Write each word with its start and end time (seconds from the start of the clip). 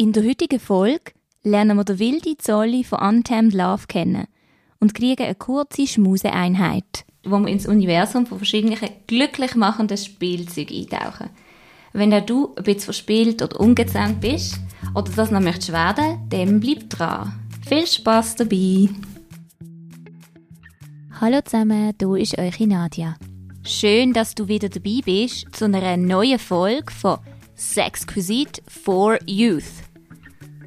In 0.00 0.12
der 0.12 0.22
heutigen 0.22 0.60
Folge 0.60 1.10
lernen 1.42 1.76
wir 1.76 1.82
den 1.82 1.98
wilde 1.98 2.36
Zolli 2.38 2.84
von 2.84 3.00
Untamed 3.00 3.52
Love 3.52 3.88
kennen 3.88 4.28
und 4.78 4.94
kriegen 4.94 5.24
eine 5.24 5.34
kurze 5.34 5.88
Schmuseeinheit, 5.88 7.04
wo 7.24 7.40
wir 7.40 7.48
ins 7.48 7.66
Universum 7.66 8.24
von 8.24 8.38
verschiedenen 8.38 8.78
glücklich 9.08 9.56
machenden 9.56 9.96
Spielzeugen 9.96 10.84
eintauchen. 10.84 11.30
Wenn 11.92 12.14
auch 12.14 12.24
du 12.24 12.54
ein 12.54 12.62
bisschen 12.62 12.84
verspielt 12.84 13.42
oder 13.42 13.58
ungezähmt 13.58 14.20
bist 14.20 14.60
oder 14.94 15.10
das 15.10 15.32
noch 15.32 15.40
möchtest 15.40 15.72
werden, 15.72 16.28
dann 16.28 16.60
bleib 16.60 16.88
dran. 16.90 17.32
Viel 17.68 17.88
Spaß 17.88 18.36
dabei! 18.36 18.90
Hallo 21.20 21.40
zusammen, 21.44 21.92
hier 21.98 22.16
ist 22.18 22.38
eure 22.38 22.66
Nadia. 22.68 23.16
Schön, 23.64 24.12
dass 24.12 24.36
du 24.36 24.46
wieder 24.46 24.68
dabei 24.68 25.00
bist 25.04 25.48
zu 25.50 25.64
einer 25.64 25.96
neuen 25.96 26.38
Folge 26.38 26.92
von 26.92 27.18
Sexquisite 27.56 28.62
for 28.68 29.18
Youth. 29.26 29.87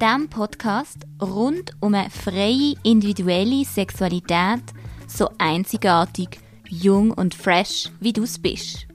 Dem 0.02 0.28
Podcast 0.28 1.06
rund 1.22 1.76
um 1.78 1.94
eine 1.94 2.10
freie 2.10 2.74
individuelle 2.82 3.64
Sexualität, 3.64 4.64
so 5.06 5.30
einzigartig, 5.38 6.40
jung 6.68 7.12
und 7.12 7.36
fresh, 7.36 7.88
wie 8.00 8.12
du 8.12 8.24
es 8.24 8.36
bist. 8.36 8.88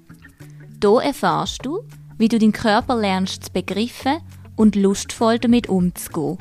Hier 0.84 1.02
erfahrst 1.02 1.66
du, 1.66 1.80
wie 2.18 2.28
du 2.28 2.38
deinen 2.38 2.52
Körper 2.52 2.98
lernst 2.98 3.46
zu 3.46 3.52
begreifen 3.54 4.18
und 4.58 4.76
lustvoll 4.76 5.40
damit 5.40 5.70
umzugehen. 5.70 6.40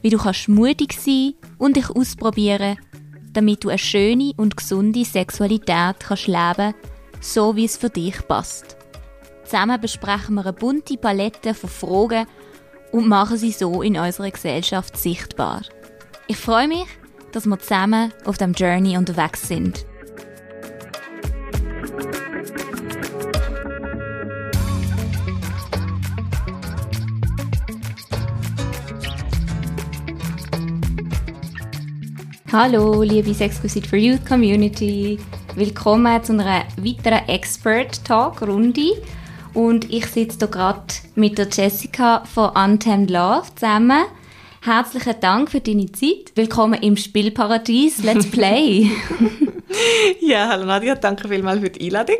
Wie 0.00 0.08
du 0.08 0.16
kannst 0.16 0.48
mutig 0.48 0.94
sein 0.94 1.34
und 1.58 1.76
dich 1.76 1.90
ausprobieren, 1.90 2.78
damit 3.34 3.64
du 3.64 3.68
eine 3.68 3.76
schöne 3.76 4.32
und 4.38 4.56
gesunde 4.56 5.04
Sexualität 5.04 5.96
kannst 6.00 6.26
leben, 6.26 6.72
so 7.20 7.54
wie 7.54 7.66
es 7.66 7.76
für 7.76 7.90
dich 7.90 8.26
passt. 8.26 8.78
Zusammen 9.44 9.78
besprechen 9.78 10.36
wir 10.36 10.46
eine 10.46 10.54
bunte 10.54 10.96
Palette 10.96 11.52
von 11.52 11.68
Fragen 11.68 12.26
und 12.92 13.08
machen 13.08 13.36
sie 13.36 13.52
so 13.52 13.82
in 13.82 13.98
unserer 13.98 14.30
Gesellschaft 14.30 14.96
sichtbar. 14.96 15.62
Ich 16.26 16.36
freue 16.36 16.68
mich, 16.68 16.86
dass 17.32 17.46
wir 17.46 17.58
zusammen 17.58 18.12
auf 18.24 18.38
dem 18.38 18.52
Journey 18.52 18.96
unterwegs 18.96 19.46
sind. 19.46 19.86
Hallo, 32.52 33.02
liebe 33.02 33.32
Sexquisite 33.32 33.88
for 33.88 33.96
Youth 33.96 34.26
Community. 34.26 35.20
Willkommen 35.54 36.22
zu 36.24 36.32
einer 36.32 36.64
weiteren 36.78 37.28
Expert 37.28 38.04
Talk 38.04 38.42
Runde. 38.42 39.00
Und 39.52 39.90
ich 39.90 40.06
sitze 40.06 40.38
hier 40.38 40.48
gerade 40.48 40.94
mit 41.14 41.38
der 41.38 41.48
Jessica 41.50 42.24
von 42.24 42.50
Untamed 42.50 43.10
Love 43.10 43.46
zusammen. 43.54 44.04
Herzlichen 44.62 45.14
Dank 45.20 45.50
für 45.50 45.60
deine 45.60 45.90
Zeit. 45.90 46.32
Willkommen 46.34 46.80
im 46.82 46.96
Spielparadies. 46.96 48.02
Let's 48.02 48.26
play. 48.30 48.90
ja, 50.20 50.48
hallo 50.48 50.66
Nadia, 50.66 50.94
danke 50.94 51.28
vielmals 51.28 51.60
für 51.60 51.70
die 51.70 51.86
Einladung. 51.86 52.16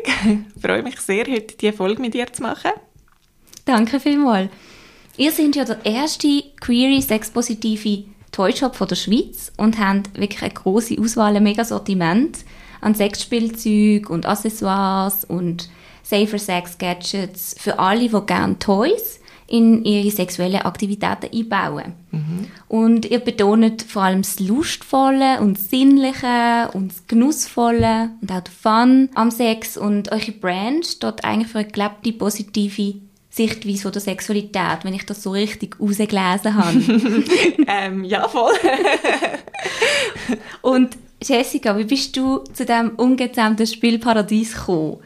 Ich 0.55 0.61
freue 0.61 0.83
mich 0.83 0.99
sehr, 0.99 1.25
heute 1.25 1.55
diese 1.55 1.73
Folge 1.73 2.01
mit 2.01 2.13
dir 2.13 2.31
zu 2.33 2.41
machen. 2.41 2.71
Danke 3.63 3.99
vielmals. 3.99 4.49
Ihr 5.17 5.31
seid 5.31 5.55
ja 5.55 5.65
der 5.65 5.85
erste 5.85 6.43
queere 6.59 7.01
sexpositive 7.01 8.05
Toyshop 8.31 8.75
von 8.75 8.87
der 8.87 8.95
Schweiz 8.95 9.51
und 9.57 9.77
habt 9.77 10.17
wirklich 10.17 10.41
eine 10.41 10.53
große 10.53 10.97
Auswahl, 10.99 11.35
ein 11.35 11.43
mega 11.43 11.63
Sortiment 11.63 12.39
an 12.81 12.95
Sexspielzeug 12.95 14.09
und 14.09 14.25
Accessoires 14.25 15.23
und 15.25 15.69
Safer 16.03 16.39
Sex 16.39 16.77
Gadgets 16.77 17.55
für 17.57 17.79
alle, 17.79 18.09
die 18.09 18.25
gerne 18.25 18.59
Toys 18.59 19.21
in 19.51 19.83
ihre 19.83 20.09
sexuellen 20.11 20.61
Aktivitäten 20.61 21.29
einbauen. 21.33 21.93
Mhm. 22.11 22.47
Und 22.69 23.05
ihr 23.05 23.19
betont 23.19 23.81
vor 23.81 24.03
allem 24.03 24.21
das 24.21 24.39
Lustvolle 24.39 25.41
und 25.41 25.57
das 25.57 25.69
Sinnliche 25.69 26.69
und 26.73 26.91
das 26.91 27.05
Genussvolle 27.07 28.11
und 28.21 28.31
auch 28.31 28.39
den 28.39 28.53
Fun 28.53 29.09
am 29.13 29.29
Sex 29.29 29.75
und 29.75 30.09
eure 30.11 30.31
Brand 30.31 30.85
steht 30.85 31.25
eigentlich 31.25 31.51
für 31.51 31.59
eine 31.59 31.67
gelebte, 31.67 32.13
positive 32.13 32.95
Sichtweise 33.29 33.81
von 33.83 33.91
der 33.91 34.01
Sexualität, 34.01 34.79
wenn 34.83 34.93
ich 34.93 35.05
das 35.05 35.21
so 35.21 35.31
richtig 35.31 35.77
rausgelesen 35.81 36.55
habe. 36.55 36.77
ähm, 37.67 38.05
ja, 38.05 38.27
voll. 38.29 38.53
und 40.61 40.97
Jessica, 41.23 41.77
wie 41.77 41.83
bist 41.83 42.15
du 42.17 42.39
zu 42.53 42.65
diesem 42.65 42.91
ungezähmten 42.95 43.67
Spielparadies 43.67 44.55
gekommen? 44.55 44.97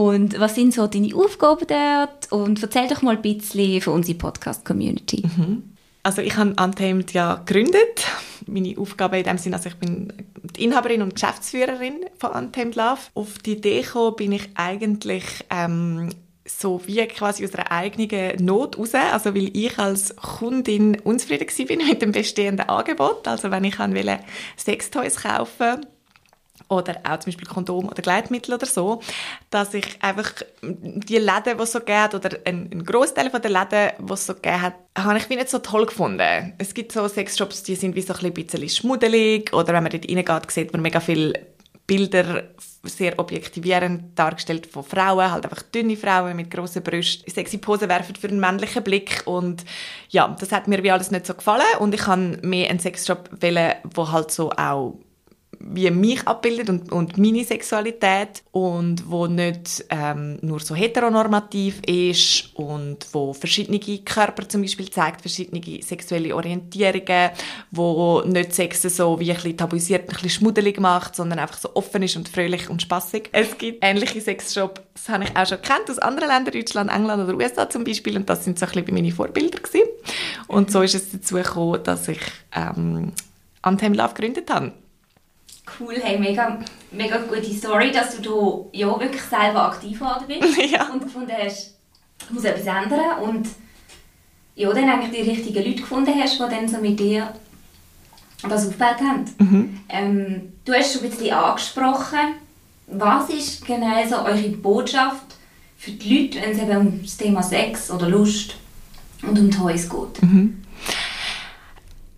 Und 0.00 0.40
was 0.40 0.54
sind 0.54 0.72
so 0.72 0.86
deine 0.86 1.14
Aufgaben 1.14 1.66
dort? 1.66 2.32
Und 2.32 2.62
erzähl 2.62 2.88
doch 2.88 3.02
mal 3.02 3.16
ein 3.16 3.22
bisschen 3.22 3.82
von 3.82 3.92
unserer 3.92 4.16
Podcast-Community. 4.16 5.24
Mhm. 5.26 5.74
Also 6.02 6.22
ich 6.22 6.34
habe 6.38 6.54
Untamed 6.58 7.12
ja 7.12 7.34
gegründet. 7.34 8.06
Meine 8.46 8.78
Aufgabe 8.78 9.18
in 9.18 9.24
dem 9.24 9.36
Sinne, 9.36 9.56
also 9.56 9.68
ich 9.68 9.74
bin 9.74 10.10
die 10.56 10.64
Inhaberin 10.64 11.02
und 11.02 11.16
Geschäftsführerin 11.16 12.06
von 12.18 12.30
Untamed 12.30 12.76
Love. 12.76 13.00
Auf 13.12 13.40
die 13.40 13.52
Idee 13.52 13.82
gekommen 13.82 14.16
bin 14.16 14.32
ich 14.32 14.48
eigentlich 14.54 15.24
ähm, 15.50 16.08
so 16.46 16.80
wie 16.86 17.06
quasi 17.06 17.44
aus 17.44 17.54
einer 17.54 17.70
eigenen 17.70 18.42
Not 18.42 18.78
raus, 18.78 18.94
also 18.94 19.34
weil 19.34 19.54
ich 19.54 19.78
als 19.78 20.16
Kundin 20.16 20.98
unzufrieden 21.00 21.46
war 21.46 21.86
mit 21.88 22.00
dem 22.00 22.12
bestehenden 22.12 22.70
Angebot. 22.70 23.28
Also 23.28 23.50
wenn 23.50 23.64
ich 23.64 23.78
wollte 23.78 24.20
Sextoys 24.56 25.16
kaufen 25.16 25.84
oder 26.70 27.00
auch 27.04 27.18
zum 27.18 27.32
Beispiel 27.32 27.48
Kondom 27.48 27.88
oder 27.88 28.00
Gleitmittel 28.00 28.54
oder 28.54 28.66
so, 28.66 29.00
dass 29.50 29.74
ich 29.74 29.98
einfach 30.00 30.32
die 30.62 31.18
Läden, 31.18 31.56
die 31.58 31.62
es 31.62 31.72
so 31.72 31.80
gibt, 31.80 32.14
oder 32.14 32.38
ein, 32.44 32.70
ein 32.72 32.84
Großteil 32.84 33.28
der 33.28 33.50
Läden, 33.50 34.06
die 34.06 34.12
es 34.12 34.26
so 34.26 34.34
gegeben 34.34 34.72
habe 34.96 35.18
ich 35.18 35.28
wie 35.30 35.36
nicht 35.36 35.50
so 35.50 35.58
toll 35.58 35.86
gefunden. 35.86 36.54
Es 36.58 36.74
gibt 36.74 36.92
so 36.92 37.06
Sexshops, 37.08 37.62
die 37.62 37.74
sind 37.74 37.94
wie 37.96 38.02
so 38.02 38.14
ein 38.14 38.32
bisschen 38.32 38.68
schmuddelig, 38.68 39.52
oder 39.52 39.72
wenn 39.72 39.82
man 39.82 39.92
dort 39.92 40.08
reingeht, 40.08 40.50
sieht 40.50 40.72
man 40.72 40.82
mega 40.82 41.00
viele 41.00 41.46
Bilder 41.86 42.44
sehr 42.84 43.18
objektivierend 43.18 44.16
dargestellt 44.16 44.66
von 44.66 44.84
Frauen, 44.84 45.32
halt 45.32 45.44
einfach 45.44 45.62
dünne 45.62 45.96
Frauen 45.96 46.36
mit 46.36 46.50
grossen 46.50 46.84
Brüsten, 46.84 47.28
sexy 47.30 47.58
Posen 47.58 47.88
werfen 47.88 48.14
für 48.14 48.28
einen 48.28 48.40
männlichen 48.40 48.84
Blick 48.84 49.22
und 49.26 49.64
ja, 50.08 50.34
das 50.38 50.52
hat 50.52 50.68
mir 50.68 50.82
wie 50.82 50.92
alles 50.92 51.10
nicht 51.10 51.26
so 51.26 51.34
gefallen 51.34 51.62
und 51.80 51.92
ich 51.92 52.02
kann 52.02 52.38
mehr 52.42 52.70
einen 52.70 52.78
Sexshop 52.78 53.28
wählen, 53.32 53.74
wo 53.92 54.10
halt 54.10 54.30
so 54.30 54.50
auch 54.52 54.98
wie 55.62 55.90
mich 55.90 56.26
abbildet 56.26 56.70
und, 56.70 56.90
und 56.90 57.18
meine 57.18 57.44
Sexualität 57.44 58.42
und 58.50 59.10
wo 59.10 59.26
nicht 59.26 59.84
ähm, 59.90 60.38
nur 60.40 60.60
so 60.60 60.74
heteronormativ 60.74 61.82
ist 61.86 62.50
und 62.54 63.06
wo 63.12 63.34
verschiedene 63.34 63.78
Körper 63.78 64.48
zum 64.48 64.62
Beispiel 64.62 64.90
zeigt, 64.90 65.20
verschiedene 65.20 65.82
sexuelle 65.82 66.34
Orientierungen, 66.34 67.30
wo 67.70 68.22
nicht 68.22 68.54
Sex 68.54 68.82
so 68.82 69.20
wie 69.20 69.30
ein 69.30 69.36
bisschen 69.36 69.56
tabuisiert, 69.56 70.02
ein 70.02 70.14
bisschen 70.14 70.30
schmuddelig 70.30 70.80
macht, 70.80 71.14
sondern 71.14 71.38
einfach 71.38 71.58
so 71.58 71.70
offen 71.74 72.02
ist 72.02 72.16
und 72.16 72.28
fröhlich 72.28 72.70
und 72.70 72.80
spaßig. 72.80 73.28
Es 73.32 73.56
gibt 73.58 73.84
ähnliche 73.84 74.20
Sexshops, 74.20 74.80
das 74.94 75.08
habe 75.10 75.24
ich 75.24 75.36
auch 75.36 75.46
schon 75.46 75.60
kennt 75.60 75.90
aus 75.90 75.98
anderen 75.98 76.30
Ländern, 76.30 76.54
Deutschland, 76.54 76.90
England 76.90 77.28
oder 77.28 77.36
USA 77.36 77.68
zum 77.68 77.84
Beispiel 77.84 78.16
und 78.16 78.28
das 78.30 78.44
sind 78.44 78.58
so 78.58 78.64
ein 78.64 78.72
bisschen 78.72 78.94
meine 78.94 79.12
Vorbilder 79.12 79.58
gewesen. 79.58 79.88
Und 80.48 80.72
so 80.72 80.80
ist 80.80 80.94
es 80.94 81.12
dazu 81.12 81.34
gekommen, 81.34 81.82
dass 81.84 82.08
ich 82.08 82.20
ähm, 82.56 83.12
Anthem 83.62 83.92
Love 83.92 84.14
gegründet 84.14 84.50
habe. 84.50 84.72
Cool, 85.78 85.96
hey, 86.02 86.18
mega, 86.18 86.58
mega 86.90 87.18
gute 87.18 87.54
Story, 87.54 87.92
dass 87.92 88.16
du 88.16 88.22
da 88.72 88.78
ja 88.78 89.00
wirklich 89.00 89.22
selber 89.22 89.66
aktiv 89.66 89.98
geworden 89.98 90.24
bist 90.26 90.56
ja. 90.70 90.90
und 90.92 91.02
gefunden 91.02 91.32
hast, 91.38 91.74
ich 92.22 92.30
muss 92.30 92.44
etwas 92.44 92.66
ändern 92.66 93.18
und 93.22 93.48
ja, 94.54 94.72
dann 94.72 94.88
eigentlich 94.88 95.22
die 95.22 95.30
richtigen 95.30 95.64
Leute 95.64 95.80
gefunden 95.80 96.14
hast, 96.20 96.34
die 96.34 96.38
dann 96.38 96.68
so 96.68 96.78
mit 96.78 96.98
dir 96.98 97.32
das 98.42 98.66
aufgebaut 98.66 99.00
haben. 99.00 99.24
Mhm. 99.38 99.80
Ähm, 99.88 100.52
du 100.64 100.72
hast 100.72 100.92
schon 100.92 101.04
ein 101.04 101.10
bisschen 101.10 101.32
angesprochen, 101.32 102.34
was 102.86 103.30
ist 103.30 103.64
genau 103.64 104.04
so 104.08 104.16
eure 104.16 104.48
Botschaft 104.50 105.36
für 105.76 105.92
die 105.92 106.24
Leute, 106.24 106.40
wenn 106.40 106.50
es 106.50 106.58
eben 106.58 106.76
um 106.76 107.02
das 107.02 107.16
Thema 107.16 107.42
Sex 107.42 107.90
oder 107.90 108.08
Lust 108.08 108.56
und 109.22 109.38
um 109.38 109.50
Toys 109.50 109.88
geht? 109.88 110.22
Mhm 110.22 110.59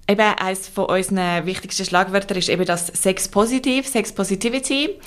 eben 0.08 0.20
eines 0.20 0.68
von 0.68 0.86
unseren 0.86 1.46
wichtigsten 1.46 1.84
Schlagwörtern 1.84 2.38
ist 2.38 2.48
eben 2.48 2.64
das 2.64 2.88
Sex 2.88 3.28
Positiv, 3.28 3.86
Sex 3.86 4.12
Positivity. 4.12 4.98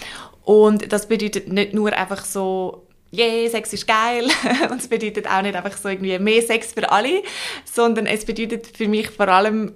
Und 0.43 0.91
das 0.91 1.07
bedeutet 1.07 1.51
nicht 1.51 1.73
nur 1.73 1.93
einfach 1.93 2.23
so, 2.23 2.87
yeah, 3.13 3.49
Sex 3.49 3.73
ist 3.73 3.87
geil. 3.87 4.27
Und 4.69 4.79
es 4.79 4.87
bedeutet 4.87 5.27
auch 5.27 5.41
nicht 5.41 5.55
einfach 5.55 5.77
so 5.77 5.89
irgendwie 5.89 6.17
mehr 6.19 6.41
Sex 6.41 6.73
für 6.73 6.89
alle, 6.91 7.23
sondern 7.65 8.05
es 8.05 8.25
bedeutet 8.25 8.67
für 8.75 8.87
mich 8.87 9.09
vor 9.09 9.27
allem 9.27 9.73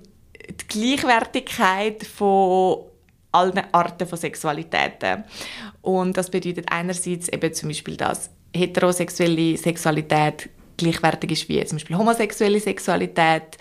die 0.47 0.67
Gleichwertigkeit 0.67 2.03
von 2.03 2.85
allen 3.31 3.61
Arten 3.71 4.07
von 4.07 4.17
Sexualitäten. 4.17 5.23
Und 5.81 6.17
das 6.17 6.29
bedeutet 6.29 6.67
einerseits 6.71 7.29
eben 7.29 7.53
zum 7.53 7.69
Beispiel, 7.69 7.97
dass 7.97 8.29
heterosexuelle 8.55 9.57
Sexualität 9.57 10.49
gleichwertig 10.77 11.31
ist 11.31 11.49
wie 11.49 11.63
zum 11.65 11.77
Beispiel 11.77 11.97
homosexuelle 11.97 12.59
Sexualität 12.59 13.57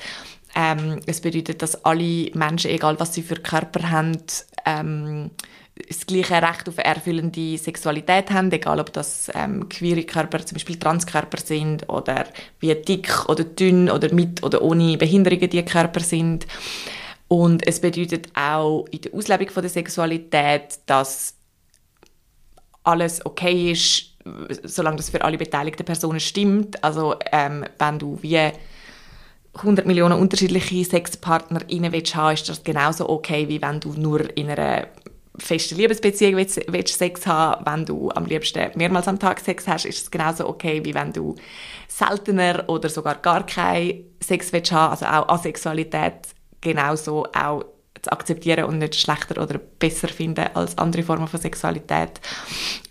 ähm, 0.58 0.98
es 1.06 1.20
bedeutet, 1.20 1.62
dass 1.62 1.84
alle 1.84 2.32
Menschen, 2.34 2.72
egal 2.72 2.98
was 2.98 3.14
sie 3.14 3.22
für 3.22 3.36
Körper 3.36 3.90
haben, 3.90 4.16
ähm, 4.66 5.30
das 5.86 6.04
gleiche 6.04 6.42
Recht 6.42 6.68
auf 6.68 6.78
erfüllende 6.78 7.56
Sexualität 7.56 8.32
haben, 8.32 8.50
egal 8.50 8.80
ob 8.80 8.92
das 8.92 9.30
ähm, 9.34 9.68
queere 9.68 10.02
Körper, 10.02 10.44
zum 10.44 10.56
Beispiel 10.56 10.76
Transkörper 10.76 11.38
sind 11.38 11.88
oder 11.88 12.24
wie 12.58 12.74
dick 12.74 13.28
oder 13.28 13.44
dünn 13.44 13.88
oder 13.88 14.12
mit 14.12 14.42
oder 14.42 14.60
ohne 14.60 14.98
Behinderungen 14.98 15.48
die 15.48 15.64
Körper 15.64 16.00
sind. 16.00 16.48
Und 17.28 17.64
es 17.64 17.80
bedeutet 17.80 18.26
auch 18.34 18.86
in 18.90 19.02
der 19.02 19.14
Auslebung 19.14 19.50
von 19.50 19.62
der 19.62 19.70
Sexualität, 19.70 20.80
dass 20.86 21.36
alles 22.82 23.24
okay 23.24 23.70
ist, 23.70 24.16
solange 24.64 24.96
das 24.96 25.10
für 25.10 25.22
alle 25.22 25.38
beteiligten 25.38 25.84
Personen 25.84 26.18
stimmt. 26.18 26.82
Also 26.82 27.14
ähm, 27.30 27.64
wenn 27.78 27.98
du 28.00 28.18
wie 28.22 28.50
100 29.58 29.86
Millionen 29.86 30.18
unterschiedliche 30.18 30.84
willst 31.92 32.14
haben, 32.14 32.34
ist 32.34 32.48
das 32.48 32.64
genauso 32.64 33.08
okay, 33.08 33.48
wie 33.48 33.60
wenn 33.60 33.80
du 33.80 33.92
nur 33.92 34.36
in 34.36 34.50
einer 34.50 34.88
festen 35.38 35.76
Liebesbeziehung 35.76 36.36
willst, 36.36 36.60
willst 36.68 36.98
Sex 36.98 37.26
haben. 37.26 37.64
Wenn 37.64 37.84
du 37.84 38.10
am 38.10 38.26
liebsten 38.26 38.70
mehrmals 38.74 39.08
am 39.08 39.18
Tag 39.18 39.40
Sex 39.40 39.66
hast, 39.66 39.84
ist 39.84 40.02
es 40.02 40.10
genauso 40.10 40.48
okay, 40.48 40.84
wie 40.84 40.94
wenn 40.94 41.12
du 41.12 41.34
seltener 41.86 42.64
oder 42.68 42.88
sogar 42.88 43.16
gar 43.16 43.46
keinen 43.46 44.04
Sex 44.20 44.52
willst 44.52 44.72
haben. 44.72 44.92
Also 44.92 45.06
auch 45.06 45.28
Asexualität 45.28 46.14
genauso 46.60 47.24
auch 47.26 47.64
zu 48.02 48.12
akzeptieren 48.12 48.64
und 48.64 48.78
nicht 48.78 48.94
schlechter 48.94 49.42
oder 49.42 49.58
besser 49.58 50.08
finden 50.08 50.46
als 50.54 50.76
andere 50.78 51.02
Formen 51.02 51.28
von 51.28 51.40
Sexualität. 51.40 52.20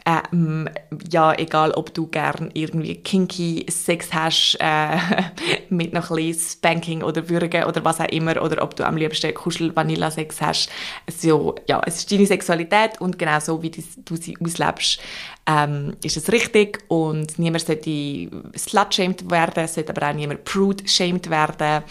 Ähm, 0.05 0.69
ja, 1.11 1.33
egal, 1.33 1.71
ob 1.71 1.93
du 1.93 2.07
gern 2.07 2.49
irgendwie 2.53 2.95
kinky 2.95 3.65
Sex 3.69 4.13
hast, 4.13 4.57
äh, 4.61 4.97
mit 5.69 5.91
noch 5.91 6.11
ein 6.11 6.15
bisschen 6.15 6.51
Spanking 6.51 7.03
oder 7.03 7.27
Würgen 7.27 7.65
oder 7.65 7.83
was 7.83 7.99
auch 7.99 8.07
immer, 8.07 8.41
oder 8.41 8.63
ob 8.63 8.75
du 8.75 8.85
am 8.85 8.95
liebsten 8.95 9.33
Kuschel-Vanilla-Sex 9.33 10.41
hast. 10.41 10.69
So, 11.13 11.55
ja, 11.67 11.81
es 11.85 11.97
ist 11.97 12.11
deine 12.11 12.25
Sexualität 12.25 13.01
und 13.01 13.19
genau 13.19 13.39
so, 13.41 13.61
wie 13.61 13.69
du 13.69 14.15
sie 14.15 14.37
auslebst, 14.41 14.99
ähm, 15.45 15.97
ist 16.03 16.15
es 16.15 16.31
richtig 16.31 16.79
und 16.87 17.37
niemand 17.37 17.65
sollte 17.65 18.29
slut-shamed 18.57 19.29
werden, 19.29 19.67
sollte 19.67 19.93
aber 19.93 20.09
auch 20.09 20.13
niemand 20.13 20.45
prude-shamed 20.45 21.29
werden. 21.29 21.83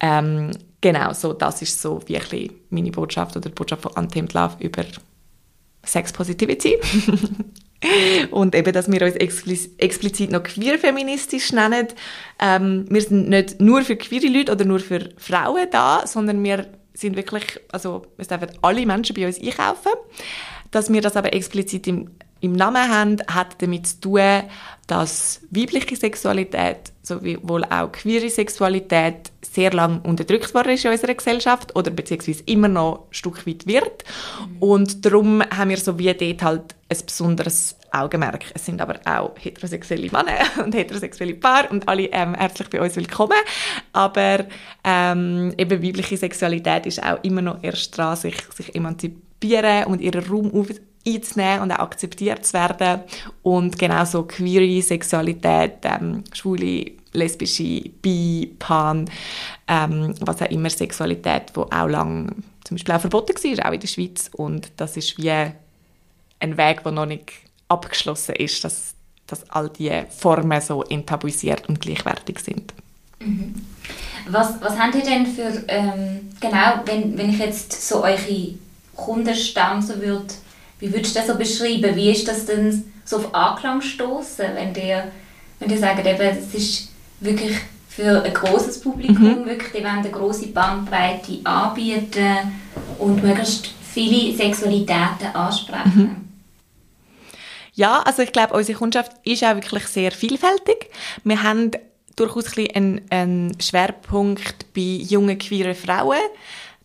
Ähm, 0.00 0.50
genau, 0.80 1.12
so, 1.12 1.32
das 1.32 1.62
ist 1.62 1.80
so 1.80 2.00
wirklich 2.06 2.50
meine 2.70 2.90
Botschaft 2.90 3.36
oder 3.36 3.48
die 3.48 3.54
Botschaft 3.54 3.82
von 3.82 3.92
Untamed 3.92 4.34
Love 4.34 4.56
über 4.60 4.84
Sex 5.84 6.12
Positivity. 6.12 6.76
und 8.30 8.54
eben, 8.54 8.72
dass 8.72 8.90
wir 8.90 9.02
uns 9.02 9.16
explizit 9.16 10.30
noch 10.30 10.42
queer-feministisch 10.42 11.52
nennen. 11.52 11.88
Ähm, 12.40 12.86
wir 12.88 13.02
sind 13.02 13.28
nicht 13.28 13.60
nur 13.60 13.82
für 13.82 13.96
queere 13.96 14.28
Leute 14.28 14.52
oder 14.52 14.64
nur 14.64 14.80
für 14.80 15.10
Frauen 15.16 15.68
da, 15.70 16.06
sondern 16.06 16.42
wir 16.42 16.66
sind 16.94 17.16
wirklich, 17.16 17.60
also 17.70 18.06
es 18.16 18.28
dürfen 18.28 18.48
alle 18.62 18.86
Menschen 18.86 19.14
bei 19.14 19.26
uns 19.26 19.40
einkaufen. 19.40 19.92
Dass 20.70 20.92
wir 20.92 21.00
das 21.00 21.16
aber 21.16 21.32
explizit 21.32 21.86
im, 21.86 22.10
im 22.40 22.52
Namen 22.52 22.90
haben, 22.90 23.16
hat 23.28 23.60
damit 23.62 23.86
zu 23.86 24.00
tun, 24.00 24.42
dass 24.86 25.40
weibliche 25.50 25.96
Sexualität 25.96 26.92
sowohl 27.06 27.64
auch 27.64 27.92
queere 27.92 28.28
Sexualität 28.28 29.30
sehr 29.40 29.72
lange 29.72 30.00
unterdrückt 30.00 30.52
worden 30.54 30.72
ist 30.72 30.84
in 30.84 30.90
unserer 30.90 31.14
Gesellschaft 31.14 31.74
oder 31.76 31.90
beziehungsweise 31.90 32.42
immer 32.46 32.68
noch 32.68 33.06
ein 33.08 33.14
Stück 33.14 33.46
weit 33.46 33.66
wird. 33.66 34.04
Mhm. 34.38 34.56
Und 34.62 35.04
darum 35.06 35.42
haben 35.42 35.70
wir 35.70 35.76
so 35.76 35.98
wie 35.98 36.12
dort 36.12 36.42
halt 36.42 36.74
ein 36.88 36.98
besonderes 37.06 37.76
Augenmerk. 37.92 38.44
Es 38.54 38.66
sind 38.66 38.80
aber 38.80 39.00
auch 39.04 39.34
heterosexuelle 39.38 40.10
Männer 40.10 40.38
und 40.64 40.74
heterosexuelle 40.74 41.34
Paare 41.34 41.68
und 41.68 41.88
alle 41.88 42.06
ähm, 42.06 42.34
herzlich 42.34 42.68
bei 42.70 42.80
uns 42.80 42.96
willkommen. 42.96 43.38
Aber 43.92 44.44
ähm, 44.84 45.54
eben 45.56 45.82
weibliche 45.82 46.16
Sexualität 46.16 46.86
ist 46.86 47.02
auch 47.02 47.22
immer 47.22 47.42
noch 47.42 47.62
erst 47.62 47.96
dran, 47.96 48.16
sich, 48.16 48.36
sich 48.54 48.74
emanzipieren 48.74 49.84
und 49.84 50.00
ihren 50.00 50.24
Raum 50.26 50.52
auf 50.52 50.68
einzunehmen 51.06 51.60
und 51.62 51.72
auch 51.72 51.78
akzeptiert 51.78 52.44
zu 52.44 52.54
werden. 52.54 53.02
Und 53.42 53.78
genauso 53.78 54.24
queere 54.24 54.82
Sexualität, 54.82 55.78
ähm, 55.82 56.24
schwule, 56.32 56.92
lesbische, 57.12 57.88
bi, 58.02 58.54
pan, 58.58 59.08
ähm, 59.68 60.14
was 60.20 60.42
auch 60.42 60.50
immer 60.50 60.70
Sexualität, 60.70 61.52
wo 61.54 61.62
auch 61.62 61.86
lang 61.86 62.42
zum 62.64 62.76
Beispiel 62.76 62.94
auch 62.94 63.00
verboten 63.00 63.34
war, 63.58 63.68
auch 63.68 63.72
in 63.72 63.80
der 63.80 63.88
Schweiz. 63.88 64.30
Und 64.32 64.70
das 64.76 64.96
ist 64.96 65.16
wie 65.18 65.30
ein 65.30 66.56
Weg, 66.56 66.82
der 66.82 66.92
noch 66.92 67.06
nicht 67.06 67.32
abgeschlossen 67.68 68.34
ist, 68.36 68.64
dass, 68.64 68.94
dass 69.26 69.48
all 69.50 69.70
diese 69.70 70.06
Formen 70.10 70.60
so 70.60 70.82
enttabuisiert 70.82 71.68
und 71.68 71.80
gleichwertig 71.80 72.38
sind. 72.40 72.74
Mhm. 73.20 73.54
Was, 74.28 74.60
was 74.60 74.78
habt 74.78 74.96
ihr 74.96 75.04
denn 75.04 75.26
für, 75.26 75.64
ähm, 75.68 76.28
genau, 76.40 76.80
wenn, 76.84 77.16
wenn 77.16 77.30
ich 77.30 77.38
jetzt 77.38 77.88
so 77.88 78.02
eure 78.02 78.54
Kundenstamm 78.94 79.80
so 79.80 80.00
würde 80.00 80.26
wie 80.78 80.92
würdest 80.92 81.14
du 81.14 81.20
das 81.20 81.28
so 81.28 81.36
beschreiben? 81.36 81.96
Wie 81.96 82.10
ist 82.10 82.28
das 82.28 82.46
denn 82.46 82.84
so 83.04 83.16
auf 83.16 83.34
Anklang 83.34 83.80
stoßen, 83.80 84.46
wenn 84.54 84.74
dir, 84.74 85.10
wenn 85.58 85.68
dir 85.68 85.78
sagen, 85.78 86.04
eben, 86.04 86.20
es 86.20 86.54
ist 86.54 86.88
wirklich 87.20 87.56
für 87.88 88.22
ein 88.22 88.34
großes 88.34 88.80
Publikum, 88.80 89.42
mhm. 89.42 89.46
wirklich, 89.46 89.72
die 89.72 89.78
wollen 89.78 89.98
eine 89.98 90.10
große 90.10 90.48
Bandbreite 90.48 91.40
anbieten 91.44 92.52
und 92.98 93.22
möglichst 93.22 93.70
viele 93.92 94.36
Sexualitäten 94.36 95.34
ansprechen? 95.34 96.02
Mhm. 96.02 96.16
Ja, 97.74 98.00
also 98.02 98.22
ich 98.22 98.32
glaube, 98.32 98.54
unsere 98.54 98.78
Kundschaft 98.78 99.12
ist 99.24 99.44
auch 99.44 99.54
wirklich 99.54 99.86
sehr 99.86 100.10
vielfältig. 100.10 100.90
Wir 101.24 101.42
haben 101.42 101.70
durchaus 102.16 102.56
ein 102.56 102.68
einen, 102.74 103.00
einen 103.10 103.60
Schwerpunkt 103.60 104.72
bei 104.74 104.80
jungen 104.80 105.38
queeren 105.38 105.74
Frauen. 105.74 106.16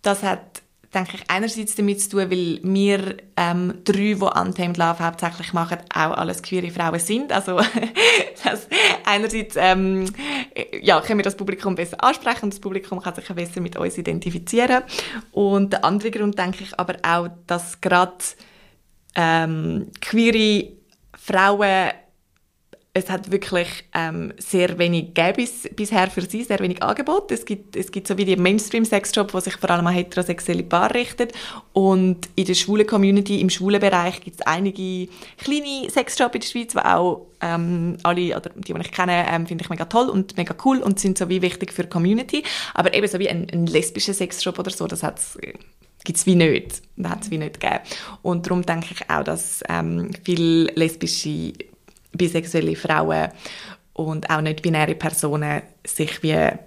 Das 0.02 0.22
hat 0.24 0.51
denke 0.94 1.16
ich, 1.16 1.24
einerseits 1.30 1.76
damit 1.76 2.02
zu 2.02 2.10
tun, 2.10 2.30
weil 2.30 2.60
wir 2.64 3.18
ähm, 3.38 3.80
drei, 3.86 4.14
die 4.14 4.16
Untamed 4.16 4.78
Love 4.78 5.00
hauptsächlich 5.00 5.54
machen, 5.54 5.78
auch 5.94 6.18
alles 6.18 6.44
queere 6.44 6.70
Frauen 6.70 7.00
sind. 7.00 7.32
Also 7.32 7.58
das, 8.44 8.68
einerseits 9.06 9.56
ähm, 9.58 10.06
ja, 10.82 11.00
können 11.02 11.20
wir 11.20 11.24
das 11.24 11.38
Publikum 11.38 11.76
besser 11.76 12.04
ansprechen 12.04 12.46
und 12.46 12.54
das 12.54 12.60
Publikum 12.60 13.02
kann 13.02 13.16
sich 13.16 13.28
besser 13.28 13.62
mit 13.62 13.78
uns 13.78 13.98
identifizieren. 13.98 14.84
Und 15.32 15.74
der 15.74 15.86
andere 15.86 16.12
Grund, 16.12 16.38
denke 16.38 16.64
ich, 16.64 16.78
aber 16.78 16.96
auch, 17.04 17.30
dass 17.48 17.80
gerade 17.80 18.18
ähm, 19.16 19.92
queere 20.02 20.74
Frauen 21.18 21.92
es 22.94 23.10
hat 23.10 23.32
wirklich 23.32 23.86
ähm, 23.94 24.34
sehr 24.38 24.78
wenig 24.78 25.14
gegeben 25.14 25.50
bisher 25.78 26.10
für 26.10 26.22
sie, 26.24 26.44
sehr 26.44 26.60
wenig 26.60 26.84
Angebot. 26.84 27.32
Es 27.32 27.46
gibt, 27.46 27.78
es 27.78 27.90
gibt 27.90 28.06
so 28.06 28.18
wie 28.18 28.26
die 28.26 28.36
Mainstream-Sexshop, 28.36 29.34
wo 29.34 29.40
sich 29.40 29.56
vor 29.56 29.70
allem 29.70 29.88
an 29.88 29.94
heterosexuelle 29.94 30.64
Paare 30.64 30.96
richtet. 30.96 31.32
Und 31.72 32.28
in 32.36 32.46
der 32.46 32.54
schwulen 32.54 32.86
Community, 32.86 33.40
im 33.40 33.50
schwulen 33.50 33.80
Bereich, 33.80 34.20
gibt 34.20 34.42
es 34.42 34.46
einige 34.46 35.10
kleine 35.38 35.90
Sexshops 35.90 36.36
in 36.36 36.42
der 36.42 36.48
Schweiz, 36.48 36.74
die 36.74 36.80
auch 36.80 37.28
ähm, 37.40 37.98
alle, 38.04 38.36
oder 38.36 38.50
die, 38.56 38.74
die 38.74 38.82
ich 38.82 38.92
kenne, 38.92 39.26
ähm, 39.30 39.48
finde 39.48 39.64
ich 39.64 39.70
mega 39.70 39.86
toll 39.86 40.10
und 40.10 40.36
mega 40.36 40.54
cool 40.66 40.80
und 40.80 41.00
sind 41.00 41.18
so 41.18 41.30
wie 41.30 41.42
wichtig 41.42 41.72
für 41.72 41.84
die 41.84 41.90
Community. 41.90 42.44
Aber 42.74 42.94
eben 42.94 43.08
so 43.08 43.20
wie 43.20 43.30
ein, 43.30 43.48
ein 43.54 43.68
lesbischer 43.68 44.14
Sexshop 44.14 44.60
oder 44.60 44.70
so, 44.70 44.86
das 44.88 45.02
hat's 45.02 45.38
gibt 46.04 46.18
es 46.18 46.26
wie 46.26 46.36
nicht. 46.36 46.82
Das 46.98 47.12
hat 47.12 47.22
es 47.22 47.32
wie 47.32 47.38
nicht 47.38 47.60
gegeben. 47.60 47.80
Und 48.22 48.48
darum 48.48 48.66
denke 48.66 48.88
ich 48.92 49.10
auch, 49.10 49.24
dass 49.24 49.64
ähm, 49.70 50.10
viele 50.26 50.72
lesbische 50.74 51.54
bisexuelle 52.12 52.76
Frauen 52.76 53.30
und 53.94 54.30
auch 54.30 54.42
nicht-binäre 54.42 54.96
Personen 54.96 55.62
sich 55.86 56.22
wie 56.24 56.32
äh, 56.32 56.58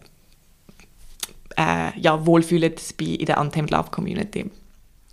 ja, 1.97 2.27
wohlfühlen 2.27 2.75
bei, 2.99 3.05
in 3.05 3.27
der 3.27 3.39
Untamed 3.39 3.71
Love 3.71 3.91
Community 3.91 4.51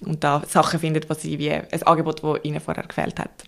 und 0.05 0.23
da 0.23 0.41
Sachen 0.47 0.79
finden, 0.79 1.03
was 1.07 1.21
sie 1.21 1.37
wie 1.37 1.51
ein 1.51 1.83
Angebot, 1.83 2.23
das 2.23 2.43
ihnen 2.43 2.59
vorher 2.59 2.83
gefällt 2.83 3.19
hat. 3.19 3.43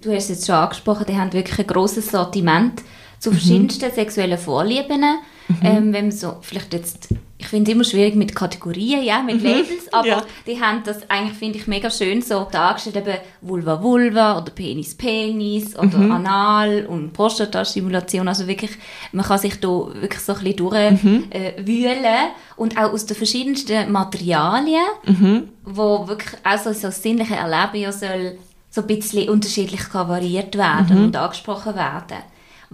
Du 0.00 0.10
hast 0.14 0.24
es 0.24 0.28
jetzt 0.30 0.46
schon 0.46 0.54
angesprochen, 0.54 1.06
die 1.08 1.16
haben 1.16 1.32
wirklich 1.32 1.58
ein 1.58 1.66
grosses 1.66 2.10
Sortiment 2.10 2.82
zu 3.18 3.30
verschiedensten 3.30 3.86
mhm. 3.86 3.94
sexuellen 3.94 4.38
Vorlieben. 4.38 5.04
Mhm. 5.48 5.56
Ähm, 5.62 5.92
wenn 5.92 6.12
so 6.12 6.36
vielleicht 6.40 6.72
jetzt 6.72 7.08
ich 7.42 7.48
finde 7.48 7.70
es 7.70 7.74
immer 7.74 7.84
schwierig 7.84 8.14
mit 8.14 8.34
Kategorien, 8.34 9.02
ja, 9.02 9.20
mit 9.20 9.40
mhm. 9.40 9.48
Labels, 9.48 9.92
aber 9.92 10.06
ja. 10.06 10.22
die 10.46 10.60
haben 10.60 10.82
das 10.84 11.10
eigentlich, 11.10 11.36
finde 11.36 11.58
ich, 11.58 11.66
mega 11.66 11.90
schön 11.90 12.22
so 12.22 12.46
dargestellt, 12.50 12.96
eben 12.96 13.18
Vulva 13.40 13.82
Vulva 13.82 14.38
oder 14.38 14.50
Penis 14.52 14.94
Penis 14.94 15.76
oder 15.76 15.98
mhm. 15.98 16.12
Anal 16.12 16.86
und 16.86 17.12
Prostata-Stimulation, 17.12 18.28
also 18.28 18.46
wirklich, 18.46 18.70
man 19.10 19.24
kann 19.24 19.38
sich 19.38 19.58
da 19.58 19.68
wirklich 19.68 20.20
so 20.20 20.34
ein 20.34 20.38
bisschen 20.38 20.56
durchwühlen 20.56 21.00
mhm. 21.02 21.24
äh, 21.30 22.28
und 22.56 22.78
auch 22.78 22.92
aus 22.92 23.06
den 23.06 23.16
verschiedensten 23.16 23.90
Materialien, 23.90 24.86
mhm. 25.04 25.48
wo 25.64 26.06
wirklich 26.06 26.34
auch 26.44 26.58
so, 26.58 26.72
so 26.72 26.82
das 26.82 27.02
sinnliche 27.02 27.34
Erleben 27.34 27.82
ja 27.82 27.90
soll 27.90 28.38
so 28.70 28.82
ein 28.82 28.86
bisschen 28.86 29.28
unterschiedlich 29.28 29.92
variiert 29.92 30.56
werden 30.56 30.96
mhm. 30.96 31.04
und 31.06 31.16
angesprochen 31.16 31.74
werden. 31.74 32.18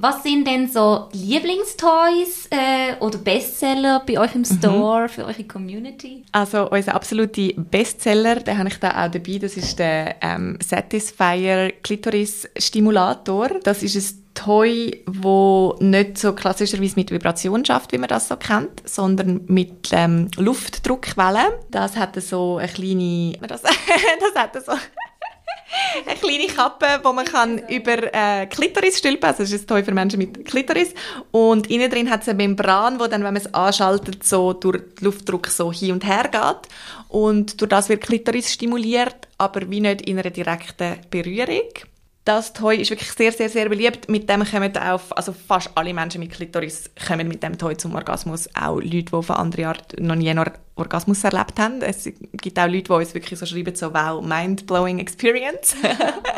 Was 0.00 0.22
sind 0.22 0.46
denn 0.46 0.68
so 0.68 1.08
Lieblingstoys 1.12 2.48
äh, 2.50 2.94
oder 3.00 3.18
Bestseller 3.18 4.02
bei 4.06 4.18
euch 4.20 4.34
im 4.34 4.42
mhm. 4.42 4.44
Store 4.44 5.02
mhm. 5.02 5.08
für 5.08 5.24
eure 5.24 5.44
Community? 5.44 6.22
Also 6.30 6.70
unser 6.70 6.94
absoluter 6.94 7.48
Bestseller, 7.56 8.36
den 8.36 8.58
habe 8.58 8.68
ich 8.68 8.78
da 8.78 8.90
auch 8.90 9.10
dabei, 9.10 9.38
das 9.38 9.56
ist 9.56 9.78
der 9.78 10.16
ähm, 10.22 10.56
Satisfyer 10.62 11.72
Clitoris 11.82 12.48
Stimulator. 12.56 13.48
Das 13.64 13.82
ist 13.82 13.96
ein 13.96 14.24
Toy, 14.34 15.02
wo 15.06 15.74
nicht 15.80 16.16
so 16.16 16.32
klassischerweise 16.32 16.94
mit 16.94 17.10
Vibration 17.10 17.64
schafft, 17.64 17.90
wie 17.90 17.98
man 17.98 18.08
das 18.08 18.28
so 18.28 18.36
kennt, 18.36 18.88
sondern 18.88 19.40
mit 19.48 19.88
ähm, 19.90 20.28
Luftdruckwellen. 20.36 21.54
Das 21.72 21.96
hat 21.96 22.14
so 22.22 22.58
eine 22.58 22.68
kleine, 22.68 23.32
das, 23.48 23.62
das 23.62 24.34
hat 24.36 24.64
so 24.64 24.72
eine 26.06 26.16
kleine 26.16 26.46
Kappe, 26.46 27.00
wo 27.02 27.12
man 27.12 27.24
kann 27.24 27.58
über 27.68 28.14
äh, 28.14 28.46
Klitoris 28.46 28.98
stülpen 28.98 29.24
Also 29.24 29.42
das 29.42 29.52
ist 29.52 29.64
ein 29.64 29.66
Toy 29.66 29.84
für 29.84 29.92
Menschen 29.92 30.18
mit 30.18 30.44
Klitoris. 30.44 30.94
Und 31.30 31.70
innen 31.70 31.90
drin 31.90 32.10
hat 32.10 32.22
es 32.22 32.28
eine 32.28 32.36
Membran, 32.36 32.98
wo 32.98 33.06
dann, 33.06 33.22
wenn 33.22 33.34
man 33.34 33.36
es 33.36 33.52
anschaltet, 33.52 34.24
so 34.24 34.52
durch 34.52 34.78
den 34.78 35.04
Luftdruck 35.04 35.46
so 35.48 35.72
hin 35.72 35.92
und 35.92 36.06
her 36.06 36.28
geht. 36.30 36.72
Und 37.08 37.60
durch 37.60 37.68
das 37.68 37.88
wird 37.88 38.02
Klitoris 38.02 38.52
stimuliert, 38.52 39.28
aber 39.38 39.70
wie 39.70 39.80
nicht 39.80 40.02
in 40.02 40.18
einer 40.18 40.30
direkten 40.30 40.96
Berührung. 41.10 41.68
Das 42.28 42.52
Toy 42.52 42.76
ist 42.76 42.90
wirklich 42.90 43.10
sehr, 43.12 43.32
sehr, 43.32 43.48
sehr 43.48 43.70
beliebt. 43.70 44.10
Mit 44.10 44.28
dem 44.28 44.44
kommen 44.44 44.76
auch, 44.76 45.00
also 45.12 45.32
fast 45.32 45.70
alle 45.74 45.94
Menschen 45.94 46.20
mit 46.20 46.30
Klitoris 46.30 46.90
kommen 47.06 47.26
mit 47.26 47.42
dem 47.42 47.56
Toy 47.56 47.74
zum 47.74 47.94
Orgasmus. 47.94 48.50
Auch 48.54 48.76
Leute, 48.76 48.90
die 48.90 49.22
von 49.22 49.34
anderen 49.34 49.64
Art 49.64 49.98
noch 49.98 50.14
nie 50.14 50.28
einen 50.28 50.44
Orgasmus 50.74 51.24
erlebt 51.24 51.58
haben. 51.58 51.80
Es 51.80 52.04
gibt 52.04 52.58
auch 52.58 52.66
Leute, 52.66 52.82
die 52.82 52.92
uns 52.92 53.14
wirklich 53.14 53.38
so 53.38 53.46
schreiben, 53.46 53.74
so 53.74 53.94
wow, 53.94 54.22
mind-blowing 54.22 54.98
experience. 54.98 55.74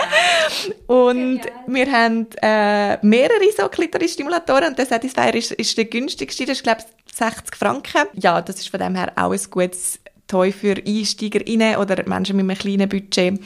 und 0.86 1.40
wir 1.66 1.90
haben 1.90 2.28
äh, 2.40 3.04
mehrere 3.04 3.50
so 3.56 3.68
Klitoris-Stimulatoren 3.68 4.68
und 4.68 4.78
der 4.78 4.86
Satisfyer 4.86 5.34
ist, 5.34 5.50
ist 5.50 5.76
der 5.76 5.86
günstigste, 5.86 6.46
das 6.46 6.58
ist 6.58 6.62
glaube 6.62 6.82
ich 6.82 7.16
60 7.16 7.56
Franken. 7.56 8.06
Ja, 8.12 8.40
das 8.40 8.60
ist 8.60 8.68
von 8.68 8.78
dem 8.78 8.94
her 8.94 9.10
auch 9.16 9.32
ein 9.32 9.40
gutes 9.50 9.98
Toy 10.28 10.52
für 10.52 10.76
EinsteigerInnen 10.86 11.78
oder 11.78 12.08
Menschen 12.08 12.36
mit 12.36 12.48
einem 12.48 12.56
kleinen 12.56 12.88
Budget 12.88 13.40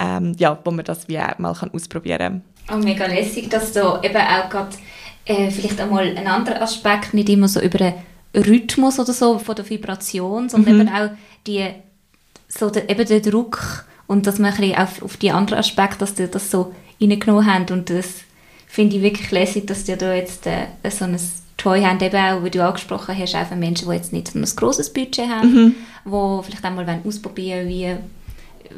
ähm, 0.00 0.34
ja, 0.38 0.58
wo 0.64 0.70
man 0.70 0.84
das 0.84 1.06
wie 1.08 1.18
auch 1.18 1.38
mal 1.38 1.54
kann 1.54 1.70
ausprobieren 1.70 2.42
kann. 2.66 2.80
Oh, 2.80 2.82
mega 2.82 3.06
lässig, 3.06 3.48
dass 3.50 3.72
du 3.72 3.80
eben 4.02 4.16
auch 4.16 4.48
gerade 4.48 4.76
äh, 5.26 5.50
vielleicht 5.50 5.80
einmal 5.80 6.04
einen 6.04 6.26
anderen 6.26 6.62
Aspekt, 6.62 7.14
nicht 7.14 7.28
immer 7.28 7.48
so 7.48 7.60
über 7.60 7.78
den 7.78 7.94
Rhythmus 8.34 8.98
oder 8.98 9.12
so 9.12 9.38
von 9.38 9.54
der 9.54 9.68
Vibration, 9.68 10.48
sondern 10.48 10.74
mhm. 10.74 10.80
eben 10.82 10.90
auch 10.90 11.10
die, 11.46 11.66
so 12.48 12.70
der, 12.70 12.88
eben 12.88 13.04
den 13.04 13.22
Druck 13.22 13.84
und 14.06 14.26
dass 14.26 14.38
man 14.38 14.54
ein 14.54 14.74
auf, 14.76 15.02
auf 15.02 15.16
die 15.16 15.30
anderen 15.30 15.60
Aspekte, 15.60 15.98
dass 15.98 16.14
die 16.14 16.28
das 16.28 16.50
so 16.50 16.74
reingenommen 17.00 17.46
haben 17.46 17.66
und 17.70 17.90
das 17.90 18.06
finde 18.66 18.96
ich 18.96 19.02
wirklich 19.02 19.30
lässig, 19.30 19.66
dass 19.66 19.84
die 19.84 19.96
da 19.96 20.14
jetzt 20.14 20.46
äh, 20.46 20.66
so 20.90 21.04
ein 21.04 21.18
Toy 21.56 21.82
haben, 21.82 22.00
eben 22.00 22.16
auch, 22.16 22.42
wie 22.42 22.50
du 22.50 22.64
angesprochen 22.64 23.18
hast, 23.18 23.34
auch 23.34 23.46
für 23.46 23.56
Menschen, 23.56 23.88
die 23.88 23.94
jetzt 23.94 24.12
nicht 24.12 24.28
so 24.28 24.38
ein 24.38 24.44
grosses 24.56 24.92
Budget 24.92 25.28
haben, 25.28 25.52
mhm. 25.52 25.74
die 26.06 26.44
vielleicht 26.44 26.64
einmal 26.64 27.00
ausprobieren 27.04 27.66
wollen, 27.66 27.68
wie 27.68 27.96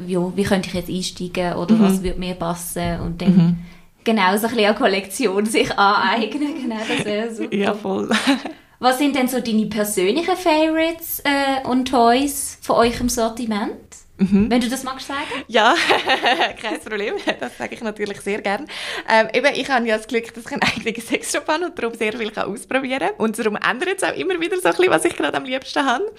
ja, 0.07 0.35
wie 0.35 0.43
könnte 0.43 0.69
ich 0.69 0.73
jetzt 0.73 0.89
einsteigen 0.89 1.53
oder 1.53 1.75
mhm. 1.75 1.81
was 1.81 2.03
würde 2.03 2.19
mir 2.19 2.35
passen 2.35 2.99
und 3.01 3.21
dann 3.21 3.35
mhm. 3.35 3.57
genau 4.03 4.35
so 4.37 4.47
ein 4.47 4.53
bisschen 4.53 4.65
eine 4.65 4.75
Kollektion 4.75 5.45
sich 5.45 5.77
aneignen, 5.77 6.53
genau, 6.61 6.79
das 6.87 7.05
wäre 7.05 7.33
super. 7.35 7.55
Ja, 7.55 7.73
voll. 7.73 8.09
was 8.79 8.97
sind 8.97 9.15
denn 9.15 9.27
so 9.27 9.39
deine 9.39 9.65
persönlichen 9.67 10.35
Favorites 10.35 11.21
äh, 11.21 11.67
und 11.67 11.87
Toys 11.89 12.57
von 12.61 12.77
euch 12.77 12.99
im 12.99 13.09
Sortiment? 13.09 13.77
Mhm. 14.17 14.49
Wenn 14.49 14.61
du 14.61 14.69
das 14.69 14.83
magst 14.83 15.07
sagen? 15.07 15.43
Ja, 15.47 15.75
kein 16.61 16.79
Problem. 16.79 17.15
Das 17.39 17.57
sage 17.57 17.73
ich 17.73 17.81
natürlich 17.81 18.21
sehr 18.21 18.41
gern. 18.41 18.67
Ähm, 19.09 19.27
eben, 19.33 19.53
ich 19.55 19.69
habe 19.69 19.87
ja 19.87 19.97
das 19.97 20.07
Glück, 20.07 20.31
dass 20.33 20.45
ich 20.45 20.51
einen 20.51 20.61
eigenen 20.61 21.01
Sexshop 21.01 21.47
habe 21.47 21.65
und 21.65 21.77
darum 21.77 21.95
sehr 21.95 22.13
viel 22.13 22.29
kann 22.29 22.51
ausprobieren 22.51 22.99
kann. 22.99 23.15
Und 23.17 23.39
darum 23.39 23.55
ändert 23.57 23.97
es 23.97 24.03
auch 24.03 24.15
immer 24.15 24.39
wieder 24.39 24.57
so 24.57 24.67
ein 24.67 24.75
bisschen, 24.75 24.91
was 24.91 25.05
ich 25.05 25.15
gerade 25.15 25.35
am 25.35 25.45
liebsten 25.45 25.83
habe. 25.83 26.11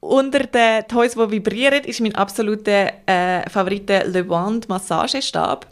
Unter 0.00 0.40
den 0.40 0.86
Toys, 0.86 1.14
die 1.14 1.30
vibrieren, 1.30 1.82
ist 1.84 2.00
mein 2.00 2.14
absoluter 2.14 2.92
äh, 3.06 3.48
Favorit 3.48 3.88
Le 3.88 4.28
Wand 4.28 4.68
Massagestab. 4.68 5.66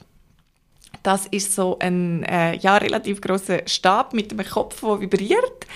Das 1.03 1.27
ist 1.27 1.55
so 1.55 1.79
ein 1.81 2.25
äh, 2.25 2.57
ja, 2.57 2.77
relativ 2.79 3.21
großer 3.21 3.61
Stab 3.67 4.15
mit 4.15 4.33
einem 4.33 4.47
Kopf, 4.47 4.81
der 4.81 5.01
vibriert. 5.01 5.67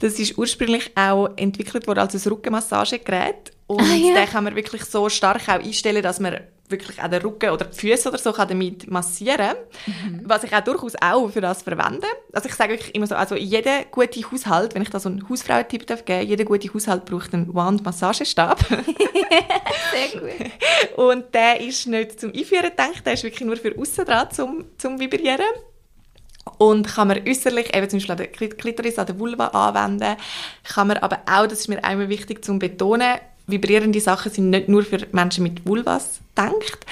Das 0.00 0.18
ist 0.18 0.36
ursprünglich 0.36 0.90
auch 0.96 1.30
entwickelt 1.36 1.86
worden 1.86 2.00
als 2.00 2.14
ein 2.14 2.32
Rückenmassagegerät 2.32 3.52
und 3.68 3.82
ah, 3.82 3.94
ja. 3.94 4.14
den 4.14 4.26
kann 4.26 4.44
man 4.44 4.56
wirklich 4.56 4.84
so 4.84 5.10
stark 5.10 5.42
auch 5.48 5.62
einstellen, 5.62 6.02
dass 6.02 6.20
man 6.20 6.40
wirklich 6.70 7.02
auch 7.02 7.08
den 7.08 7.20
Rücken 7.20 7.50
oder 7.50 7.66
die 7.66 7.78
Füße 7.78 8.08
oder 8.08 8.16
so 8.18 8.32
kann 8.32 8.48
damit 8.48 8.90
massieren 8.90 9.56
mhm. 9.86 10.22
Was 10.24 10.42
ich 10.44 10.54
auch 10.54 10.60
durchaus 10.60 10.94
auch 11.00 11.28
für 11.28 11.42
das 11.42 11.62
verwende. 11.62 12.06
Also 12.32 12.48
ich 12.48 12.54
sage 12.54 12.72
wirklich 12.72 12.94
immer 12.94 13.06
so, 13.06 13.14
also 13.14 13.36
jeder 13.36 13.84
gute 13.90 14.20
Haushalt, 14.30 14.74
wenn 14.74 14.82
ich 14.82 14.90
da 14.90 14.98
so 14.98 15.10
einen 15.10 15.28
Hausfrauentipp 15.28 15.86
darf 15.86 16.04
geben, 16.06 16.26
jeder 16.26 16.44
gute 16.44 16.72
Haushalt 16.72 17.04
braucht 17.04 17.34
einen 17.34 17.54
Wand-Massagestab. 17.54 18.58
Sehr 18.68 20.20
gut. 20.20 20.50
Und 20.96 21.34
der 21.34 21.60
ist 21.60 21.86
nicht 21.86 22.20
zum 22.20 22.32
Einführen 22.32 22.70
gedacht, 22.70 23.04
der 23.04 23.12
ist 23.12 23.22
wirklich 23.22 23.46
nur 23.46 23.56
für 23.56 23.76
aussen 23.78 24.06
dran 24.06 24.30
zum, 24.30 24.64
zum 24.78 24.98
Vibrieren 24.98 25.40
und 26.56 26.86
kann 26.88 27.08
man 27.08 27.20
äußerlich, 27.28 27.76
eben 27.76 27.90
zum 27.90 27.98
Beispiel 27.98 28.12
an 28.12 28.18
der 28.18 28.26
Klitoris, 28.28 28.98
an 28.98 29.06
der 29.06 29.18
Vulva 29.18 29.48
anwenden, 29.48 30.16
kann 30.64 30.88
man 30.88 30.96
aber 30.98 31.20
auch, 31.30 31.46
das 31.46 31.60
ist 31.60 31.68
mir 31.68 31.84
einmal 31.84 32.08
wichtig 32.08 32.42
zu 32.42 32.58
betonen, 32.58 33.18
vibrierende 33.48 34.00
Sachen 34.00 34.30
sind 34.30 34.50
nicht 34.50 34.68
nur 34.68 34.82
für 34.84 35.06
Menschen 35.12 35.42
mit 35.42 35.66
Vulvas 35.66 36.20
denkt. 36.36 36.86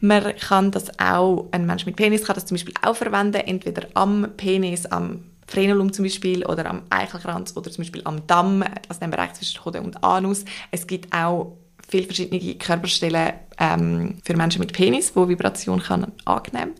Man 0.00 0.34
kann 0.36 0.70
das 0.70 0.98
auch, 0.98 1.46
ein 1.52 1.66
Mensch 1.66 1.86
mit 1.86 1.96
Penis 1.96 2.24
kann 2.24 2.34
das 2.34 2.46
zum 2.46 2.56
Beispiel 2.56 2.74
auch 2.82 2.96
verwenden, 2.96 3.42
entweder 3.46 3.86
am 3.94 4.28
Penis, 4.36 4.86
am 4.86 5.24
Frenulum 5.46 5.92
zum 5.92 6.04
Beispiel 6.04 6.44
oder 6.44 6.66
am 6.66 6.82
Eichelkranz 6.90 7.56
oder 7.56 7.70
zum 7.70 7.82
Beispiel 7.82 8.02
am 8.04 8.26
Damm, 8.26 8.64
also 8.88 9.00
dem 9.00 9.10
Bereich 9.10 9.34
zwischen 9.34 9.64
Hoden 9.64 9.84
und 9.84 10.04
Anus. 10.04 10.44
Es 10.70 10.86
gibt 10.86 11.12
auch 11.14 11.56
viele 11.88 12.04
verschiedene 12.04 12.54
Körperstellen 12.56 13.32
ähm, 13.58 14.18
für 14.24 14.36
Menschen 14.36 14.60
mit 14.60 14.72
Penis, 14.72 15.12
wo 15.14 15.28
Vibration 15.28 15.82
kann 15.82 16.12
angenehm 16.26 16.72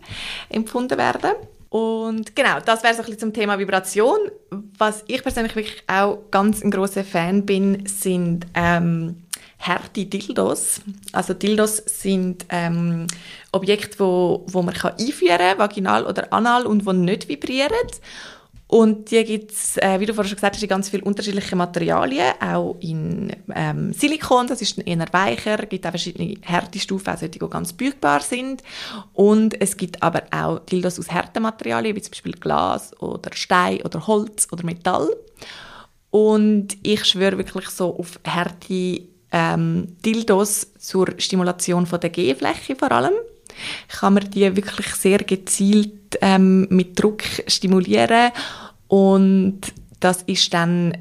empfunden 0.49 0.97
werden. 0.97 1.31
Und 1.69 2.35
genau, 2.35 2.59
das 2.65 2.83
wäre 2.83 2.93
so 2.93 3.01
ein 3.01 3.05
bisschen 3.05 3.19
zum 3.19 3.33
Thema 3.33 3.59
Vibration. 3.59 4.17
Was 4.77 5.03
ich 5.07 5.21
persönlich 5.21 5.55
wirklich 5.55 5.83
auch 5.87 6.19
ganz 6.31 6.63
ein 6.63 6.71
großer 6.71 7.03
Fan 7.03 7.45
bin, 7.45 7.85
sind 7.85 8.47
ähm, 8.55 9.23
harte 9.59 10.05
Dildos. 10.05 10.81
Also 11.11 11.33
Dildos 11.33 11.77
sind 11.77 12.45
ähm, 12.49 13.05
Objekte, 13.51 13.99
wo, 13.99 14.45
wo 14.47 14.63
man 14.63 14.73
kann 14.73 14.93
einführen 14.99 15.37
kann, 15.37 15.59
vaginal 15.59 16.05
oder 16.05 16.33
anal, 16.33 16.65
und 16.65 16.87
die 16.87 16.93
nicht 16.93 17.29
vibrieren. 17.29 17.71
Und 18.71 19.09
die 19.09 19.23
gibt 19.23 19.51
es, 19.51 19.77
äh, 19.77 19.99
wie 19.99 20.05
du 20.05 20.13
vorhin 20.13 20.29
schon 20.29 20.35
gesagt 20.35 20.55
hast, 20.55 20.61
in 20.61 20.69
ganz 20.69 20.89
vielen 20.89 21.01
unterschiedlichen 21.01 21.57
Materialien, 21.57 22.33
auch 22.39 22.75
in 22.79 23.35
ähm, 23.55 23.93
Silikon, 23.93 24.45
das 24.45 24.61
ist 24.61 24.77
eher 24.77 25.05
weicher, 25.11 25.59
es 25.63 25.69
gibt 25.69 25.87
auch 25.87 25.89
verschiedene 25.89 26.35
Härtestufen, 26.41 27.07
also 27.07 27.27
die 27.27 27.39
ganz 27.39 27.73
bügbar 27.73 28.19
sind. 28.19 28.61
Und 29.13 29.59
es 29.59 29.75
gibt 29.75 30.03
aber 30.03 30.21
auch 30.29 30.59
Dildos 30.59 30.99
aus 30.99 31.09
harten 31.09 31.41
Materialien, 31.41 31.95
wie 31.95 32.01
zum 32.03 32.11
Beispiel 32.11 32.33
Glas 32.33 32.95
oder 33.01 33.31
Stein 33.33 33.81
oder 33.81 34.05
Holz 34.05 34.47
oder 34.51 34.63
Metall. 34.63 35.09
Und 36.11 36.77
ich 36.83 37.05
schwöre 37.05 37.39
wirklich 37.39 37.69
so 37.69 37.97
auf 37.97 38.19
harte 38.23 39.01
ähm, 39.31 39.97
Dildos 40.05 40.73
zur 40.77 41.07
Stimulation 41.17 41.87
von 41.87 41.99
der 41.99 42.11
G-Fläche 42.11 42.75
vor 42.75 42.91
allem 42.91 43.13
kann 43.87 44.13
man 44.13 44.29
die 44.29 44.55
wirklich 44.55 44.87
sehr 44.95 45.19
gezielt 45.19 46.17
ähm, 46.21 46.67
mit 46.69 47.01
Druck 47.01 47.23
stimulieren 47.47 48.31
und 48.87 49.61
das 49.99 50.23
ist 50.23 50.53
dann 50.53 50.93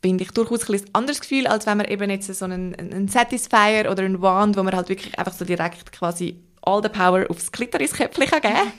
finde 0.00 0.24
ich 0.24 0.30
durchaus 0.30 0.68
ein 0.68 0.80
anderes 0.92 1.20
Gefühl, 1.20 1.46
als 1.46 1.66
wenn 1.66 1.78
man 1.78 1.86
eben 1.88 2.08
jetzt 2.10 2.32
so 2.32 2.44
einen, 2.44 2.74
einen 2.76 3.08
Satisfier 3.08 3.90
oder 3.90 4.04
einen 4.04 4.22
Wand, 4.22 4.56
wo 4.56 4.62
man 4.62 4.74
halt 4.74 4.88
wirklich 4.88 5.18
einfach 5.18 5.32
so 5.32 5.44
direkt 5.44 5.90
quasi 5.90 6.38
all 6.62 6.82
the 6.82 6.88
power 6.88 7.24
aufs 7.30 7.50
Klitorisköpfchen 7.50 8.40
geben 8.40 8.72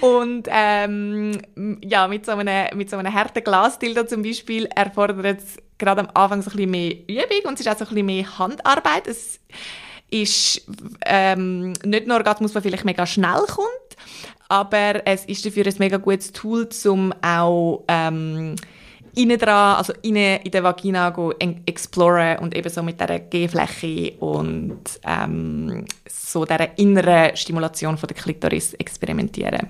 Und 0.00 0.48
ähm, 0.50 1.32
ja, 1.82 2.08
mit 2.08 2.24
so 2.24 2.32
einem, 2.32 2.76
mit 2.76 2.88
so 2.88 2.96
einem 2.96 3.12
harten 3.12 3.42
Glasdildo 3.42 4.04
zum 4.04 4.22
Beispiel 4.22 4.66
erfordert 4.66 5.40
es 5.40 5.56
gerade 5.78 6.02
am 6.02 6.08
Anfang 6.14 6.42
so 6.42 6.50
ein 6.50 6.56
bisschen 6.56 6.70
mehr 6.70 6.92
Übung 7.08 7.48
und 7.48 7.54
es 7.54 7.60
ist 7.60 7.68
auch 7.68 7.78
so 7.78 7.84
ein 7.84 7.88
bisschen 7.88 8.06
mehr 8.06 8.38
Handarbeit. 8.38 9.06
Es, 9.06 9.40
ist 10.10 10.62
ähm, 11.06 11.72
nicht 11.84 12.06
nur 12.06 12.16
Orgasmus, 12.16 12.52
der 12.52 12.62
vielleicht 12.62 12.84
mega 12.84 13.06
schnell 13.06 13.42
kommt, 13.46 13.68
aber 14.48 15.06
es 15.06 15.24
ist 15.26 15.46
dafür 15.46 15.66
ein 15.66 15.74
mega 15.78 15.96
gutes 15.96 16.32
Tool, 16.32 16.68
um 16.86 17.12
auch 17.22 17.84
ähm, 17.88 18.56
innen 19.14 19.38
dran, 19.38 19.76
also 19.76 19.92
innen 20.02 20.40
in 20.42 20.50
der 20.50 20.62
Vagina 20.62 21.10
go 21.10 21.32
exploren 21.66 22.38
und 22.38 22.56
eben 22.56 22.68
so 22.68 22.82
mit 22.82 23.00
dieser 23.00 23.18
G-Fläche 23.18 24.12
und 24.18 24.82
ähm, 25.04 25.84
so 26.08 26.44
dieser 26.44 26.78
inneren 26.78 27.36
Stimulation 27.36 27.96
von 27.96 28.06
der 28.08 28.16
Klitoris 28.16 28.74
experimentieren. 28.74 29.68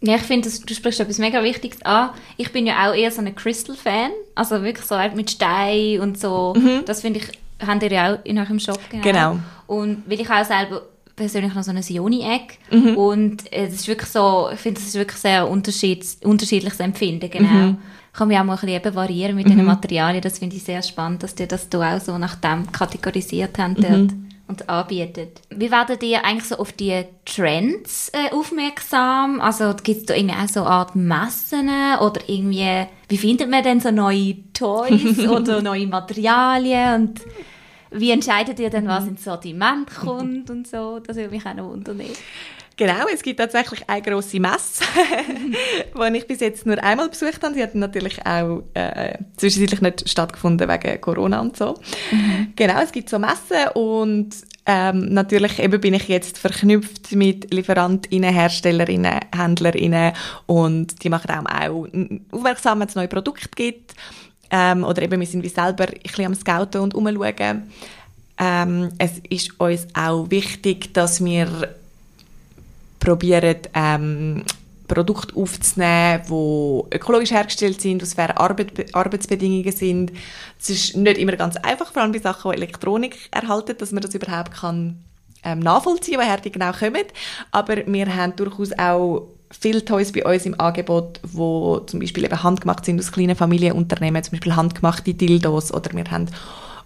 Ja, 0.00 0.16
ich 0.16 0.22
finde, 0.22 0.50
du 0.50 0.74
sprichst 0.74 1.00
etwas 1.00 1.16
mega 1.18 1.42
Wichtiges 1.42 1.80
an. 1.82 2.10
Ich 2.36 2.52
bin 2.52 2.66
ja 2.66 2.90
auch 2.90 2.94
eher 2.94 3.10
so 3.10 3.22
ein 3.22 3.34
Crystal-Fan, 3.34 4.10
also 4.34 4.62
wirklich 4.62 4.84
so 4.84 4.96
mit 5.14 5.30
Stein 5.30 6.00
und 6.00 6.20
so. 6.20 6.52
Mhm. 6.54 6.82
Das 6.84 7.00
finde 7.00 7.20
ich 7.20 7.43
habt 7.64 7.82
ihr 7.82 7.92
ja 7.92 8.14
auch 8.14 8.24
in 8.24 8.38
eurem 8.38 8.58
Shop 8.58 8.80
genau. 8.90 9.02
genau. 9.02 9.38
Und 9.66 10.02
weil 10.06 10.20
ich 10.20 10.30
auch 10.30 10.44
selber 10.44 10.82
persönlich 11.16 11.54
noch 11.54 11.62
so 11.62 11.70
eine 11.70 11.82
Sioni-Eck 11.82 12.58
mhm. 12.70 12.96
und 12.96 13.52
es 13.52 13.74
ist 13.74 13.88
wirklich 13.88 14.10
so, 14.10 14.48
ich 14.52 14.58
finde, 14.58 14.80
es 14.80 14.88
ist 14.88 14.94
wirklich 14.94 15.18
sehr 15.18 15.48
unterschied, 15.48 16.04
unterschiedliches 16.24 16.80
Empfinden, 16.80 17.30
genau. 17.30 17.48
Mhm. 17.48 17.78
Kann 18.12 18.28
mich 18.28 18.38
auch 18.38 18.44
mal 18.44 18.56
ein 18.56 18.66
bisschen 18.66 18.94
variieren 18.94 19.36
mit 19.36 19.46
mhm. 19.46 19.56
den 19.56 19.64
Materialien, 19.64 20.22
das 20.22 20.38
finde 20.38 20.56
ich 20.56 20.64
sehr 20.64 20.82
spannend, 20.82 21.22
dass 21.22 21.38
ihr 21.38 21.46
das 21.46 21.68
da 21.68 21.96
auch 21.96 22.00
so 22.00 22.16
nach 22.18 22.36
dem 22.36 22.70
kategorisiert 22.70 23.58
habt. 23.58 23.78
Mhm. 23.78 24.28
und 24.46 24.68
anbietet. 24.68 25.40
Wie 25.50 25.70
werdet 25.70 26.02
ihr 26.02 26.24
eigentlich 26.24 26.44
so 26.44 26.56
auf 26.56 26.72
die 26.72 27.04
Trends 27.24 28.10
äh, 28.12 28.34
aufmerksam? 28.34 29.40
Also 29.40 29.74
gibt 29.82 30.00
es 30.00 30.06
da 30.06 30.14
irgendwie 30.14 30.36
auch 30.36 30.48
so 30.48 30.60
eine 30.60 30.70
Art 30.70 30.94
Messen 30.94 31.70
oder 32.00 32.20
irgendwie, 32.26 32.86
wie 33.14 33.18
findet 33.18 33.48
man 33.48 33.62
denn 33.62 33.78
so 33.78 33.92
neue 33.92 34.34
Toys 34.52 35.20
oder 35.28 35.62
neue 35.62 35.86
Materialien 35.86 36.94
und 36.94 37.20
wie 37.92 38.10
entscheidet 38.10 38.58
ihr 38.58 38.70
denn, 38.70 38.88
was 38.88 39.06
ins 39.06 39.22
Sortiment 39.22 39.88
kommt 39.88 40.50
und 40.50 40.66
so? 40.66 40.98
Das 40.98 41.16
würde 41.16 41.30
mich 41.30 41.46
auch 41.46 41.54
noch 41.54 41.68
wundern. 41.68 42.02
Genau, 42.76 43.06
es 43.12 43.22
gibt 43.22 43.38
tatsächlich 43.38 43.88
eine 43.88 44.02
grosse 44.02 44.40
Messe, 44.40 44.82
die 45.94 46.16
ich 46.16 46.26
bis 46.26 46.40
jetzt 46.40 46.66
nur 46.66 46.82
einmal 46.82 47.08
besucht 47.08 47.40
habe. 47.44 47.54
Sie 47.54 47.62
hat 47.62 47.76
natürlich 47.76 48.26
auch 48.26 48.64
äh, 48.74 49.16
zwischenzeitlich 49.36 49.80
nicht 49.80 50.08
stattgefunden 50.08 50.68
wegen 50.68 51.00
Corona 51.00 51.40
und 51.40 51.56
so. 51.56 51.78
Mhm. 52.10 52.52
Genau, 52.56 52.80
es 52.82 52.90
gibt 52.90 53.10
so 53.10 53.20
Messen 53.20 53.68
und 53.74 54.34
ähm, 54.66 55.12
natürlich 55.12 55.58
eben 55.58 55.80
bin 55.80 55.94
ich 55.94 56.08
jetzt 56.08 56.38
verknüpft 56.38 57.12
mit 57.12 57.52
Lieferantinnen, 57.52 58.32
Herstellerinnen, 58.32 59.20
Händlerinnen 59.34 60.12
und 60.46 61.04
die 61.04 61.10
machen 61.10 61.30
auch 61.30 61.86
aufmerksam, 62.32 62.80
wenn 62.80 62.88
es 62.88 62.94
neue 62.94 63.08
Produkte 63.08 63.48
gibt. 63.54 63.94
Ähm, 64.50 64.84
oder 64.84 65.02
eben 65.02 65.20
wir 65.20 65.26
sind 65.26 65.42
wie 65.42 65.48
selber 65.48 65.84
ein 65.88 66.00
bisschen 66.02 66.26
am 66.26 66.34
Scouten 66.34 66.80
und 66.80 66.94
umschauen. 66.94 67.70
Ähm, 68.38 68.88
es 68.98 69.18
ist 69.28 69.58
uns 69.60 69.86
auch 69.94 70.30
wichtig, 70.30 70.94
dass 70.94 71.22
wir 71.24 71.74
probieren, 73.00 73.56
ähm, 73.74 74.44
Produkte 74.86 75.34
aufzunehmen, 75.36 76.22
die 76.28 76.96
ökologisch 76.96 77.30
hergestellt 77.30 77.80
sind, 77.80 78.02
was 78.02 78.14
faire 78.14 78.38
Arbeit, 78.38 78.94
Arbeitsbedingungen 78.94 79.72
sind. 79.72 80.12
Es 80.60 80.70
ist 80.70 80.96
nicht 80.96 81.18
immer 81.18 81.36
ganz 81.36 81.56
einfach, 81.56 81.92
vor 81.92 82.02
allem 82.02 82.12
bei 82.12 82.18
Sachen, 82.18 82.50
die 82.50 82.56
Elektronik 82.58 83.16
erhalten, 83.30 83.76
dass 83.78 83.92
man 83.92 84.02
das 84.02 84.14
überhaupt 84.14 84.52
kann, 84.52 85.02
ähm, 85.42 85.60
nachvollziehen 85.60 86.18
kann, 86.18 86.26
woher 86.26 86.40
die 86.40 86.52
genau 86.52 86.72
kommen. 86.72 87.04
Aber 87.50 87.76
wir 87.86 88.14
haben 88.14 88.36
durchaus 88.36 88.72
auch 88.78 89.28
viele 89.50 89.84
Toys 89.84 90.12
bei 90.12 90.24
uns 90.24 90.46
im 90.46 90.58
Angebot, 90.60 91.20
wo 91.22 91.78
zum 91.80 92.00
Beispiel 92.00 92.24
eben 92.24 92.42
handgemacht 92.42 92.84
sind 92.84 93.00
aus 93.00 93.12
kleinen 93.12 93.36
Familienunternehmen, 93.36 94.22
zum 94.22 94.32
Beispiel 94.32 94.56
handgemachte 94.56 95.14
Dildos 95.14 95.72
oder 95.72 95.92
wir 95.92 96.04
haben 96.10 96.28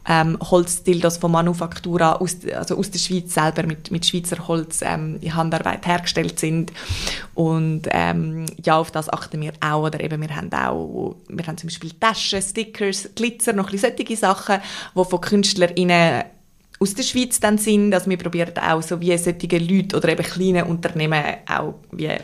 ähm, 0.08 0.38
Holzdildos 0.40 1.18
von 1.18 1.30
Manufaktura 1.30 2.14
aus, 2.14 2.38
also 2.56 2.78
aus 2.78 2.90
der 2.90 2.98
Schweiz 2.98 3.34
selber 3.34 3.64
mit, 3.64 3.90
mit 3.90 4.06
Schweizer 4.06 4.48
Holz 4.48 4.80
ähm, 4.82 5.18
in 5.20 5.34
Handarbeit 5.34 5.86
hergestellt 5.86 6.40
sind. 6.40 6.72
Und 7.34 7.82
ähm, 7.90 8.46
ja, 8.64 8.78
auf 8.78 8.90
das 8.90 9.12
achten 9.12 9.40
wir 9.42 9.52
auch. 9.60 9.84
Oder 9.84 10.00
eben, 10.00 10.20
wir 10.22 10.34
haben 10.34 10.50
auch, 10.52 11.14
wir 11.28 11.46
haben 11.46 11.58
zum 11.58 11.68
Beispiel 11.68 11.92
Taschen, 11.92 12.40
Stickers, 12.40 13.10
Glitzer, 13.14 13.52
noch 13.52 13.70
ein 13.70 13.78
solche 13.78 14.16
Sachen, 14.16 14.56
die 14.96 15.04
von 15.04 15.20
KünstlerInnen 15.20 16.24
aus 16.80 16.94
der 16.94 17.02
Schweiz 17.02 17.38
dann 17.38 17.58
sind. 17.58 17.92
Also 17.92 18.08
wir 18.08 18.16
probieren 18.16 18.56
auch 18.56 18.82
so 18.82 18.98
wie 19.00 19.16
solche 19.18 19.58
Leute 19.58 19.96
oder 19.96 20.08
eben 20.08 20.22
kleine 20.22 20.64
Unternehmen 20.64 21.22
auch 21.46 21.74
wie 21.92 22.06
äh, 22.06 22.20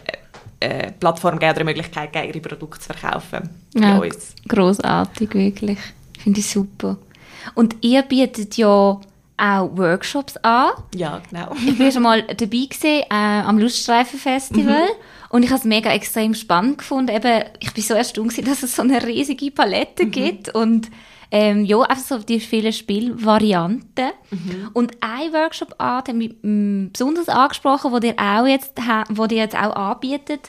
äh 0.60 0.92
Plattform 0.92 1.38
geben 1.38 1.50
oder 1.50 1.60
eine 1.60 1.70
Möglichkeit 1.70 2.14
geben, 2.14 2.28
ihre 2.28 2.40
Produkte 2.40 2.80
zu 2.80 2.94
verkaufen. 2.94 3.50
Ja, 3.74 4.00
großartig 4.48 5.34
wirklich. 5.34 5.78
Finde 6.18 6.40
ich 6.40 6.48
super. 6.48 6.96
Und 7.54 7.76
ihr 7.82 8.02
bietet 8.02 8.56
ja 8.56 9.00
auch 9.36 9.76
Workshops 9.76 10.36
an. 10.38 10.72
Ja, 10.94 11.20
genau. 11.28 11.52
ich 11.66 11.78
war 11.78 11.90
schon 11.90 12.02
mal 12.02 12.22
dabei 12.22 12.46
gewesen, 12.46 13.02
äh, 13.10 13.42
am 13.44 13.58
Luststreifen-Festival. 13.58 14.84
Mhm. 14.84 15.28
Und 15.30 15.42
ich 15.42 15.50
habe 15.50 15.58
es 15.58 15.64
mega 15.64 15.90
extrem 15.90 16.34
spannend 16.34 16.78
gefunden. 16.78 17.14
Eben, 17.14 17.44
ich 17.58 17.72
bin 17.74 17.82
so 17.82 17.94
erstaunt, 17.94 18.36
dass 18.48 18.62
es 18.62 18.76
so 18.76 18.82
eine 18.82 19.04
riesige 19.04 19.50
Palette 19.50 20.06
mhm. 20.06 20.10
gibt. 20.10 20.54
Und 20.54 20.90
ähm, 21.30 21.64
ja, 21.64 21.80
einfach 21.80 22.04
so 22.04 22.18
die 22.18 22.38
vielen 22.38 22.72
Spielvarianten. 22.72 24.10
Mhm. 24.30 24.70
Und 24.72 24.92
ein 25.00 25.32
Workshop-Art 25.32 26.08
hat 26.08 26.14
mich 26.14 26.36
mm, 26.42 26.90
besonders 26.92 27.28
angesprochen, 27.28 27.90
wo 27.90 27.98
ihr 27.98 28.14
auch 28.16 28.46
jetzt, 28.46 28.74
wo 29.08 29.24
ihr 29.24 29.38
jetzt 29.38 29.56
auch 29.56 29.74
anbietet. 29.74 30.48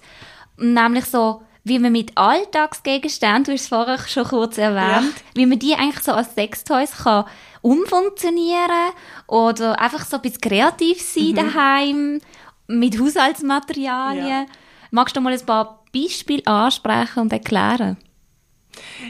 Nämlich 0.57 1.05
so 1.05 1.41
wie 1.65 1.79
man 1.79 1.91
mit 1.91 2.11
Alltagsgegenständen, 2.15 3.43
du 3.43 3.51
hast 3.51 3.61
es 3.61 3.67
vorher 3.67 3.97
schon 4.07 4.23
kurz 4.23 4.57
erwähnt, 4.57 5.15
ja. 5.15 5.23
wie 5.33 5.45
man 5.47 5.59
die 5.59 5.73
eigentlich 5.73 6.03
so 6.03 6.13
als 6.13 6.33
Sextoys 6.35 7.03
kann 7.03 7.25
umfunktionieren 7.61 8.91
oder 9.25 9.81
einfach 9.81 10.05
so 10.05 10.17
ein 10.17 10.21
bisschen 10.21 10.41
kreativ 10.41 11.01
sein 11.01 11.29
mhm. 11.29 11.35
daheim 11.35 12.21
mit 12.67 12.99
Haushaltsmaterialien. 12.99 14.27
Ja. 14.27 14.45
Magst 14.91 15.17
du 15.17 15.21
mal 15.21 15.33
ein 15.33 15.45
paar 15.45 15.83
Beispiele 15.91 16.45
ansprechen 16.45 17.21
und 17.21 17.33
erklären? 17.33 17.97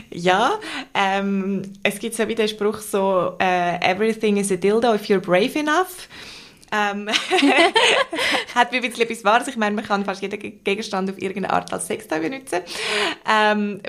Ja, 0.10 0.54
ähm, 0.94 1.64
es 1.84 2.00
gibt 2.00 2.16
so 2.16 2.26
wie 2.30 2.36
den 2.36 2.48
Spruch 2.48 2.80
so, 2.80 3.34
uh, 3.42 3.78
everything 3.82 4.38
is 4.38 4.52
a 4.52 4.56
dildo 4.56 4.94
if 4.94 5.10
you're 5.10 5.20
brave 5.20 5.60
enough. 5.60 6.08
Ähm, 6.76 7.10
hat 8.56 8.74
ein 8.74 8.82
bisschen 8.82 9.02
etwas 9.02 9.24
Wahres. 9.24 9.48
Ich 9.48 9.58
meine, 9.58 9.76
man 9.76 9.86
kann 9.86 10.04
fast 10.04 10.22
jeden 10.22 10.64
Gegenstand 10.64 11.10
auf 11.10 11.22
irgendeine 11.22 11.54
Art 11.54 11.72
als 11.72 11.88
Sextoy 11.88 12.20
benutzen. 12.20 12.62
Ähm, 13.30 13.82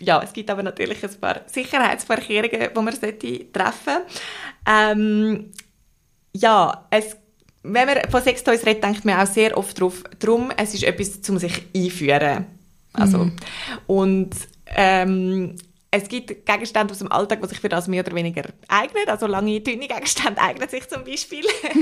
ja, 0.00 0.20
es 0.22 0.32
gibt 0.32 0.50
aber 0.50 0.62
natürlich 0.62 1.02
ein 1.04 1.20
paar 1.20 1.42
Sicherheitsvorkehrungen, 1.46 2.70
die 2.74 2.80
man 2.80 2.94
sollte 2.96 3.52
treffen 3.52 3.98
ähm, 4.66 5.50
Ja, 6.34 6.86
es, 6.90 7.16
wenn 7.62 7.86
man 7.86 8.10
von 8.10 8.22
Sextoys 8.22 8.66
redet, 8.66 8.82
denkt 8.82 9.04
man 9.04 9.20
auch 9.20 9.26
sehr 9.26 9.56
oft 9.56 9.80
darum, 10.18 10.50
es 10.56 10.74
ist 10.74 10.82
etwas, 10.82 11.28
um 11.28 11.38
sich 11.38 11.62
einführen. 11.74 12.46
Also, 12.92 13.18
mhm. 13.18 13.36
Und 13.86 14.30
ähm, 14.66 15.56
es 15.94 16.08
gibt 16.08 16.46
Gegenstände 16.46 16.90
aus 16.92 16.98
dem 16.98 17.12
Alltag, 17.12 17.42
die 17.42 17.48
sich 17.48 17.60
für 17.60 17.68
das 17.68 17.86
mehr 17.86 18.02
oder 18.04 18.16
weniger 18.16 18.44
eignen. 18.66 19.06
Also 19.06 19.26
lange, 19.26 19.60
dünne 19.60 19.86
Gegenstände 19.86 20.40
eignen 20.40 20.68
sich 20.68 20.88
zum 20.88 21.04
Beispiel. 21.04 21.44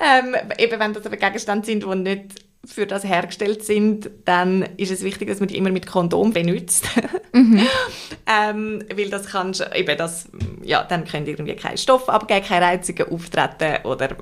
ähm, 0.00 0.34
eben 0.58 0.80
wenn 0.80 0.94
das 0.94 1.04
aber 1.04 1.18
Gegenstände 1.18 1.66
sind, 1.66 1.84
die 1.84 1.94
nicht 1.94 2.34
für 2.64 2.86
das 2.86 3.04
hergestellt 3.04 3.64
sind, 3.64 4.10
dann 4.24 4.62
ist 4.78 4.90
es 4.90 5.02
wichtig, 5.02 5.28
dass 5.28 5.40
man 5.40 5.48
die 5.48 5.58
immer 5.58 5.70
mit 5.70 5.86
Kondom 5.86 6.32
benutzt. 6.32 6.86
mhm. 7.32 7.60
ähm, 8.26 8.82
weil 8.94 9.10
das 9.10 9.26
kann 9.26 9.54
eben 9.74 9.98
das, 9.98 10.28
ja, 10.62 10.82
dann 10.84 11.04
können 11.04 11.26
irgendwie 11.26 11.54
kein 11.54 11.76
Stoff 11.76 12.08
abgeben, 12.08 12.46
keine 12.46 12.64
Reizungen 12.64 13.12
auftreten 13.12 13.86
oder 13.86 14.16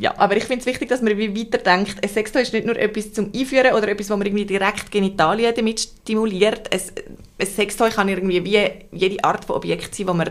ja, 0.00 0.14
aber 0.16 0.34
ich 0.34 0.44
finde 0.44 0.60
es 0.60 0.66
wichtig, 0.66 0.88
dass 0.88 1.02
man 1.02 1.16
weiterdenkt. 1.18 2.02
Ein 2.02 2.08
Sextoy 2.08 2.40
ist 2.40 2.54
nicht 2.54 2.64
nur 2.64 2.74
etwas 2.76 3.12
zum 3.12 3.30
Einführen 3.34 3.74
oder 3.74 3.86
etwas, 3.88 4.08
wo 4.08 4.16
man 4.16 4.26
irgendwie 4.26 4.46
direkt 4.46 4.90
Genitalien 4.90 5.54
damit 5.54 5.80
stimuliert. 5.80 6.72
Ein, 6.72 6.80
ein 7.38 7.46
Sextoy 7.46 7.90
kann 7.90 8.08
irgendwie 8.08 8.42
wie 8.42 8.70
jede 8.92 9.22
Art 9.22 9.44
von 9.44 9.56
Objekt 9.56 9.94
sein, 9.94 10.08
wo 10.08 10.14
man 10.14 10.30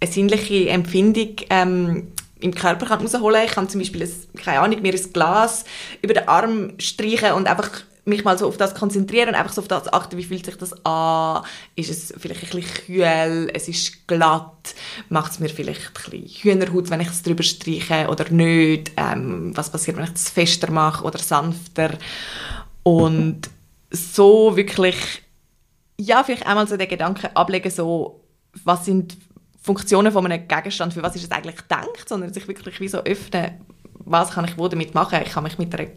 eine 0.00 0.10
sinnliche 0.10 0.68
Empfindung 0.68 1.34
ähm, 1.50 2.12
im 2.38 2.54
Körper 2.54 2.86
kann 2.86 3.00
rausholen 3.00 3.40
kann. 3.40 3.44
Ich 3.44 3.50
kann 3.50 3.68
zum 3.68 3.80
Beispiel, 3.80 4.04
ein, 4.04 4.12
keine 4.40 4.60
Ahnung, 4.60 4.82
mir 4.82 4.94
ein 4.94 5.12
Glas 5.12 5.64
über 6.00 6.14
den 6.14 6.28
Arm 6.28 6.74
streichen 6.78 7.32
und 7.32 7.48
einfach 7.48 7.70
mich 8.08 8.24
mal 8.24 8.38
so 8.38 8.48
auf 8.48 8.56
das 8.56 8.74
konzentrieren 8.74 9.34
einfach 9.34 9.52
so 9.52 9.60
auf 9.60 9.68
das 9.68 9.92
achten, 9.92 10.16
wie 10.16 10.24
fühlt 10.24 10.44
sich 10.44 10.56
das 10.56 10.84
an? 10.84 11.44
Ist 11.76 11.90
es 11.90 12.14
vielleicht 12.18 12.42
ein 12.42 12.50
bisschen 12.50 12.84
kühl? 12.86 13.50
Es 13.54 13.68
ist 13.68 14.08
glatt? 14.08 14.74
Macht 15.08 15.32
es 15.32 15.40
mir 15.40 15.48
vielleicht 15.48 15.86
ein 15.86 15.92
bisschen 15.94 16.42
Hühnerhaut, 16.42 16.90
wenn 16.90 17.00
ich 17.00 17.08
es 17.08 17.22
drüber 17.22 17.42
streiche 17.42 18.08
oder 18.08 18.28
nicht? 18.30 18.92
Ähm, 18.96 19.56
was 19.56 19.70
passiert, 19.70 19.96
wenn 19.96 20.04
ich 20.04 20.14
es 20.14 20.30
fester 20.30 20.70
mache 20.70 21.04
oder 21.04 21.18
sanfter? 21.18 21.90
Und 22.82 23.48
so 23.90 24.56
wirklich, 24.56 24.96
ja, 25.98 26.24
vielleicht 26.24 26.46
einmal 26.46 26.66
so 26.66 26.76
den 26.76 26.88
Gedanken 26.88 27.28
ablegen, 27.34 27.70
so, 27.70 28.24
was 28.64 28.84
sind 28.84 29.16
Funktionen 29.60 30.12
von 30.12 30.24
einem 30.24 30.48
Gegenstand, 30.48 30.94
für 30.94 31.02
was 31.02 31.16
ist 31.16 31.24
es 31.24 31.30
eigentlich 31.30 31.56
gedacht, 31.56 32.08
sondern 32.08 32.32
sich 32.32 32.48
wirklich 32.48 32.80
wie 32.80 32.88
so 32.88 32.98
öffnen, 32.98 33.52
was 33.98 34.30
kann 34.30 34.44
ich 34.46 34.56
wo 34.56 34.68
damit 34.68 34.94
machen? 34.94 35.20
Ich 35.24 35.32
kann 35.32 35.44
mich 35.44 35.58
mit 35.58 35.74
einer 35.74 35.88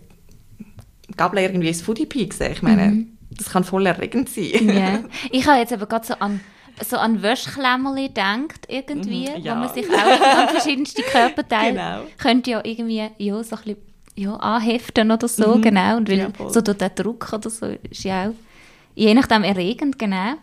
Gabel 1.17 1.39
irgendwie 1.39 1.69
ins 1.69 1.81
Foodie 1.81 2.07
sehen. 2.31 2.51
Ich 2.51 2.61
meine, 2.61 2.87
mhm. 2.87 3.17
das 3.31 3.49
kann 3.49 3.63
voll 3.63 3.85
erregend 3.85 4.29
sein. 4.29 4.69
Yeah. 4.69 5.03
Ich 5.31 5.47
habe 5.47 5.59
jetzt 5.59 5.73
aber 5.73 5.85
gerade 5.85 6.05
so 6.05 6.13
an 6.15 6.41
so 6.83 6.97
an 6.97 7.21
Wäschklemmerli 7.21 8.09
denkt 8.09 8.65
irgendwie, 8.67 9.29
mhm, 9.29 9.43
ja. 9.43 9.55
wo 9.55 9.59
man 9.59 9.73
sich 9.73 9.85
auch 9.89 10.39
an 10.39 10.49
verschiedenste 10.49 11.03
Körperteile 11.03 11.73
genau. 11.73 12.01
könnte 12.17 12.51
ja 12.51 12.61
irgendwie 12.63 13.09
ja, 13.17 13.43
so 13.43 13.55
ein 13.55 13.61
bisschen 13.63 13.77
ja, 14.15 14.35
anheften 14.35 15.11
oder 15.11 15.27
so, 15.27 15.55
mhm. 15.55 15.61
genau. 15.61 15.97
Und 15.97 16.09
weil 16.09 16.19
ja, 16.19 16.29
so 16.49 16.61
durch 16.61 16.77
den 16.77 16.95
Druck 16.95 17.31
oder 17.33 17.49
so 17.49 17.67
ist 17.89 18.03
ja 18.03 18.29
auch 18.29 18.33
je 18.95 19.13
nachdem 19.13 19.43
erregend, 19.43 19.99
genau. 19.99 20.33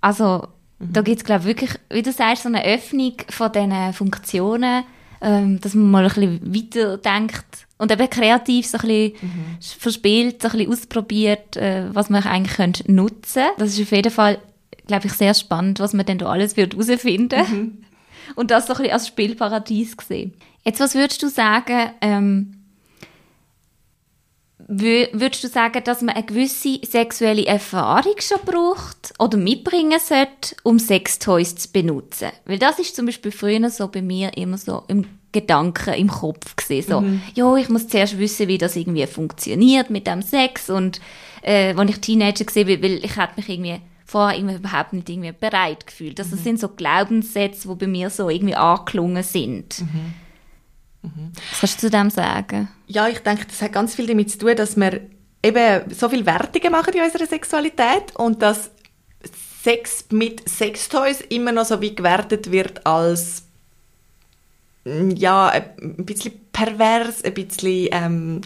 Also 0.00 0.48
mhm. 0.78 0.92
da 0.92 1.02
gibt 1.02 1.18
es 1.18 1.24
glaube 1.24 1.42
ich 1.42 1.46
wirklich, 1.46 1.70
wie 1.90 2.02
du 2.02 2.12
sagst, 2.12 2.42
so 2.42 2.48
eine 2.48 2.64
Öffnung 2.64 3.14
von 3.28 3.52
diesen 3.52 3.92
Funktionen, 3.92 4.84
ähm, 5.22 5.60
dass 5.60 5.74
man 5.74 5.90
mal 5.90 6.04
ein 6.04 6.40
bisschen 6.40 6.54
weiterdenkt 6.54 7.66
und 7.78 7.90
eben 7.90 8.10
kreativ 8.10 8.66
so 8.66 8.78
ein 8.78 8.86
bisschen 8.86 9.12
mhm. 9.22 9.56
verspielt, 9.60 10.42
so 10.42 10.48
ein 10.48 10.58
bisschen 10.58 10.72
ausprobiert, 10.72 11.56
äh, 11.56 11.84
was 11.92 12.10
man 12.10 12.22
eigentlich 12.24 12.56
könnte 12.56 12.92
nutzen 12.92 13.44
Das 13.56 13.70
ist 13.70 13.80
auf 13.80 13.92
jeden 13.92 14.12
Fall, 14.12 14.38
glaube 14.86 15.06
ich, 15.06 15.12
sehr 15.12 15.34
spannend, 15.34 15.80
was 15.80 15.92
man 15.92 16.06
denn 16.06 16.18
da 16.18 16.26
alles 16.26 16.56
herausfinden 16.56 17.40
mhm. 17.50 17.78
Und 18.36 18.50
das 18.50 18.66
so 18.66 18.72
ein 18.72 18.78
bisschen 18.78 18.92
als 18.92 19.08
Spielparadies 19.08 19.96
gesehen. 19.96 20.32
Jetzt, 20.64 20.80
was 20.80 20.94
würdest 20.94 21.22
du 21.22 21.28
sagen, 21.28 21.90
ähm, 22.00 22.61
würdest 24.68 25.44
du 25.44 25.48
sagen, 25.48 25.82
dass 25.84 26.02
man 26.02 26.14
eine 26.14 26.24
gewisse 26.24 26.78
sexuelle 26.84 27.46
Erfahrung 27.46 28.14
schon 28.20 28.38
braucht 28.44 29.12
oder 29.18 29.36
mitbringen 29.36 29.98
sollte, 29.98 30.56
um 30.62 30.78
Sextoys 30.78 31.54
zu 31.54 31.68
benutzen? 31.72 32.30
Weil 32.44 32.58
das 32.58 32.78
ist 32.78 32.96
zum 32.96 33.06
Beispiel 33.06 33.32
früher 33.32 33.70
so 33.70 33.88
bei 33.88 34.02
mir 34.02 34.36
immer 34.36 34.58
so 34.58 34.84
im 34.88 35.06
Gedanken 35.32 35.94
im 35.94 36.08
Kopf 36.08 36.56
gesehen. 36.56 36.84
So, 36.86 37.00
mhm. 37.00 37.22
ja, 37.34 37.56
ich 37.56 37.68
muss 37.68 37.88
zuerst 37.88 38.18
wissen, 38.18 38.48
wie 38.48 38.58
das 38.58 38.76
irgendwie 38.76 39.06
funktioniert 39.06 39.90
mit 39.90 40.06
dem 40.06 40.22
Sex 40.22 40.68
und 40.70 41.00
äh, 41.42 41.74
als 41.74 41.90
ich 41.90 42.00
Teenager 42.00 42.44
gesehen 42.44 42.68
weil, 42.68 42.82
weil 42.82 43.04
ich 43.04 43.16
hatte 43.16 43.34
mich 43.36 43.48
irgendwie 43.48 43.80
vorher 44.04 44.38
irgendwie 44.38 44.56
überhaupt 44.56 44.92
nicht 44.92 45.08
irgendwie 45.08 45.32
bereit 45.32 45.86
gefühlt. 45.86 46.18
Also, 46.20 46.30
mhm. 46.30 46.36
Das 46.36 46.44
sind 46.44 46.60
so 46.60 46.68
Glaubenssätze, 46.68 47.68
die 47.68 47.74
bei 47.74 47.86
mir 47.86 48.10
so 48.10 48.28
irgendwie 48.28 48.54
angeklungen 48.54 49.22
sind. 49.22 49.80
Mhm. 49.80 50.14
Was 51.02 51.60
kannst 51.60 51.82
du 51.82 51.86
zu 51.86 51.90
dem 51.90 52.10
sagen? 52.10 52.68
Ja, 52.86 53.08
ich 53.08 53.18
denke, 53.20 53.46
das 53.46 53.60
hat 53.60 53.72
ganz 53.72 53.94
viel 53.94 54.06
damit 54.06 54.30
zu 54.30 54.38
tun, 54.38 54.56
dass 54.56 54.76
wir 54.76 55.00
eben 55.42 55.90
so 55.92 56.08
viel 56.08 56.24
Wertungen 56.24 56.70
machen 56.70 56.94
in 56.94 57.02
unserer 57.02 57.26
Sexualität 57.26 58.14
und 58.16 58.40
dass 58.42 58.70
Sex 59.62 60.06
mit 60.10 60.48
Sextoys 60.48 61.20
immer 61.20 61.52
noch 61.52 61.64
so 61.64 61.80
wie 61.80 61.94
gewertet 61.94 62.50
wird 62.50 62.86
als 62.86 63.44
ja, 64.84 65.48
ein 65.48 66.04
bisschen 66.04 66.32
pervers, 66.52 67.22
ein 67.22 67.34
bisschen 67.34 67.88
ähm, 67.92 68.40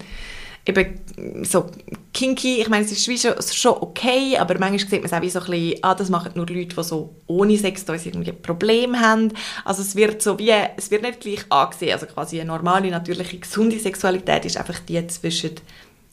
eben 0.69 1.45
so 1.45 1.67
kinky. 2.13 2.61
Ich 2.61 2.69
meine, 2.69 2.85
es 2.85 2.93
ist 2.93 3.07
wie 3.09 3.19
schon, 3.19 3.35
schon 3.41 3.75
okay, 3.81 4.37
aber 4.39 4.59
manchmal 4.59 4.79
sieht 4.79 4.93
man 4.93 5.05
es 5.05 5.13
auch 5.13 5.23
wie 5.23 5.31
so 5.31 5.41
ein 5.41 5.47
bisschen, 5.47 5.79
ah, 5.83 5.95
das 5.95 6.11
machen 6.11 6.33
nur 6.35 6.47
Leute, 6.47 6.77
die 6.77 6.83
so 6.83 7.15
ohne 7.27 7.57
Sextoys 7.57 8.07
irgendwie 8.07 8.31
ein 8.31 8.43
Problem 8.43 8.99
haben. 9.01 9.33
Also 9.65 9.83
es 9.83 9.95
wird 9.95 10.23
so 10.23 10.39
wie, 10.39 10.53
es 10.77 10.91
wird 10.91 11.03
nicht 11.03 11.21
gleich 11.21 11.45
angesehen. 11.51 11.93
Also 11.93 12.07
quasi 12.07 12.41
eine 12.41 12.49
normale, 12.49 12.91
natürliche, 12.91 13.39
gesunde 13.39 13.79
Sexualität 13.79 14.45
ist 14.45 14.57
einfach 14.57 14.79
die 14.81 15.07
zwischen 15.07 15.53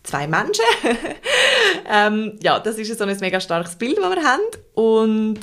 zwei 0.03 0.27
Menschen. 0.27 0.65
ähm, 1.91 2.37
ja, 2.41 2.59
das 2.59 2.77
ist 2.77 2.97
so 2.97 3.03
ein 3.05 3.17
mega 3.19 3.39
starkes 3.39 3.75
Bild, 3.75 3.97
das 3.97 4.15
wir 4.15 4.23
haben. 4.23 4.41
Und 4.75 5.39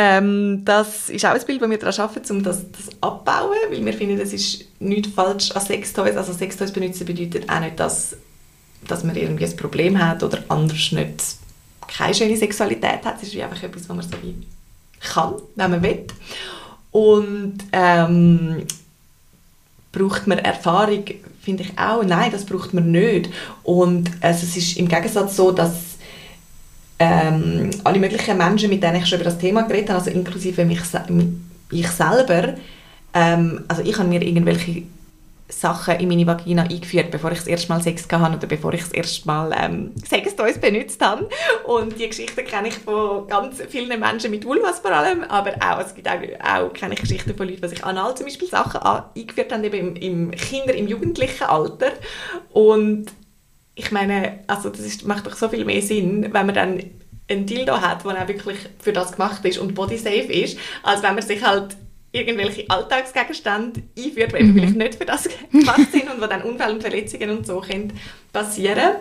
ähm, 0.00 0.64
das 0.64 1.10
ist 1.10 1.26
auch 1.26 1.30
ein 1.30 1.44
Bild, 1.44 1.60
das 1.60 1.70
wir 1.70 1.78
daran 1.78 2.00
arbeiten, 2.00 2.36
um 2.36 2.42
das, 2.44 2.62
das 2.70 2.88
abzubauen, 3.00 3.56
weil 3.68 3.84
wir 3.84 3.92
finden, 3.92 4.20
es 4.20 4.32
ist 4.32 4.64
nichts 4.78 5.12
falsch 5.12 5.50
an 5.50 5.60
Sextoys. 5.60 6.16
Also 6.16 6.32
Sextoys 6.32 6.70
benutzen 6.70 7.04
bedeutet 7.04 7.50
auch 7.50 7.58
nicht, 7.58 7.80
dass, 7.80 8.16
dass 8.86 9.02
man 9.02 9.16
irgendwie 9.16 9.46
ein 9.46 9.56
Problem 9.56 9.98
hat 9.98 10.22
oder 10.22 10.38
anders 10.48 10.92
nicht 10.92 11.22
keine 11.88 12.14
schöne 12.14 12.36
Sexualität 12.36 13.04
hat. 13.04 13.16
Es 13.16 13.24
ist 13.24 13.34
wie 13.34 13.42
einfach 13.42 13.60
etwas, 13.60 13.88
was 13.88 13.96
man 13.96 14.02
so 14.02 14.10
wie 14.22 14.36
kann, 15.00 15.34
wenn 15.56 15.70
man 15.72 15.82
will. 15.82 16.06
Und 16.92 17.58
ähm, 17.72 18.66
braucht 19.90 20.28
man 20.28 20.38
Erfahrung, 20.38 21.04
finde 21.42 21.64
ich 21.64 21.76
auch. 21.76 22.04
Nein, 22.04 22.30
das 22.30 22.44
braucht 22.44 22.72
man 22.72 22.92
nicht. 22.92 23.30
Und 23.64 24.10
also, 24.20 24.46
es 24.46 24.56
ist 24.56 24.76
im 24.76 24.86
Gegensatz 24.86 25.34
so, 25.34 25.50
dass 25.50 25.97
ähm, 26.98 27.70
alle 27.84 27.98
möglichen 27.98 28.36
Menschen, 28.36 28.70
mit 28.70 28.82
denen 28.82 28.96
ich 28.96 29.06
schon 29.06 29.20
über 29.20 29.30
das 29.30 29.38
Thema 29.38 29.62
geredet 29.62 29.90
habe, 29.90 30.00
also 30.00 30.10
inklusive 30.10 30.64
mich, 30.64 30.80
ich 31.70 31.88
selber, 31.88 32.54
ähm, 33.14 33.64
also 33.68 33.82
ich 33.82 33.96
habe 33.98 34.08
mir 34.08 34.22
irgendwelche 34.22 34.82
Sachen 35.50 35.98
in 35.98 36.08
meine 36.08 36.26
Vagina 36.26 36.62
eingeführt, 36.62 37.10
bevor 37.10 37.32
ich 37.32 37.38
das 37.38 37.46
erste 37.46 37.68
Mal 37.72 37.80
Sex 37.80 38.06
hatte 38.10 38.36
oder 38.36 38.46
bevor 38.46 38.74
ich 38.74 38.82
das 38.82 38.92
erste 38.92 39.26
Mal 39.26 39.54
ähm, 39.58 39.92
Sextoys 40.06 40.58
benutzt 40.58 41.02
habe. 41.02 41.28
Und 41.64 41.98
die 41.98 42.08
Geschichten 42.08 42.44
kenne 42.44 42.68
ich 42.68 42.74
von 42.74 43.26
ganz 43.26 43.62
vielen 43.68 43.98
Menschen 43.98 44.30
mit 44.30 44.44
Vulvas 44.44 44.80
vor 44.80 44.90
allem, 44.90 45.24
aber 45.24 45.54
auch, 45.54 45.80
es 45.80 45.94
gibt 45.94 46.08
auch, 46.08 46.20
auch 46.44 46.72
kenne 46.74 46.94
ich 46.94 47.00
Geschichten 47.00 47.34
von 47.34 47.48
Leuten, 47.48 47.62
die 47.62 47.68
sich 47.68 47.84
anal 47.84 48.14
zum 48.14 48.26
Beispiel 48.26 48.48
Sachen 48.48 48.80
eingeführt 48.82 49.52
haben, 49.52 49.64
eben 49.64 49.96
im, 49.96 49.96
im 49.96 50.30
Kinder-, 50.32 50.74
im 50.74 50.86
jugendlichen 50.86 51.44
Alter. 51.44 51.92
Und 52.52 53.06
ich 53.78 53.92
meine, 53.92 54.40
also 54.48 54.70
das 54.70 54.80
ist, 54.80 55.06
macht 55.06 55.24
doch 55.24 55.36
so 55.36 55.48
viel 55.48 55.64
mehr 55.64 55.80
Sinn, 55.80 56.24
wenn 56.32 56.46
man 56.46 56.54
dann 56.54 56.82
ein 57.30 57.46
Dildo 57.46 57.80
hat, 57.80 58.04
der 58.04 58.22
auch 58.22 58.28
wirklich 58.28 58.58
für 58.80 58.92
das 58.92 59.12
gemacht 59.12 59.44
ist 59.44 59.58
und 59.58 59.74
bodysafe 59.76 60.32
ist, 60.32 60.58
als 60.82 61.02
wenn 61.04 61.14
man 61.14 61.22
sich 61.22 61.44
halt 61.44 61.76
irgendwelche 62.10 62.68
Alltagsgegenstände 62.68 63.82
einführt, 63.96 64.32
die 64.36 64.42
mhm. 64.42 64.54
vielleicht 64.54 64.76
nicht 64.76 64.94
für 64.96 65.04
das 65.04 65.28
gemacht 65.52 65.92
sind 65.92 66.12
und 66.12 66.20
wo 66.20 66.26
dann 66.26 66.42
Unfälle 66.42 66.74
und 66.74 66.80
Verletzungen 66.80 67.30
und 67.30 67.46
so 67.46 67.60
können 67.60 67.92
passieren 68.32 68.96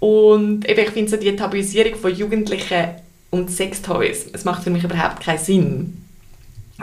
Und 0.00 0.68
eben, 0.68 0.80
ich 0.80 0.90
finde 0.90 1.10
so 1.10 1.16
die 1.16 1.36
Tabuisierung 1.36 1.94
von 1.94 2.12
Jugendlichen 2.12 2.88
und 3.30 3.48
Sextoys, 3.48 4.26
es 4.32 4.44
macht 4.44 4.64
für 4.64 4.70
mich 4.70 4.82
überhaupt 4.82 5.22
keinen 5.22 5.38
Sinn. 5.38 6.04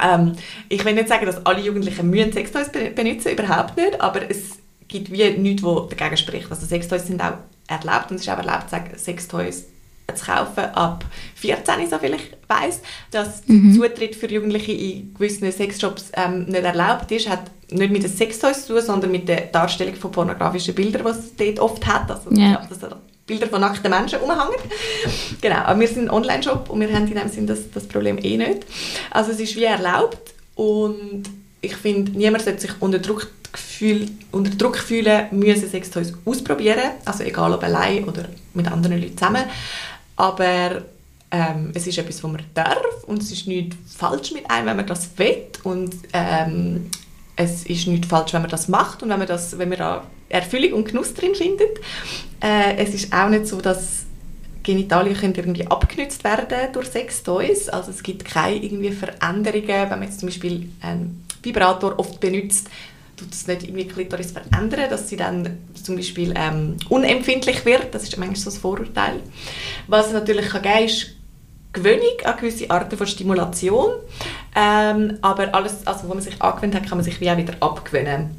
Ähm, 0.01 0.33
ich 0.69 0.85
will 0.85 0.93
nicht 0.93 1.09
sagen, 1.09 1.25
dass 1.25 1.45
alle 1.45 1.59
Jugendlichen 1.59 2.09
müssen 2.09 2.31
Sextoys 2.31 2.71
benutzen, 2.71 3.33
überhaupt 3.33 3.75
nicht, 3.75 3.99
aber 3.99 4.29
es 4.29 4.59
gibt 4.87 5.11
wie 5.11 5.29
nichts, 5.31 5.63
was 5.63 5.89
dagegen 5.89 6.17
spricht. 6.17 6.49
Also 6.49 6.65
Sextoys 6.65 7.07
sind 7.07 7.21
auch 7.21 7.37
erlaubt 7.67 8.11
und 8.11 8.17
es 8.17 8.21
ist 8.23 8.29
auch 8.29 8.37
erlaubt, 8.37 8.67
Sextoys 8.95 9.65
zu 10.13 10.25
kaufen 10.25 10.63
ab 10.73 11.03
14, 11.35 11.89
soviel 11.89 12.13
ich 12.13 12.31
weiß, 12.47 12.81
dass 13.11 13.45
mhm. 13.47 13.77
der 13.77 13.89
Zutritt 13.89 14.15
für 14.15 14.31
Jugendliche 14.31 14.71
in 14.71 15.13
gewissen 15.13 15.51
Sexshops 15.51 16.11
ähm, 16.13 16.45
nicht 16.45 16.63
erlaubt 16.63 17.11
ist, 17.11 17.29
hat 17.29 17.51
nicht 17.69 17.91
mit 17.91 18.03
den 18.03 18.11
Sextoys 18.11 18.65
zu 18.65 18.73
tun, 18.73 18.81
sondern 18.81 19.11
mit 19.11 19.27
der 19.27 19.47
Darstellung 19.47 19.95
von 19.95 20.11
pornografischen 20.11 20.73
Bildern, 20.73 21.03
die 21.03 21.09
es 21.09 21.35
dort 21.35 21.59
oft 21.59 21.85
hat. 21.85 22.09
Also, 22.09 22.31
yeah. 22.31 22.51
ja, 22.51 22.65
dass 22.69 22.79
da 22.79 22.97
Bilder 23.25 23.47
von 23.47 23.59
nackten 23.59 23.91
Menschen 23.91 24.19
umhängen. 24.19 24.55
genau, 25.41 25.57
aber 25.57 25.79
wir 25.81 25.87
sind 25.87 26.05
ein 26.05 26.09
Online-Shop 26.09 26.69
und 26.69 26.79
wir 26.79 26.93
haben 26.93 27.07
in 27.07 27.15
dem 27.15 27.27
Sinn 27.27 27.45
das, 27.45 27.69
das 27.73 27.85
Problem 27.85 28.17
eh 28.17 28.37
nicht. 28.37 28.65
Also 29.11 29.31
es 29.31 29.39
ist 29.41 29.57
wie 29.57 29.65
erlaubt 29.65 30.33
und 30.55 31.23
ich 31.59 31.75
finde, 31.75 32.11
niemand 32.11 32.45
sollte 32.45 32.61
sich 32.61 32.71
unter 32.79 32.99
Druck, 32.99 33.27
Gefühl, 33.77 34.09
unter 34.31 34.51
Druck 34.51 34.77
fühlen, 34.77 35.27
müssen 35.31 35.69
Sextoys 35.69 36.13
ausprobieren, 36.25 36.91
also 37.05 37.23
egal 37.23 37.53
ob 37.53 37.63
allein 37.63 38.03
oder 38.05 38.25
mit 38.53 38.71
anderen 38.71 38.99
Leuten 38.99 39.17
zusammen. 39.17 39.43
Aber 40.15 40.81
ähm, 41.29 41.71
es 41.73 41.85
ist 41.85 41.97
etwas, 41.97 42.23
was 42.23 42.31
man 42.31 42.43
darf 42.53 43.03
und 43.05 43.21
es 43.21 43.31
ist 43.31 43.47
nichts 43.47 43.75
falsch 43.95 44.31
mit 44.31 44.49
einem, 44.49 44.67
wenn 44.67 44.77
man 44.77 44.87
das 44.87 45.09
will 45.17 45.43
und 45.63 45.93
ähm, 46.13 46.89
es 47.35 47.65
ist 47.65 47.87
nichts 47.87 48.07
falsch, 48.07 48.33
wenn 48.33 48.41
man 48.41 48.49
das 48.49 48.67
macht 48.67 49.03
und 49.03 49.09
wenn 49.09 49.19
man, 49.19 49.27
das, 49.27 49.57
wenn 49.57 49.69
man 49.69 49.77
da 49.77 50.03
Erfüllung 50.29 50.73
und 50.73 50.87
Genuss 50.87 51.13
drin 51.13 51.35
findet. 51.35 51.77
Äh, 52.41 52.77
es 52.77 52.93
ist 52.93 53.13
auch 53.13 53.29
nicht 53.29 53.47
so, 53.47 53.61
dass 53.61 54.05
Genitalien 54.63 55.15
können 55.15 55.35
irgendwie 55.35 55.67
abgenützt 55.67 56.23
werden 56.23 56.71
durch 56.73 56.87
Sextoys. 56.87 57.69
Also 57.69 57.91
es 57.91 58.01
gibt 58.03 58.25
keine 58.25 58.57
irgendwie 58.57 58.91
Veränderungen, 58.91 59.67
wenn 59.67 59.89
man 59.89 60.03
jetzt 60.03 60.19
zum 60.19 60.29
Beispiel 60.29 60.69
einen 60.81 61.23
Vibrator 61.43 61.97
oft 61.99 62.19
benutzt, 62.19 62.69
tut 63.17 63.33
es 63.33 63.47
nicht 63.47 63.63
irgendwie 63.63 63.87
Klitoris 63.87 64.31
verändern, 64.31 64.89
dass 64.89 65.09
sie 65.09 65.17
dann 65.17 65.57
zum 65.73 65.95
Beispiel 65.95 66.33
ähm, 66.37 66.77
unempfindlich 66.87 67.65
wird. 67.65 67.93
Das 67.93 68.03
ist 68.03 68.17
manchmal 68.17 68.39
so 68.39 68.51
ein 68.51 68.55
Vorurteil. 68.55 69.19
Was 69.87 70.07
es 70.07 70.13
natürlich 70.13 70.47
kann 70.49 70.61
geben 70.61 70.85
ist 70.85 71.17
Gewöhnung 71.73 72.17
an 72.23 72.37
gewisse 72.37 72.69
Arten 72.69 72.97
von 72.97 73.07
Stimulation. 73.07 73.91
Ähm, 74.55 75.17
aber 75.21 75.53
alles, 75.53 75.85
also, 75.85 76.07
was 76.07 76.13
man 76.13 76.21
sich 76.21 76.41
angewöhnt 76.41 76.75
hat, 76.75 76.87
kann 76.87 76.97
man 76.97 77.05
sich 77.05 77.19
wie 77.19 77.29
auch 77.29 77.37
wieder 77.37 77.53
abgewöhnen. 77.59 78.29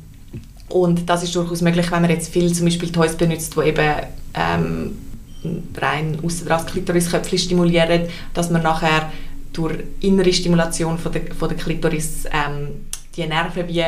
Und 0.69 1.09
das 1.09 1.23
ist 1.23 1.35
durchaus 1.35 1.61
möglich, 1.61 1.91
wenn 1.91 2.03
man 2.03 2.11
jetzt 2.11 2.33
viel 2.33 2.53
zum 2.53 2.67
Beispiel 2.67 2.91
Toys 2.91 3.17
benutzt, 3.17 3.55
die 3.57 3.69
eben 3.69 3.95
ähm, 4.35 4.99
rein 5.77 6.19
aussen 6.23 6.49
das 6.49 6.67
Klitorisköpfchen 6.67 7.39
stimulieren, 7.39 8.03
dass 8.35 8.51
man 8.51 8.63
nachher 8.63 9.11
durch 9.53 9.79
innere 10.01 10.33
Stimulation 10.33 10.99
von 10.99 11.13
der, 11.13 11.35
von 11.35 11.49
der 11.49 11.57
Klitoris 11.57 12.25
ähm, 12.27 12.87
die 13.17 13.27
Nerven 13.27 13.67
wie 13.69 13.85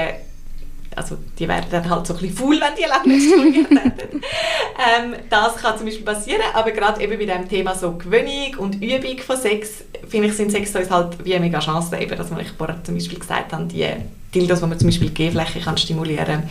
also 0.96 1.16
die 1.38 1.46
werden 1.46 1.66
dann 1.70 1.88
halt 1.88 2.06
so 2.06 2.14
ein 2.14 2.20
bisschen 2.20 2.36
faul, 2.36 2.60
wenn 2.60 2.74
die 2.76 2.82
Läden 2.82 3.16
nicht 3.16 3.26
stimuliert 3.28 3.70
werden. 3.70 4.22
ähm, 4.22 5.14
das 5.28 5.56
kann 5.56 5.76
zum 5.76 5.86
Beispiel 5.86 6.04
passieren, 6.04 6.42
aber 6.52 6.72
gerade 6.72 7.02
eben 7.02 7.18
bei 7.18 7.26
dem 7.26 7.48
Thema 7.48 7.74
so 7.74 7.92
Gewöhnung 7.92 8.56
und 8.58 8.82
Übung 8.82 9.18
von 9.18 9.36
Sex, 9.36 9.84
finde 10.08 10.28
ich, 10.28 10.34
sind 10.34 10.50
Sextoys 10.50 10.90
halt 10.90 11.24
wie 11.24 11.34
eine 11.34 11.44
mega 11.44 11.60
Chance, 11.60 11.96
eben, 11.96 12.16
dass 12.16 12.30
man, 12.30 12.40
ich 12.40 12.50
vorher 12.50 12.82
zum 12.82 12.94
Beispiel 12.94 13.18
gesagt 13.18 13.52
habe, 13.52 13.64
die 13.64 13.86
Dildos, 14.34 14.62
wo 14.62 14.66
man 14.66 14.78
zum 14.78 14.88
Beispiel 14.88 15.08
die 15.08 15.14
G-Fläche 15.14 15.60
kann 15.60 15.76
stimulieren 15.76 16.44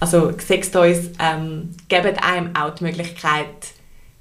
Also 0.00 0.32
Sextoys 0.38 1.10
ähm, 1.18 1.74
geben 1.88 2.16
einem 2.18 2.54
auch 2.54 2.74
die 2.74 2.84
Möglichkeit, 2.84 3.46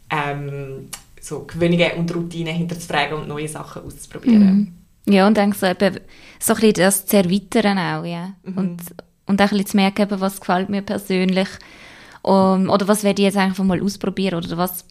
ähm, 0.09 0.89
so 1.21 1.41
Gewöhnungen 1.41 1.91
und 1.97 2.15
Routinen 2.15 2.55
hinterzufragen 2.55 3.17
und 3.17 3.27
neue 3.27 3.47
Sachen 3.47 3.83
auszuprobieren. 3.83 4.73
Mhm. 5.05 5.13
Ja, 5.13 5.27
und 5.27 5.37
dann 5.37 5.53
so, 5.53 5.65
eben, 5.65 5.99
so 6.39 6.53
ein 6.53 6.59
bisschen 6.59 6.73
das 6.73 7.05
zu 7.05 7.17
erweitern 7.17 7.77
auch, 7.77 8.05
ja. 8.05 8.33
Mhm. 8.43 8.57
Und 8.57 8.81
und 9.27 9.41
auch 9.41 9.45
ein 9.45 9.49
bisschen 9.49 9.67
zu 9.67 9.77
merken, 9.77 10.07
was 10.09 10.39
gefällt 10.39 10.69
mir 10.69 10.81
persönlich 10.81 11.47
um, 12.23 12.69
oder 12.69 12.87
was 12.87 13.03
werde 13.03 13.21
ich 13.21 13.25
jetzt 13.25 13.37
einfach 13.37 13.63
mal 13.63 13.81
ausprobieren 13.81 14.43
oder 14.43 14.57
was 14.57 14.85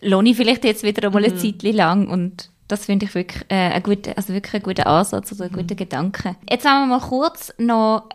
lohne 0.00 0.30
ich 0.30 0.36
vielleicht 0.36 0.64
jetzt 0.64 0.82
wieder 0.82 1.06
einmal 1.06 1.24
eine 1.24 1.34
mhm. 1.34 1.38
Zeit 1.38 1.62
lang 1.62 2.08
und 2.08 2.50
das 2.68 2.86
finde 2.86 3.06
ich 3.06 3.14
wirklich, 3.14 3.44
äh, 3.48 3.72
ein 3.72 3.82
guter, 3.82 4.12
also 4.16 4.32
wirklich 4.32 4.54
ein 4.54 4.62
guter 4.62 4.86
Ansatz 4.86 5.32
oder 5.32 5.46
ein 5.46 5.52
guter 5.52 5.74
mhm. 5.74 5.78
Gedanke. 5.78 6.36
Jetzt 6.48 6.64
haben 6.64 6.88
wir 6.88 6.98
mal 6.98 7.06
kurz 7.06 7.52
noch 7.58 8.08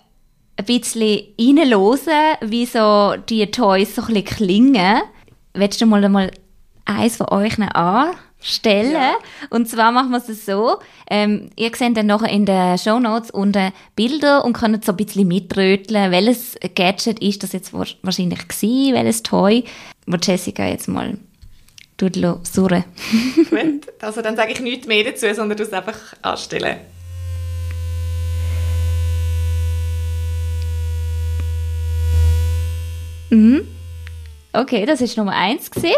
ein 0.58 0.66
bisschen 0.66 1.26
reinhören, 1.40 2.38
wie 2.42 2.66
so 2.66 3.16
die 3.30 3.52
Toys 3.52 3.96
so 3.96 4.02
ein 4.04 4.14
bisschen 4.14 4.26
klingen. 4.26 5.02
Willst 5.54 5.82
du 5.82 5.86
mal, 5.86 6.08
mal 6.10 6.32
eins 6.86 7.18
von 7.18 7.28
euch 7.30 7.60
an? 7.60 8.16
Stellen. 8.46 8.92
Ja. 8.92 9.16
Und 9.50 9.68
zwar 9.68 9.92
machen 9.92 10.12
wir 10.12 10.18
es 10.18 10.46
so, 10.46 10.78
ähm, 11.10 11.50
ihr 11.56 11.72
seht 11.76 11.98
dann 11.98 12.06
nachher 12.06 12.30
in 12.30 12.46
den 12.46 12.78
Show 12.78 13.00
Notes 13.00 13.32
unten 13.32 13.72
Bilder 13.96 14.46
und 14.46 14.54
könnt 14.54 14.86
so 14.86 14.92
ein 14.92 14.98
bisschen 14.98 15.28
mitröteln, 15.28 16.12
welches 16.12 16.56
Gadget 16.76 17.20
ist 17.20 17.44
das 17.44 17.54
jetzt 17.54 17.74
wahrscheinlich 17.74 18.48
gewesen, 18.48 18.94
welches 18.94 19.24
Toy, 19.24 19.64
wo 20.06 20.18
Jessica 20.18 20.66
jetzt 20.66 20.88
mal 20.88 21.18
surren. 22.00 22.84
Gut, 23.50 23.88
also 24.02 24.22
dann 24.22 24.36
sage 24.36 24.52
ich 24.52 24.60
nichts 24.60 24.86
mehr 24.86 25.04
dazu, 25.04 25.34
sondern 25.34 25.58
du 25.58 25.64
es 25.64 25.74
einfach 25.74 25.98
anstellen. 26.22 26.78
Mhm. 33.32 33.68
Okay, 34.54 34.86
das 34.86 35.02
ist 35.02 35.18
Nummer 35.18 35.34
eins 35.34 35.72
gesehen. 35.72 35.96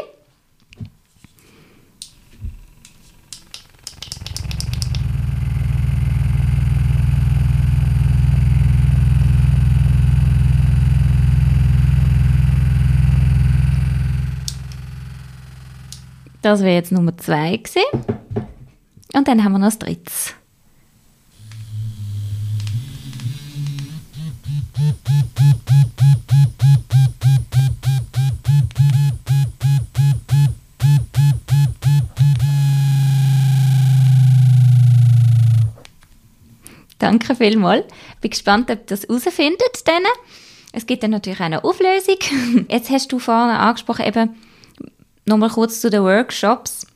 Das 16.47 16.61
wäre 16.61 16.75
jetzt 16.75 16.93
Nummer 16.93 17.17
zwei 17.17 17.57
gewesen. 17.57 17.83
Und 19.13 19.27
dann 19.27 19.43
haben 19.43 19.51
wir 19.51 19.59
noch 19.59 19.67
das 19.67 19.79
drittes. 19.79 20.33
Danke 36.97 37.35
vielmals. 37.35 37.83
Bin 38.21 38.31
gespannt, 38.31 38.71
ob 38.71 38.87
das 38.87 39.03
herausfindet. 39.03 39.59
Es 40.71 40.85
gibt 40.85 41.03
dann 41.03 41.11
natürlich 41.11 41.41
auch 41.41 41.43
eine 41.43 41.65
Auflösung. 41.65 42.15
Jetzt 42.69 42.89
hast 42.89 43.11
du 43.11 43.19
vorhin 43.19 43.53
angesprochen, 43.53 44.05
eben, 44.05 44.46
nochmal 45.27 45.49
kurz 45.49 45.81
zu 45.81 45.89
den 45.89 46.03
Workshops. 46.03 46.87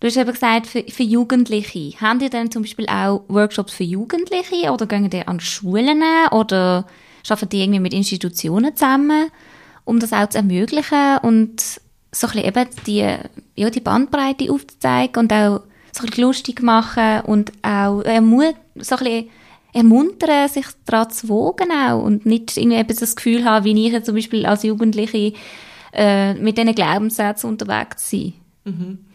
Du 0.00 0.06
hast 0.06 0.16
eben 0.16 0.32
gesagt, 0.32 0.66
für, 0.66 0.82
für 0.84 1.02
Jugendliche. 1.02 2.00
Haben 2.00 2.20
die 2.20 2.30
dann 2.30 2.50
zum 2.50 2.62
Beispiel 2.62 2.86
auch 2.86 3.22
Workshops 3.28 3.74
für 3.74 3.84
Jugendliche 3.84 4.72
oder 4.72 4.86
gehen 4.86 5.10
die 5.10 5.26
an 5.26 5.40
Schulen 5.40 6.02
oder 6.30 6.86
arbeiten 7.28 7.48
die 7.50 7.60
irgendwie 7.60 7.80
mit 7.80 7.92
Institutionen 7.92 8.74
zusammen, 8.74 9.30
um 9.84 10.00
das 10.00 10.12
auch 10.12 10.28
zu 10.28 10.38
ermöglichen 10.38 11.18
und 11.22 11.60
so 12.12 12.26
ein 12.26 12.32
bisschen 12.32 12.44
eben 12.44 12.68
die, 12.86 13.16
ja, 13.56 13.70
die 13.70 13.80
Bandbreite 13.80 14.50
aufzuzeigen 14.50 15.22
und 15.22 15.32
auch 15.32 15.60
so 15.92 16.06
ein 16.06 16.12
lustig 16.16 16.62
machen 16.62 17.20
und 17.26 17.52
auch 17.62 18.00
ermut 18.02 18.54
so 18.76 18.96
ein 18.96 19.28
ermuntern, 19.72 20.48
sich 20.48 20.66
daran 20.84 21.10
zu 21.10 21.28
wogen 21.28 21.70
auch 21.70 22.02
und 22.02 22.26
nicht 22.26 22.56
irgendwie 22.56 22.78
eben 22.78 22.96
das 22.96 23.14
Gefühl 23.14 23.44
haben, 23.44 23.64
wie 23.64 23.86
ich 23.86 24.02
zum 24.02 24.14
Beispiel 24.14 24.46
als 24.46 24.62
Jugendliche 24.62 25.32
äh, 25.92 26.34
mit 26.34 26.58
diesen 26.58 26.74
Glaubenssätzen 26.74 27.50
unterwegs 27.50 28.10
sein. 28.10 28.34
Mhm. 28.64 29.06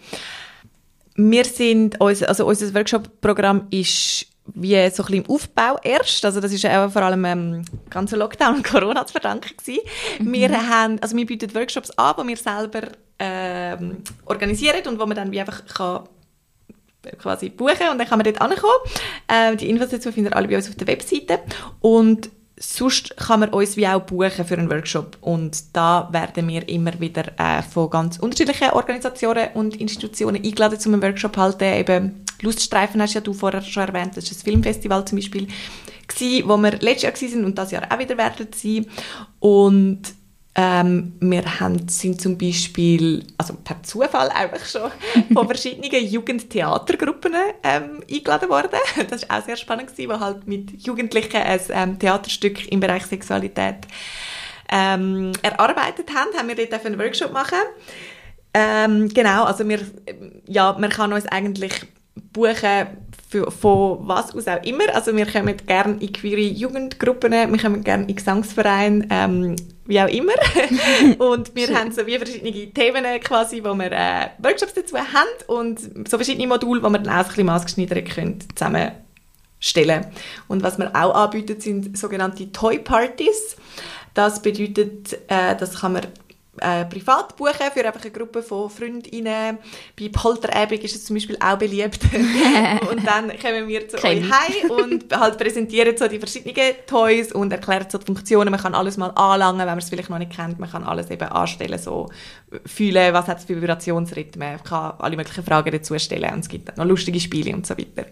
Wir 1.16 1.46
sind, 1.46 2.02
also 2.02 2.46
unser 2.46 2.74
Workshop-Programm 2.74 3.68
ist 3.70 4.28
wie 4.54 4.74
so 4.74 4.78
ein 4.78 4.90
bisschen 4.90 5.14
im 5.14 5.30
Aufbau 5.30 5.78
erst. 5.82 6.24
Also 6.24 6.40
das 6.40 6.52
ist 6.52 6.64
ja 6.64 6.86
auch 6.86 6.92
vor 6.92 7.02
allem 7.02 7.26
ähm, 7.26 7.66
ganzen 7.90 8.20
Lockdown 8.20 8.58
und 8.58 8.64
Corona 8.64 9.06
zu 9.06 9.14
verdanken 9.14 9.56
gewesen. 9.58 9.82
Mhm. 10.20 10.34
Wir 10.34 10.70
haben, 10.70 11.00
also 11.02 11.16
wir 11.16 11.26
bieten 11.26 11.54
Workshops 11.56 11.92
an, 11.92 12.16
die 12.22 12.28
wir 12.28 12.38
selber 12.38 12.82
ähm, 13.18 14.04
organisieren 14.26 14.86
und 14.88 15.00
wo 15.00 15.06
man 15.06 15.16
dann 15.16 15.32
wie 15.32 15.40
einfach 15.40 15.66
kann 15.66 16.04
quasi 17.20 17.50
buchen 17.50 17.90
und 17.92 18.00
dann 18.00 18.08
kann 18.08 18.18
man 18.18 18.26
dort 18.26 18.42
ankommen. 18.42 18.74
Ähm, 19.30 19.58
die 19.58 19.70
Infos 19.70 19.90
dazu 19.90 20.12
findet 20.12 20.34
ihr 20.34 20.38
alle 20.38 20.48
bei 20.48 20.56
uns 20.56 20.70
auf 20.70 20.76
der 20.76 20.88
Webseite 20.88 21.40
und 21.80 22.30
sonst 22.58 23.18
kann 23.18 23.41
man 23.41 23.50
uns 23.50 23.76
wie 23.76 23.88
auch 23.88 24.02
buchen 24.02 24.46
für 24.46 24.58
einen 24.58 24.70
Workshop. 24.70 25.18
Und 25.22 25.76
da 25.76 26.08
werden 26.12 26.48
wir 26.48 26.68
immer 26.70 26.98
wieder 27.00 27.26
äh, 27.38 27.62
von 27.62 27.89
ganz 27.89 28.18
unterschiedlichen 28.18 28.72
Organisationen 28.72 29.50
und 29.54 29.76
Institutionen 29.76 30.44
eingeladen 30.44 30.80
zu 30.80 30.89
einem 30.89 31.02
Workshop 31.02 31.36
halten. 31.38 31.63
Eben 31.63 32.26
Luststreifen 32.41 33.02
hast 33.02 33.13
ja 33.13 33.22
du 33.22 33.34
vorher 33.34 33.62
schon 33.62 33.88
erwähnt, 33.88 34.15
das 34.15 34.32
ist 34.32 34.41
ein 34.41 34.52
Filmfestival 34.52 35.06
zum 35.06 35.18
Beispiel 35.18 35.48
gewesen, 36.08 36.48
wo 36.48 36.58
wir 36.58 36.72
letztes 36.80 37.22
Jahr 37.22 37.32
waren 37.32 37.46
und 37.46 37.58
das 37.58 37.72
Jahr 37.72 37.91
auch 37.91 38.00
wieder 38.00 38.18
werden 38.18 38.48
sein. 38.54 38.86
Und 39.39 40.02
ähm, 40.58 41.13
wir 41.20 41.60
haben, 41.60 41.88
sind 41.89 42.22
zum 42.22 42.38
Beispiel, 42.38 43.26
also 43.38 43.56
per 43.56 43.84
Zufall 43.84 44.30
einfach 44.30 44.65
schon, 44.65 44.89
von 45.34 45.48
verschiedenen 45.48 46.08
Jugendtheatergruppen 46.08 47.34
ähm, 47.62 48.02
eingeladen 48.10 48.50
worden. 48.50 48.80
Das 49.10 49.28
war 49.28 49.39
auch 49.39 49.46
sehr 49.46 49.58
spannend, 49.58 49.91
gewesen, 49.91 50.10
wo 50.10 50.20
halt 50.20 50.48
mit 50.48 50.82
Jugendlichen 50.86 51.36
ein 51.36 51.60
ähm, 51.70 52.00
Theaterstück 52.00 52.72
im 52.72 52.80
Bereich 52.80 53.06
Sexualität 53.06 53.80
ähm, 54.72 55.34
erarbeitet 55.41 56.10
haben. 56.15 56.38
Haben 56.38 56.48
wir 56.48 56.56
dort 56.56 56.86
einen 56.86 57.00
Workshop 57.00 57.34
machen. 57.34 57.60
Ähm, 58.54 59.10
genau, 59.10 59.44
also 59.44 59.68
wir, 59.68 59.82
ja, 60.48 60.78
man 60.80 60.89
kann 60.89 61.12
uns 61.12 61.26
eigentlich 61.26 61.86
buchen 62.32 62.88
für, 63.28 63.50
von 63.52 64.00
was 64.08 64.36
aus 64.36 64.48
auch 64.48 64.64
immer. 64.64 64.84
Also 64.94 65.16
wir 65.16 65.26
kommen 65.26 65.58
gerne 65.66 65.98
in 66.00 66.14
queere 66.14 66.42
Jugendgruppen, 66.42 67.32
wir 67.32 67.58
kommen 67.58 67.84
gerne 67.84 68.06
in 68.08 68.16
Gesangsvereine, 68.16 69.08
ähm, 69.10 69.56
wie 69.86 70.00
auch 70.00 70.08
immer. 70.08 70.34
und 71.20 71.56
wir 71.56 71.78
haben 71.78 71.92
so 71.92 72.06
wie 72.06 72.18
verschiedene 72.18 72.72
Themen 72.72 73.04
quasi, 73.22 73.64
wo 73.64 73.74
wir 73.74 73.92
äh, 73.92 74.30
Workshops 74.40 74.74
dazu 74.74 74.98
haben 74.98 75.30
und 75.48 75.80
so 76.08 76.18
verschiedene 76.18 76.48
Module, 76.48 76.82
wo 76.84 76.90
wir 76.90 77.00
dann 77.00 77.14
auch 77.14 77.24
ein 77.24 77.28
bisschen 77.28 77.46
maßgeschneidert 77.48 78.10
können 78.10 78.40
zusammenstellen 78.56 80.06
Und 80.48 80.64
was 80.64 80.78
wir 80.78 80.96
auch 80.96 81.16
anbieten, 81.16 81.60
sind 81.60 81.98
sogenannte 81.98 82.52
Toy 82.52 82.80
Parties. 82.80 83.58
Das 84.14 84.42
bedeutet, 84.42 85.14
äh, 85.28 85.56
das 85.58 85.82
kann 85.82 85.94
man 85.94 86.08
äh, 86.60 86.86
privat 86.86 87.36
buchen 87.36 87.72
für 87.74 87.86
einfach 87.86 88.02
eine 88.02 88.12
Gruppe 88.12 88.41
von 88.41 88.70
Freundinnen. 88.70 89.58
Bei 90.00 90.10
Polterabend 90.10 90.84
ist 90.84 90.96
es 90.96 91.06
zum 91.06 91.15
Beispiel 91.15 91.38
auch 91.39 91.58
beliebt. 91.58 92.00
und 92.91 93.06
dann 93.06 93.32
kommen 93.39 93.68
wir 93.68 93.88
zu 93.88 93.98
Kein. 93.98 94.20
euch 94.20 94.32
heim 94.32 94.72
und 94.72 95.15
halt 95.18 95.38
präsentieren 95.38 95.96
so 95.98 96.08
die 96.08 96.20
verschiedenen 96.20 96.74
Toys 96.88 97.32
und 97.32 97.52
erklären 97.52 97.88
so 97.89 97.98
die 97.98 98.06
Funktionen. 98.06 98.52
Man 98.52 98.60
kann 98.60 98.76
alles 98.76 98.98
mal 98.98 99.10
anlangen, 99.10 99.60
wenn 99.60 99.68
man 99.68 99.78
es 99.80 99.89
vielleicht 99.89 100.10
noch 100.10 100.20
nicht 100.20 100.32
kennt. 100.32 100.60
Man 100.60 100.70
kann 100.70 100.84
alles 100.84 101.10
eben 101.10 101.28
anstellen, 101.28 101.80
so 101.80 102.10
fühlen, 102.65 103.13
was 103.13 103.28
hat 103.28 103.39
es 103.39 103.46
für 103.46 103.56
Vibrationsrhythmen. 103.56 104.50
Man 104.54 104.63
kann 104.63 104.94
alle 105.00 105.18
möglichen 105.18 105.44
Fragen 105.44 105.72
dazu 105.72 105.98
stellen 106.00 106.34
und 106.34 106.39
es 106.39 106.50
gibt 106.50 106.78
noch 106.78 106.86
lustige 106.86 107.20
Spiele 107.20 107.54
und 107.54 107.65
so 107.65 107.78
weiter. 107.78 108.06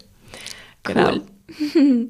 Genau. 0.84 1.12
Cool. 1.12 2.10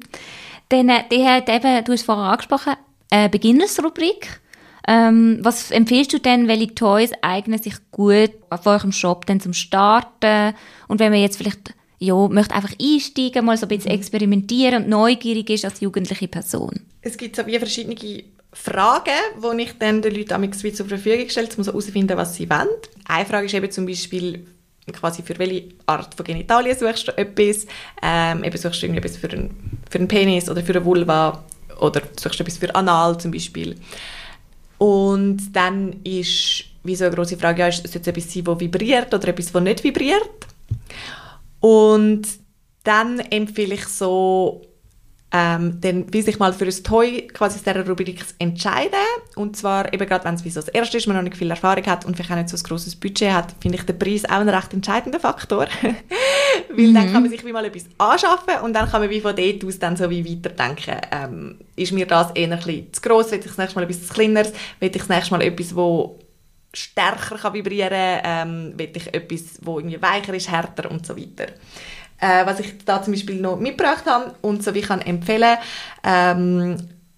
Dann, 0.68 0.88
äh, 0.88 1.04
die 1.10 1.24
hat 1.24 1.48
eben, 1.48 1.84
du 1.84 1.92
hast 1.92 2.04
vorher 2.04 2.24
angesprochen, 2.24 2.74
eine 3.10 3.28
Beginnersrubrik 3.28 4.40
ähm, 4.86 5.38
was 5.40 5.70
empfiehlst 5.70 6.12
du 6.12 6.18
denn, 6.18 6.48
welche 6.48 6.74
Toys 6.74 7.10
eignen 7.22 7.62
sich 7.62 7.74
gut 7.90 8.30
auf 8.50 8.66
eurem 8.66 8.92
Shop 8.92 9.26
denn 9.26 9.40
zum 9.40 9.52
Starten? 9.52 10.54
Und 10.88 11.00
wenn 11.00 11.12
man 11.12 11.20
jetzt 11.20 11.38
vielleicht 11.38 11.74
ja, 11.98 12.14
möchte 12.28 12.54
einfach 12.54 12.74
einsteigen, 12.80 13.44
mal 13.44 13.56
so 13.56 13.66
ein 13.66 13.68
bisschen 13.68 13.92
mhm. 13.92 13.98
experimentieren 13.98 14.84
und 14.84 14.88
neugierig 14.88 15.48
ist 15.50 15.64
als 15.64 15.80
jugendliche 15.80 16.28
Person? 16.28 16.80
Es 17.00 17.16
gibt 17.16 17.36
so 17.36 17.46
wie 17.46 17.58
verschiedene 17.58 18.24
Fragen, 18.52 19.10
die 19.58 19.62
ich 19.62 19.72
dann 19.78 20.02
den 20.02 20.14
Leuten 20.14 20.52
zur 20.52 20.86
Verfügung 20.86 21.28
stelle, 21.28 21.48
um 21.56 21.64
so 21.64 21.72
herauszufinden, 21.72 22.16
was 22.16 22.36
sie 22.36 22.48
wollen. 22.48 22.68
Eine 23.06 23.26
Frage 23.26 23.46
ist 23.46 23.54
eben 23.54 23.70
zum 23.70 23.86
Beispiel, 23.86 24.46
quasi 24.92 25.22
für 25.22 25.38
welche 25.38 25.70
Art 25.86 26.14
von 26.14 26.24
Genitalien 26.24 26.78
suchst 26.78 27.08
du 27.08 27.16
etwas? 27.16 27.66
Ähm, 28.02 28.44
eben 28.44 28.56
suchst 28.56 28.82
du 28.82 28.86
irgendetwas 28.86 29.16
für 29.16 29.30
einen, 29.30 29.80
für 29.90 29.98
einen 29.98 30.08
Penis 30.08 30.48
oder 30.48 30.62
für 30.62 30.74
eine 30.74 30.84
Vulva 30.84 31.44
oder 31.80 32.02
suchst 32.18 32.38
du 32.38 32.44
etwas 32.44 32.58
für 32.58 32.74
Anal 32.74 33.18
zum 33.18 33.32
Beispiel? 33.32 33.76
Und 34.84 35.56
dann 35.56 36.02
ist 36.04 36.64
wie 36.82 36.94
so 36.94 37.06
eine 37.06 37.14
große 37.14 37.38
Frage, 37.38 37.60
ja, 37.60 37.68
ist 37.68 37.86
es 37.86 37.94
jetzt 37.94 38.06
etwas 38.06 38.30
sein, 38.30 38.44
das 38.44 38.60
vibriert 38.60 39.14
oder 39.14 39.28
etwas, 39.28 39.50
das 39.50 39.62
nicht 39.62 39.82
vibriert? 39.82 40.28
Und 41.60 42.28
dann 42.82 43.18
empfehle 43.18 43.76
ich 43.76 43.86
so 43.86 44.60
ähm, 45.36 45.80
dann 45.80 46.12
wie 46.12 46.22
sich 46.22 46.38
mal 46.38 46.52
für 46.52 46.64
ein 46.64 46.84
Toy 46.84 47.26
quasi 47.26 47.56
aus 47.56 47.64
dieser 47.64 47.84
Rubrik 47.84 48.24
entscheiden. 48.38 48.94
Und 49.34 49.56
zwar 49.56 49.92
eben 49.92 50.06
gerade, 50.06 50.24
wenn 50.24 50.36
es 50.36 50.44
wie 50.44 50.50
so 50.50 50.60
das 50.60 50.68
erste 50.68 50.96
ist, 50.96 51.08
man 51.08 51.16
noch 51.16 51.24
nicht 51.24 51.36
viel 51.36 51.50
Erfahrung 51.50 51.84
hat 51.86 52.04
und 52.04 52.14
vielleicht 52.14 52.30
auch 52.30 52.36
nicht 52.36 52.50
so 52.50 52.56
ein 52.56 52.62
grosses 52.62 52.94
Budget 52.94 53.32
hat, 53.32 53.52
finde 53.60 53.78
ich 53.78 53.84
den 53.84 53.98
Preis 53.98 54.24
auch 54.26 54.38
ein 54.38 54.48
recht 54.48 54.72
entscheidender 54.72 55.18
Faktor. 55.18 55.66
Weil 56.70 56.86
mhm. 56.86 56.94
dann 56.94 57.12
kann 57.12 57.22
man 57.22 57.30
sich 57.32 57.44
wie 57.44 57.52
mal 57.52 57.64
etwas 57.64 57.86
anschaffen 57.98 58.62
und 58.62 58.74
dann 58.74 58.88
kann 58.88 59.00
man 59.00 59.10
wie 59.10 59.20
von 59.20 59.34
dort 59.34 59.64
aus 59.64 59.78
dann 59.80 59.96
so 59.96 60.08
wie 60.08 60.24
weiterdenken. 60.24 61.00
Ähm, 61.10 61.58
ist 61.74 61.90
mir 61.90 62.06
das 62.06 62.30
eher 62.30 62.52
ein 62.52 62.56
bisschen 62.56 62.92
zu 62.92 63.00
gross? 63.00 63.32
Will 63.32 63.40
ich 63.40 63.46
das 63.46 63.58
nächste 63.58 63.74
Mal 63.76 63.90
etwas 63.90 64.08
kleineres? 64.10 64.52
Will 64.78 64.90
ich 64.90 64.98
das 64.98 65.08
nächste 65.08 65.32
Mal 65.32 65.42
etwas, 65.42 65.74
wo 65.74 66.20
stärker 66.72 67.38
kann 67.38 67.54
vibrieren 67.54 68.20
kann? 68.22 68.48
Ähm, 68.48 68.78
will 68.78 68.90
ich 68.94 69.12
etwas, 69.12 69.58
wo 69.62 69.80
irgendwie 69.80 70.00
weicher 70.00 70.32
ist, 70.32 70.48
härter 70.48 70.88
und 70.92 71.04
so 71.04 71.16
weiter 71.16 71.46
äh, 72.20 72.46
was 72.46 72.60
ich 72.60 72.84
da 72.84 73.02
zum 73.02 73.12
Beispiel 73.12 73.40
noch 73.40 73.58
mitgebracht 73.58 74.06
habe 74.06 74.34
und 74.40 74.62
so 74.62 74.74
wie 74.74 74.80
ich 74.80 74.86
kann 74.86 75.00
empfehlen, 75.00 75.56
ähm, 76.02 76.76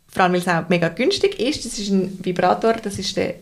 vor 0.08 0.24
allem 0.24 0.32
weil 0.32 0.40
es 0.40 0.48
auch 0.48 0.68
mega 0.68 0.88
günstig 0.88 1.38
ist, 1.38 1.64
das 1.64 1.78
ist 1.78 1.90
ein 1.90 2.18
Vibrator, 2.22 2.74
das 2.74 2.98
ist 2.98 3.16
der 3.16 3.34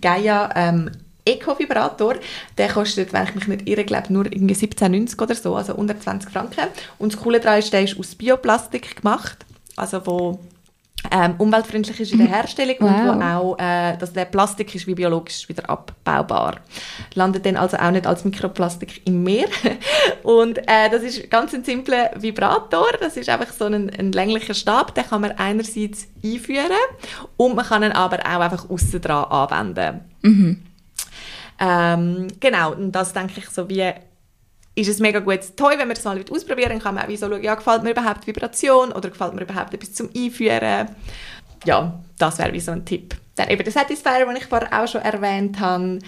Gaia 0.00 0.50
ähm, 0.56 0.90
Eco-Vibrator, 1.26 2.14
der 2.56 2.68
kostet, 2.68 3.12
wenn 3.12 3.24
ich 3.24 3.34
mich 3.34 3.48
nicht 3.48 3.68
irre, 3.68 3.84
glaube 3.84 4.12
nur 4.12 4.26
irgendwie 4.26 4.54
17,90 4.54 5.20
oder 5.20 5.34
so, 5.34 5.56
also 5.56 5.74
unter 5.74 5.98
20 5.98 6.30
Franken. 6.30 6.68
Und 6.98 7.12
das 7.12 7.20
Coole 7.20 7.40
daran 7.40 7.58
ist, 7.58 7.72
der 7.72 7.82
ist 7.82 7.98
aus 7.98 8.14
Bioplastik 8.14 8.96
gemacht, 8.96 9.44
also 9.76 10.06
wo 10.06 10.40
ähm, 11.10 11.34
umweltfreundlich 11.38 12.00
ist 12.00 12.12
in 12.12 12.18
der 12.18 12.26
Herstellung 12.34 12.76
Wow. 12.80 12.90
und 12.90 13.20
wo 13.20 13.24
auch, 13.24 13.58
äh, 13.58 13.96
dass 13.96 14.12
der 14.12 14.24
Plastik 14.24 14.74
ist 14.74 14.86
wie 14.86 14.94
biologisch 14.94 15.48
wieder 15.48 15.68
abbaubar. 15.70 16.56
Landet 17.14 17.46
dann 17.46 17.56
also 17.56 17.76
auch 17.76 17.90
nicht 17.90 18.06
als 18.06 18.24
Mikroplastik 18.24 19.06
im 19.06 19.22
Meer. 19.22 19.46
Und 20.22 20.58
äh, 20.58 20.90
das 20.90 21.02
ist 21.02 21.30
ganz 21.30 21.54
ein 21.54 21.62
simpler 21.62 22.10
Vibrator. 22.16 22.88
Das 23.00 23.16
ist 23.16 23.28
einfach 23.28 23.52
so 23.52 23.66
ein, 23.66 23.90
ein 23.90 24.10
länglicher 24.12 24.54
Stab, 24.54 24.94
den 24.94 25.04
kann 25.06 25.20
man 25.20 25.32
einerseits 25.32 26.08
einführen 26.24 26.70
und 27.36 27.54
man 27.54 27.64
kann 27.64 27.82
ihn 27.84 27.92
aber 27.92 28.18
auch 28.20 28.40
einfach 28.40 28.68
aussen 28.68 29.00
dran 29.00 29.24
anwenden. 29.24 30.00
Ähm, 31.58 32.28
genau, 32.40 32.72
und 32.72 32.92
das 32.92 33.12
denke 33.12 33.34
ich 33.38 33.48
so 33.48 33.68
wie 33.68 33.92
ist 34.76 34.88
es 34.88 35.00
mega 35.00 35.20
gutes 35.20 35.56
Toy, 35.56 35.72
wenn 35.72 35.88
man 35.88 35.94
das 35.94 36.04
mal 36.04 36.22
ausprobieren 36.30 36.72
will, 36.72 36.78
kann 36.78 36.94
man 36.94 37.04
auch 37.04 37.08
wie 37.08 37.16
so 37.16 37.28
schauen, 37.28 37.42
ja, 37.42 37.54
gefällt 37.54 37.82
mir 37.82 37.90
überhaupt 37.90 38.26
Vibration 38.26 38.92
oder 38.92 39.08
gefällt 39.10 39.34
mir 39.34 39.42
überhaupt 39.42 39.74
etwas 39.74 39.94
zum 39.94 40.10
Einführen. 40.14 40.88
Ja, 41.64 41.98
das 42.18 42.38
wäre 42.38 42.52
wie 42.52 42.60
so 42.60 42.72
ein 42.72 42.84
Tipp. 42.84 43.16
Dann 43.34 43.48
eben 43.48 43.64
der 43.64 43.72
Satisfier, 43.72 44.24
den 44.26 44.36
ich 44.36 44.44
vorher 44.44 44.72
auch 44.82 44.86
schon 44.86 45.00
erwähnt 45.00 45.58
habe, 45.58 45.98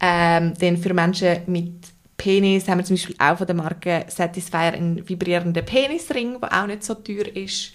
ähm, 0.00 0.54
den 0.54 0.76
für 0.78 0.92
Menschen 0.94 1.38
mit 1.46 1.72
Penis 2.16 2.68
haben 2.68 2.78
wir 2.78 2.84
zum 2.84 2.96
Beispiel 2.96 3.16
auch 3.18 3.36
von 3.36 3.46
der 3.46 3.56
Marke 3.56 4.06
Satisfier 4.08 4.72
einen 4.72 5.06
vibrierenden 5.06 5.64
Penisring, 5.64 6.40
der 6.40 6.62
auch 6.62 6.66
nicht 6.66 6.82
so 6.84 6.94
teuer 6.94 7.26
ist. 7.34 7.72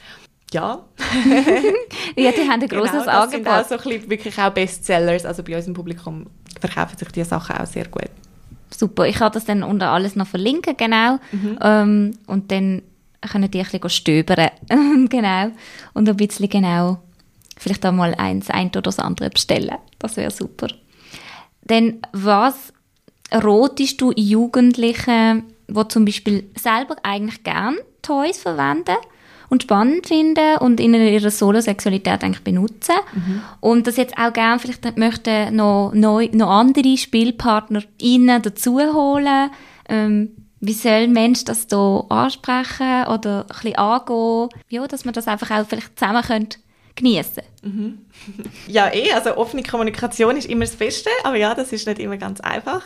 Ja, 0.51 0.83
Ja, 2.15 2.31
die 2.31 2.49
haben 2.49 2.61
ein 2.61 2.67
grosses 2.67 2.91
genau, 2.91 3.05
das 3.05 3.31
sind 3.31 3.47
auch 3.47 3.51
Angebot. 3.51 3.69
so 3.69 3.75
ein 3.75 3.83
bisschen 3.83 4.09
wirklich 4.09 4.37
auch 4.39 4.49
Bestsellers. 4.49 5.25
Also 5.25 5.43
bei 5.43 5.55
unserem 5.55 5.75
Publikum 5.75 6.25
verkaufen 6.59 6.97
sich 6.97 7.07
diese 7.09 7.29
Sachen 7.29 7.55
auch 7.57 7.67
sehr 7.67 7.87
gut. 7.87 8.09
Super, 8.71 9.07
ich 9.07 9.15
kann 9.15 9.31
das 9.31 9.45
dann 9.45 9.63
unter 9.63 9.89
alles 9.89 10.15
noch 10.15 10.27
verlinken, 10.27 10.77
genau. 10.77 11.19
Ähm, 11.61 12.17
und 12.27 12.51
dann 12.51 12.81
können 13.31 13.49
die 13.49 13.59
ein 13.59 13.65
bisschen 13.65 13.89
stöbern. 13.89 14.49
genau. 15.09 15.51
Und 15.93 16.07
ein 16.07 16.17
bisschen 16.17 16.49
genau 16.49 16.99
vielleicht 17.59 17.85
auch 17.85 17.91
mal 17.91 18.15
eins, 18.15 18.49
ein 18.49 18.69
oder 18.69 18.81
das 18.81 18.99
andere 18.99 19.29
bestellen. 19.29 19.75
Das 19.99 20.17
wäre 20.17 20.31
super. 20.31 20.67
Denn 21.61 22.01
was 22.13 22.73
rotest 23.33 24.01
du 24.01 24.11
Jugendlichen, 24.15 25.43
die 25.67 25.87
zum 25.89 26.05
Beispiel 26.05 26.49
selber 26.55 26.95
eigentlich 27.03 27.43
gern 27.43 27.75
Toys 28.01 28.39
verwenden 28.39 28.95
und 29.49 29.63
spannend 29.63 30.07
finden 30.07 30.57
und 30.59 30.79
in 30.79 30.93
ihrer 30.93 31.31
Solosexualität 31.31 32.23
eigentlich 32.23 32.43
benutzen 32.43 32.95
und 33.59 33.87
das 33.87 33.97
jetzt 33.97 34.17
auch 34.17 34.33
gern 34.33 34.59
vielleicht 34.59 34.97
möchten 34.97 35.55
noch, 35.55 35.91
neu, 35.93 36.29
noch 36.31 36.49
andere 36.49 36.97
Spielpartner 36.97 37.83
innen 37.99 38.41
dazu 38.41 38.79
holen. 38.79 39.49
Ähm, 39.87 40.29
wie 40.61 40.73
soll 40.73 40.91
ein 40.91 41.13
Mensch 41.13 41.45
das 41.45 41.67
da 41.67 42.05
ansprechen 42.09 43.07
oder 43.07 43.41
ein 43.41 43.47
bisschen 43.47 43.75
angehen? 43.77 44.49
Ja, 44.69 44.87
dass 44.87 45.05
man 45.05 45.13
das 45.13 45.27
einfach 45.27 45.51
auch 45.51 45.65
vielleicht 45.67 45.97
zusammen 45.97 46.23
könnte 46.23 46.59
geniessen 46.95 47.43
Ja, 48.67 48.93
eh, 48.93 49.11
also 49.13 49.37
offene 49.37 49.63
Kommunikation 49.63 50.35
ist 50.37 50.47
immer 50.47 50.65
das 50.65 50.75
Beste, 50.75 51.09
aber 51.23 51.37
ja, 51.37 51.55
das 51.55 51.71
ist 51.71 51.87
nicht 51.87 51.99
immer 51.99 52.17
ganz 52.17 52.39
einfach. 52.41 52.83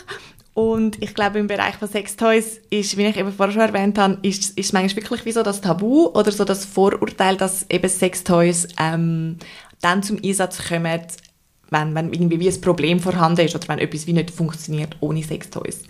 Und 0.54 1.02
ich 1.02 1.16
glaube, 1.16 1.40
im 1.40 1.48
Bereich 1.48 1.76
von 1.76 1.88
Sextoys 1.88 2.60
ist, 2.70 2.96
wie 2.96 3.06
ich 3.06 3.18
eben 3.18 3.32
vorher 3.34 3.54
schon 3.54 3.62
erwähnt 3.62 3.98
habe, 3.98 4.20
ist, 4.22 4.58
ist 4.58 4.72
manchmal 4.72 5.04
wirklich 5.04 5.26
wie 5.26 5.32
so 5.32 5.42
das 5.42 5.62
Tabu 5.62 6.08
oder 6.14 6.32
so 6.32 6.46
das 6.46 6.64
Vorurteil, 6.66 7.38
dass 7.38 7.66
eben 7.72 7.90
Sextoys 7.90 8.68
ähm, 8.80 9.38
dann 9.82 10.04
zum 10.04 10.20
Einsatz 10.24 10.68
kommen, 10.68 11.02
wenn, 11.72 11.96
wenn 11.96 12.14
irgendwie 12.14 12.40
wie 12.40 12.50
ein 12.50 12.62
Problem 12.62 13.00
vorhanden 13.00 13.46
ist 13.46 13.56
oder 13.56 13.68
wenn 13.68 13.80
etwas 13.80 14.06
wie 14.06 14.14
nicht 14.14 14.30
funktioniert 14.30 14.96
ohne 15.00 15.24
Sextoys. 15.24 15.84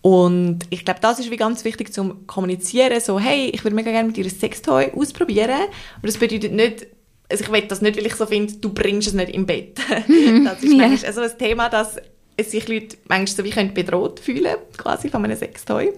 Und 0.00 0.60
ich 0.70 0.84
glaube, 0.86 1.00
das 1.00 1.18
ist 1.20 1.30
wie 1.30 1.36
ganz 1.36 1.64
wichtig 1.64 1.92
zum 1.92 2.26
Kommunizieren, 2.26 2.98
so, 2.98 3.20
hey, 3.20 3.50
ich 3.52 3.62
würde 3.62 3.76
mega 3.76 3.90
gerne 3.92 4.08
mit 4.08 4.16
dir 4.16 4.24
ein 4.24 4.30
Sextoy 4.30 4.90
ausprobieren, 4.96 5.50
aber 5.98 6.06
das 6.06 6.16
bedeutet 6.16 6.52
nicht, 6.52 6.86
also 7.30 7.44
ich 7.44 7.52
will 7.52 7.62
das 7.62 7.82
nicht, 7.82 7.96
weil 7.98 8.06
ich 8.06 8.14
so 8.14 8.26
finde, 8.26 8.54
du 8.54 8.70
bringst 8.72 9.08
es 9.08 9.14
nicht 9.14 9.30
im 9.30 9.44
Bett. 9.46 9.78
das 10.44 10.62
ist 10.62 10.72
Ja. 10.72 10.88
manchmal 10.88 11.12
so 11.12 11.20
ein 11.20 11.38
Thema, 11.38 11.68
dass 11.68 11.98
es 12.36 12.50
sich 12.50 12.68
Leute 12.68 12.96
manchmal 13.08 13.26
so 13.26 13.44
wie 13.44 13.50
können 13.50 13.74
bedroht 13.74 14.20
fühlen, 14.20 14.56
quasi 14.76 15.08
von 15.08 15.24
einem 15.24 15.36
Sextoy. 15.36 15.92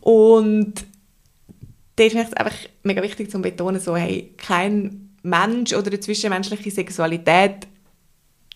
Und 0.00 0.74
da 1.96 2.04
ist 2.04 2.14
mir 2.14 2.22
jetzt 2.22 2.36
einfach 2.36 2.56
mega 2.82 3.02
wichtig 3.02 3.30
zu 3.30 3.40
betonen, 3.40 3.80
so, 3.80 3.96
hey, 3.96 4.34
kein 4.36 5.10
Mensch 5.22 5.72
oder 5.72 5.88
eine 5.88 6.00
zwischenmenschliche 6.00 6.70
Sexualität 6.70 7.66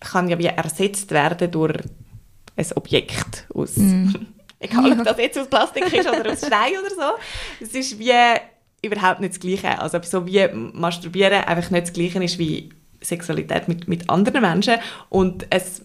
kann 0.00 0.28
ja 0.28 0.38
wie 0.38 0.46
ersetzt 0.46 1.11
werden 1.11 1.50
durch 1.50 1.76
ein 2.57 2.66
Objekt 2.74 3.46
aus, 3.54 3.76
egal 4.59 4.92
ob 4.92 5.04
das 5.04 5.18
jetzt 5.18 5.38
aus 5.38 5.48
Plastik 5.48 5.92
ist 5.92 6.09
oder 6.09 6.33
aus 6.33 6.38
Stein 6.46 6.72
oder 6.81 6.90
so. 6.90 7.64
Es 7.64 7.74
ist 7.74 7.98
wie 7.98 8.12
überhaupt 8.83 9.20
nicht 9.20 9.35
das 9.35 9.40
Gleiche. 9.40 9.78
Also 9.81 10.00
so 10.02 10.26
wie 10.26 10.46
Masturbieren 10.52 11.44
einfach 11.44 11.70
nicht 11.70 11.87
das 11.87 11.92
Gleiche 11.92 12.22
ist 12.22 12.38
wie 12.38 12.70
Sexualität 13.00 13.68
mit, 13.68 13.88
mit 13.88 14.09
anderen 14.11 14.40
Menschen 14.40 14.74
und 15.09 15.46
es, 15.50 15.83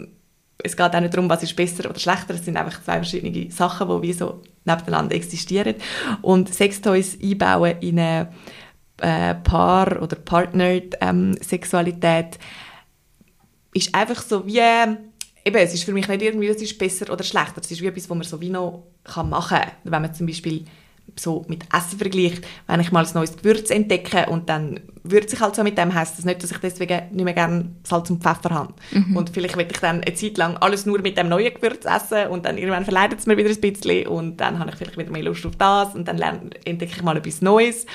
es 0.58 0.76
geht 0.78 0.96
auch 0.96 1.00
nicht 1.00 1.14
darum, 1.14 1.30
was 1.30 1.44
ist 1.44 1.56
besser 1.56 1.88
oder 1.90 2.00
schlechter, 2.00 2.34
es 2.36 2.44
sind 2.46 2.58
einfach 2.58 2.84
zwei 2.84 2.96
verschiedene 2.96 3.52
Sachen, 3.52 3.88
die 3.90 4.02
wie 4.08 4.14
so 4.14 4.42
nebeneinander 4.66 5.16
existieren. 5.16 5.76
Und 6.22 6.54
Sextoys 6.54 7.18
einbauen 7.22 7.78
in 7.82 8.00
eine 8.00 8.30
äh, 9.02 9.36
Paar- 9.36 10.02
oder 10.02 10.16
Partnered-Sexualität 10.16 12.40
ist 13.74 13.94
einfach 13.96 14.22
so 14.22 14.46
wie, 14.46 14.60
eben, 14.60 15.56
es 15.56 15.74
ist 15.74 15.84
für 15.84 15.92
mich 15.94 16.08
nicht 16.08 16.22
irgendwie, 16.22 16.48
es 16.48 16.62
ist 16.62 16.78
besser 16.78 17.12
oder 17.12 17.24
schlechter, 17.24 17.62
es 17.62 17.72
ist 17.72 17.82
wie 17.82 17.88
etwas, 17.88 18.08
was 18.10 18.18
man 18.18 18.24
so 18.24 18.40
wie 18.40 18.50
noch 18.50 18.84
kann 19.04 19.30
machen 19.30 19.58
kann. 19.58 19.72
Wenn 19.84 20.04
man 20.04 20.14
zum 20.14 20.28
Beispiel 20.28 20.64
so 21.20 21.46
mit 21.48 21.64
Essen 21.74 22.00
vergleicht, 22.00 22.46
wenn 22.68 22.80
ich 22.80 22.92
mal 22.92 23.06
ein 23.06 23.14
neues 23.14 23.38
Gewürz 23.38 23.70
entdecke 23.70 24.26
und 24.30 24.50
dann 24.50 24.80
würze 25.04 25.36
ich 25.36 25.42
halt 25.42 25.56
so 25.56 25.64
mit 25.64 25.78
dem, 25.78 25.94
heisst 25.94 26.18
das 26.18 26.26
nicht, 26.26 26.42
dass 26.42 26.52
ich 26.52 26.58
deswegen 26.58 27.02
nicht 27.12 27.26
mehr 27.26 27.34
gerne 27.34 27.72
Salz 27.84 28.10
und 28.10 28.24
Pfeffer 28.24 28.52
habe. 28.52 28.74
Und 29.16 29.30
vielleicht 29.30 29.58
will 29.58 29.68
ich 29.70 29.80
dann 29.80 30.02
eine 30.02 30.16
Zeit 30.16 30.38
lang 30.38 30.58
alles 30.58 30.86
nur 30.86 31.00
mit 31.02 31.18
dem 31.18 31.30
neuen 31.30 31.54
Gewürz 31.54 31.86
essen 31.86 32.28
und 32.30 32.46
dann 32.46 32.58
irgendwann 32.58 32.86
verleidet 32.86 33.20
es 33.20 33.26
mir 33.26 33.38
wieder 33.38 33.50
ein 33.50 33.62
bisschen 33.62 34.08
und 34.08 34.38
dann 34.38 34.60
habe 34.60 34.72
ich 34.72 34.78
vielleicht 34.78 34.98
wieder 34.98 35.12
mehr 35.12 35.24
Lust 35.24 35.46
auf 35.46 35.56
das 35.56 35.94
und 35.94 36.08
dann 36.08 36.18
lerne, 36.18 36.50
entdecke 36.66 36.94
ich 36.96 37.04
mal 37.04 37.18
etwas 37.18 37.42
Neues. 37.42 37.86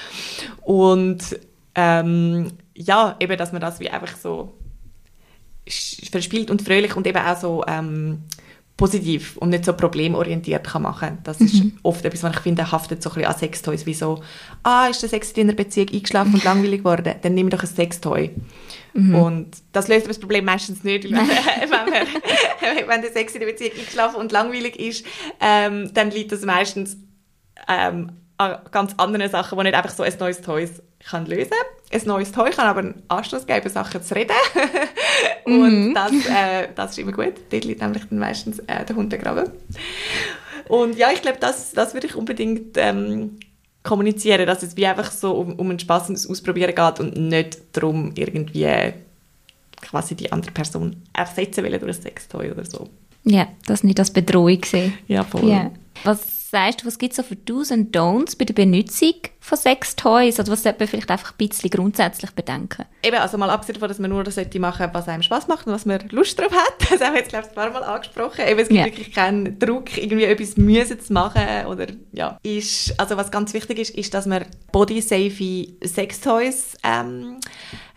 Und 0.62 1.38
ähm, 1.75 2.53
ja, 2.75 3.16
eben, 3.21 3.37
dass 3.37 3.53
man 3.53 3.61
das 3.61 3.81
wie 3.81 3.90
einfach 3.90 4.16
so 4.16 4.55
verspielt 6.11 6.51
und 6.51 6.62
fröhlich 6.62 6.97
und 6.97 7.07
eben 7.07 7.18
auch 7.18 7.37
so 7.37 7.64
ähm, 7.66 8.23
positiv 8.79 9.37
und 9.38 9.51
nicht 9.51 9.64
so 9.64 9.75
problemorientiert 9.75 10.64
kann 10.64 10.83
machen. 10.83 11.19
Das 11.25 11.41
ist 11.41 11.64
oft 11.83 12.05
etwas, 12.05 12.23
was 12.23 12.37
ich 12.37 12.41
finde, 12.41 12.71
haftet 12.71 13.03
so 13.03 13.11
ein 13.11 13.14
bisschen 13.17 13.31
an 13.31 13.37
Sextoys, 13.37 13.85
wie 13.87 13.93
so, 13.93 14.23
ah, 14.62 14.87
ist 14.87 15.03
der 15.03 15.09
Sex 15.09 15.33
in 15.33 15.49
deiner 15.49 15.57
Beziehung 15.57 15.88
eingeschlafen 15.93 16.35
und 16.35 16.45
langweilig 16.45 16.79
geworden, 16.79 17.14
dann 17.21 17.35
nimm 17.35 17.51
doch 17.51 17.61
ein 17.61 17.67
Sextoy. 17.67 18.31
Und 18.95 19.51
das 19.73 19.87
löst 19.88 20.09
das 20.09 20.19
Problem 20.19 20.45
meistens 20.45 20.83
nicht, 20.83 21.05
weil 21.05 21.12
wenn, 21.61 21.71
man, 21.71 21.87
wenn 22.88 23.03
der 23.03 23.12
Sex 23.12 23.35
in 23.35 23.41
der 23.41 23.47
Beziehung 23.49 23.73
eingeschlafen 23.79 24.17
und 24.17 24.33
langweilig 24.33 24.79
ist, 24.79 25.05
ähm, 25.41 25.93
dann 25.95 26.11
liegt 26.11 26.33
das 26.33 26.43
meistens 26.43 26.97
ähm, 27.69 28.12
an 28.38 28.59
ganz 28.71 28.95
anderen 28.97 29.31
Sachen, 29.31 29.59
die 29.59 29.64
nicht 29.64 29.75
einfach 29.75 29.91
so 29.91 30.03
ein 30.03 30.12
neues 30.19 30.41
Toy 30.41 30.69
kann 31.01 31.27
lösen 31.27 31.53
Ein 31.90 32.03
neues 32.05 32.33
Toy 32.33 32.51
kann 32.51 32.66
aber 32.66 32.81
einen 32.81 33.03
Anstoß 33.09 33.46
geben, 33.46 33.68
Sachen 33.70 34.03
zu 34.03 34.14
reden. 34.14 34.35
Und 35.44 35.94
das, 35.94 36.12
äh, 36.12 36.68
das 36.74 36.90
ist 36.90 36.98
immer 36.98 37.12
gut. 37.12 37.35
Dort 37.51 37.64
liegt 37.64 37.81
nämlich 37.81 38.05
dann 38.09 38.18
meistens 38.18 38.59
äh, 38.61 38.85
der 38.85 38.94
Hund 38.94 39.09
begraben. 39.09 39.51
Und 40.68 40.96
ja, 40.98 41.11
ich 41.12 41.22
glaube, 41.22 41.38
das, 41.40 41.72
das 41.72 41.94
würde 41.94 42.07
ich 42.07 42.14
unbedingt 42.14 42.77
ähm, 42.77 43.38
kommunizieren, 43.83 44.46
dass 44.46 44.62
es 44.62 44.77
wie 44.77 44.87
einfach 44.87 45.11
so 45.11 45.33
um, 45.33 45.55
um 45.55 45.70
ein 45.70 45.79
das 45.79 46.29
Ausprobieren 46.29 46.74
geht 46.74 47.01
und 47.01 47.16
nicht 47.16 47.59
darum, 47.72 48.12
irgendwie 48.16 48.92
quasi 49.81 50.14
die 50.14 50.31
andere 50.31 50.53
Person 50.53 50.96
ersetzen 51.14 51.64
wollen 51.64 51.81
durch 51.81 51.96
ein 51.96 52.03
Sextoy 52.03 52.51
oder 52.51 52.64
so. 52.66 52.88
Ja, 53.24 53.48
das 53.66 53.83
nicht 53.83 53.98
als 53.98 54.11
Bedrohung 54.11 54.62
sehen. 54.64 54.92
Ja, 55.07 55.24
voll. 55.24 55.48
Ja. 55.48 55.70
Was 56.05 56.38
sagst 56.51 56.83
du, 56.83 56.87
was 56.87 56.99
gibt 56.99 57.13
es 57.13 57.17
so 57.17 57.23
für 57.23 57.37
Do's 57.37 57.71
und 57.71 57.95
Don'ts 57.95 58.37
bei 58.39 58.45
der 58.45 58.55
Benutzung 58.55 59.15
von 59.41 59.59
Sextoys? 59.59 60.39
Oder 60.41 60.53
was 60.53 60.63
sollte 60.63 60.79
man 60.81 60.89
vielleicht 60.89 61.11
einfach 61.11 61.33
ein 61.33 61.37
bisschen 61.49 61.71
grundsätzlich 61.71 62.31
bedenken? 62.33 62.85
Eben, 63.03 63.17
also 63.17 63.37
mal 63.39 63.51
abgesehen 63.51 63.75
davon, 63.75 63.89
dass 63.89 63.99
man 63.99 64.11
nur 64.11 64.25
das 64.25 64.37
sollte 64.37 64.59
machen, 64.59 64.89
was 64.93 65.09
einem 65.09 65.23
Spaß 65.23 65.49
macht 65.49 65.67
und 65.67 65.73
was 65.73 65.85
man 65.87 66.01
Lust 66.11 66.39
drauf 66.39 66.53
hat. 66.53 66.75
Das 66.91 67.01
haben 67.03 67.13
wir 67.15 67.21
jetzt, 67.21 67.29
glaube 67.31 67.45
ich, 67.45 67.51
ein 67.51 67.55
paar 67.55 67.71
Mal 67.71 67.83
angesprochen. 67.85 68.47
Eben, 68.49 68.59
es 68.61 68.69
gibt 68.69 68.81
Ja. 68.81 68.87
wirklich 68.87 69.13
keinen 69.13 69.59
Druck, 69.59 69.97
irgendwie 69.99 70.25
etwas 70.25 70.57
müssen 70.57 70.99
zu 71.01 71.13
machen 71.13 71.67
oder, 71.67 71.87
ja. 72.13 72.39
Ist, 72.43 72.99
also 72.99 73.17
was 73.17 73.31
ganz 73.31 73.53
wichtig 73.53 73.79
ist, 73.79 73.95
ist, 73.95 74.15
dass 74.15 74.25
man 74.27 74.45
bodysafe 74.73 75.67
Sextoys 75.85 76.77
ähm, 76.83 77.39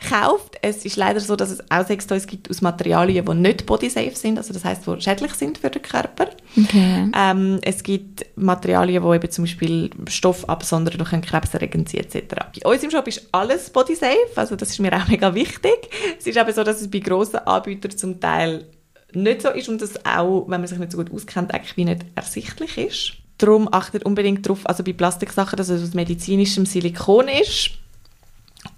kauft. 0.01 0.57
Es 0.61 0.83
ist 0.85 0.95
leider 0.95 1.19
so, 1.19 1.35
dass 1.35 1.51
es 1.51 1.71
auch 1.71 1.85
Sextoys 1.85 2.27
gibt 2.27 2.49
aus 2.49 2.61
Materialien, 2.61 3.25
die 3.25 3.33
nicht 3.35 3.65
bodysafe 3.65 4.15
sind, 4.15 4.37
also 4.37 4.53
das 4.53 4.65
heißt, 4.65 4.83
die 4.85 5.01
schädlich 5.01 5.33
sind 5.33 5.59
für 5.59 5.69
den 5.69 5.81
Körper. 5.81 6.29
Okay. 6.57 7.09
Ähm, 7.15 7.59
es 7.61 7.83
gibt 7.83 8.25
Materialien, 8.35 9.03
die 9.03 9.15
eben 9.15 9.31
zum 9.31 9.45
Beispiel 9.45 9.89
Stoff 10.07 10.47
absondern 10.49 10.99
und 10.99 11.07
können 11.07 11.21
krebserregend 11.21 11.89
sein 11.89 12.01
etc. 12.01 12.35
Bei 12.63 12.69
uns 12.69 12.83
im 12.83 12.91
Shop 12.91 13.07
ist 13.07 13.27
alles 13.31 13.69
body 13.69 13.95
safe, 13.95 14.17
also 14.35 14.55
das 14.55 14.69
ist 14.69 14.79
mir 14.79 14.93
auch 14.93 15.07
mega 15.07 15.33
wichtig. 15.33 15.89
Es 16.17 16.25
ist 16.25 16.37
aber 16.37 16.53
so, 16.53 16.63
dass 16.63 16.81
es 16.81 16.89
bei 16.89 16.99
grossen 16.99 17.37
Anbietern 17.37 17.97
zum 17.97 18.19
Teil 18.19 18.65
nicht 19.13 19.41
so 19.41 19.49
ist 19.49 19.69
und 19.69 19.81
das 19.81 20.05
auch, 20.05 20.45
wenn 20.47 20.61
man 20.61 20.67
sich 20.67 20.79
nicht 20.79 20.91
so 20.91 20.97
gut 20.97 21.13
auskennt, 21.13 21.53
eigentlich 21.53 21.77
wie 21.77 21.85
nicht 21.85 22.05
ersichtlich 22.15 22.77
ist. 22.77 23.13
Darum 23.37 23.67
achtet 23.71 24.05
unbedingt 24.05 24.45
darauf, 24.45 24.67
also 24.67 24.83
bei 24.83 24.93
Plastiksachen, 24.93 25.57
dass 25.57 25.69
es 25.69 25.83
aus 25.83 25.93
medizinischem 25.93 26.65
Silikon 26.65 27.27
ist 27.27 27.71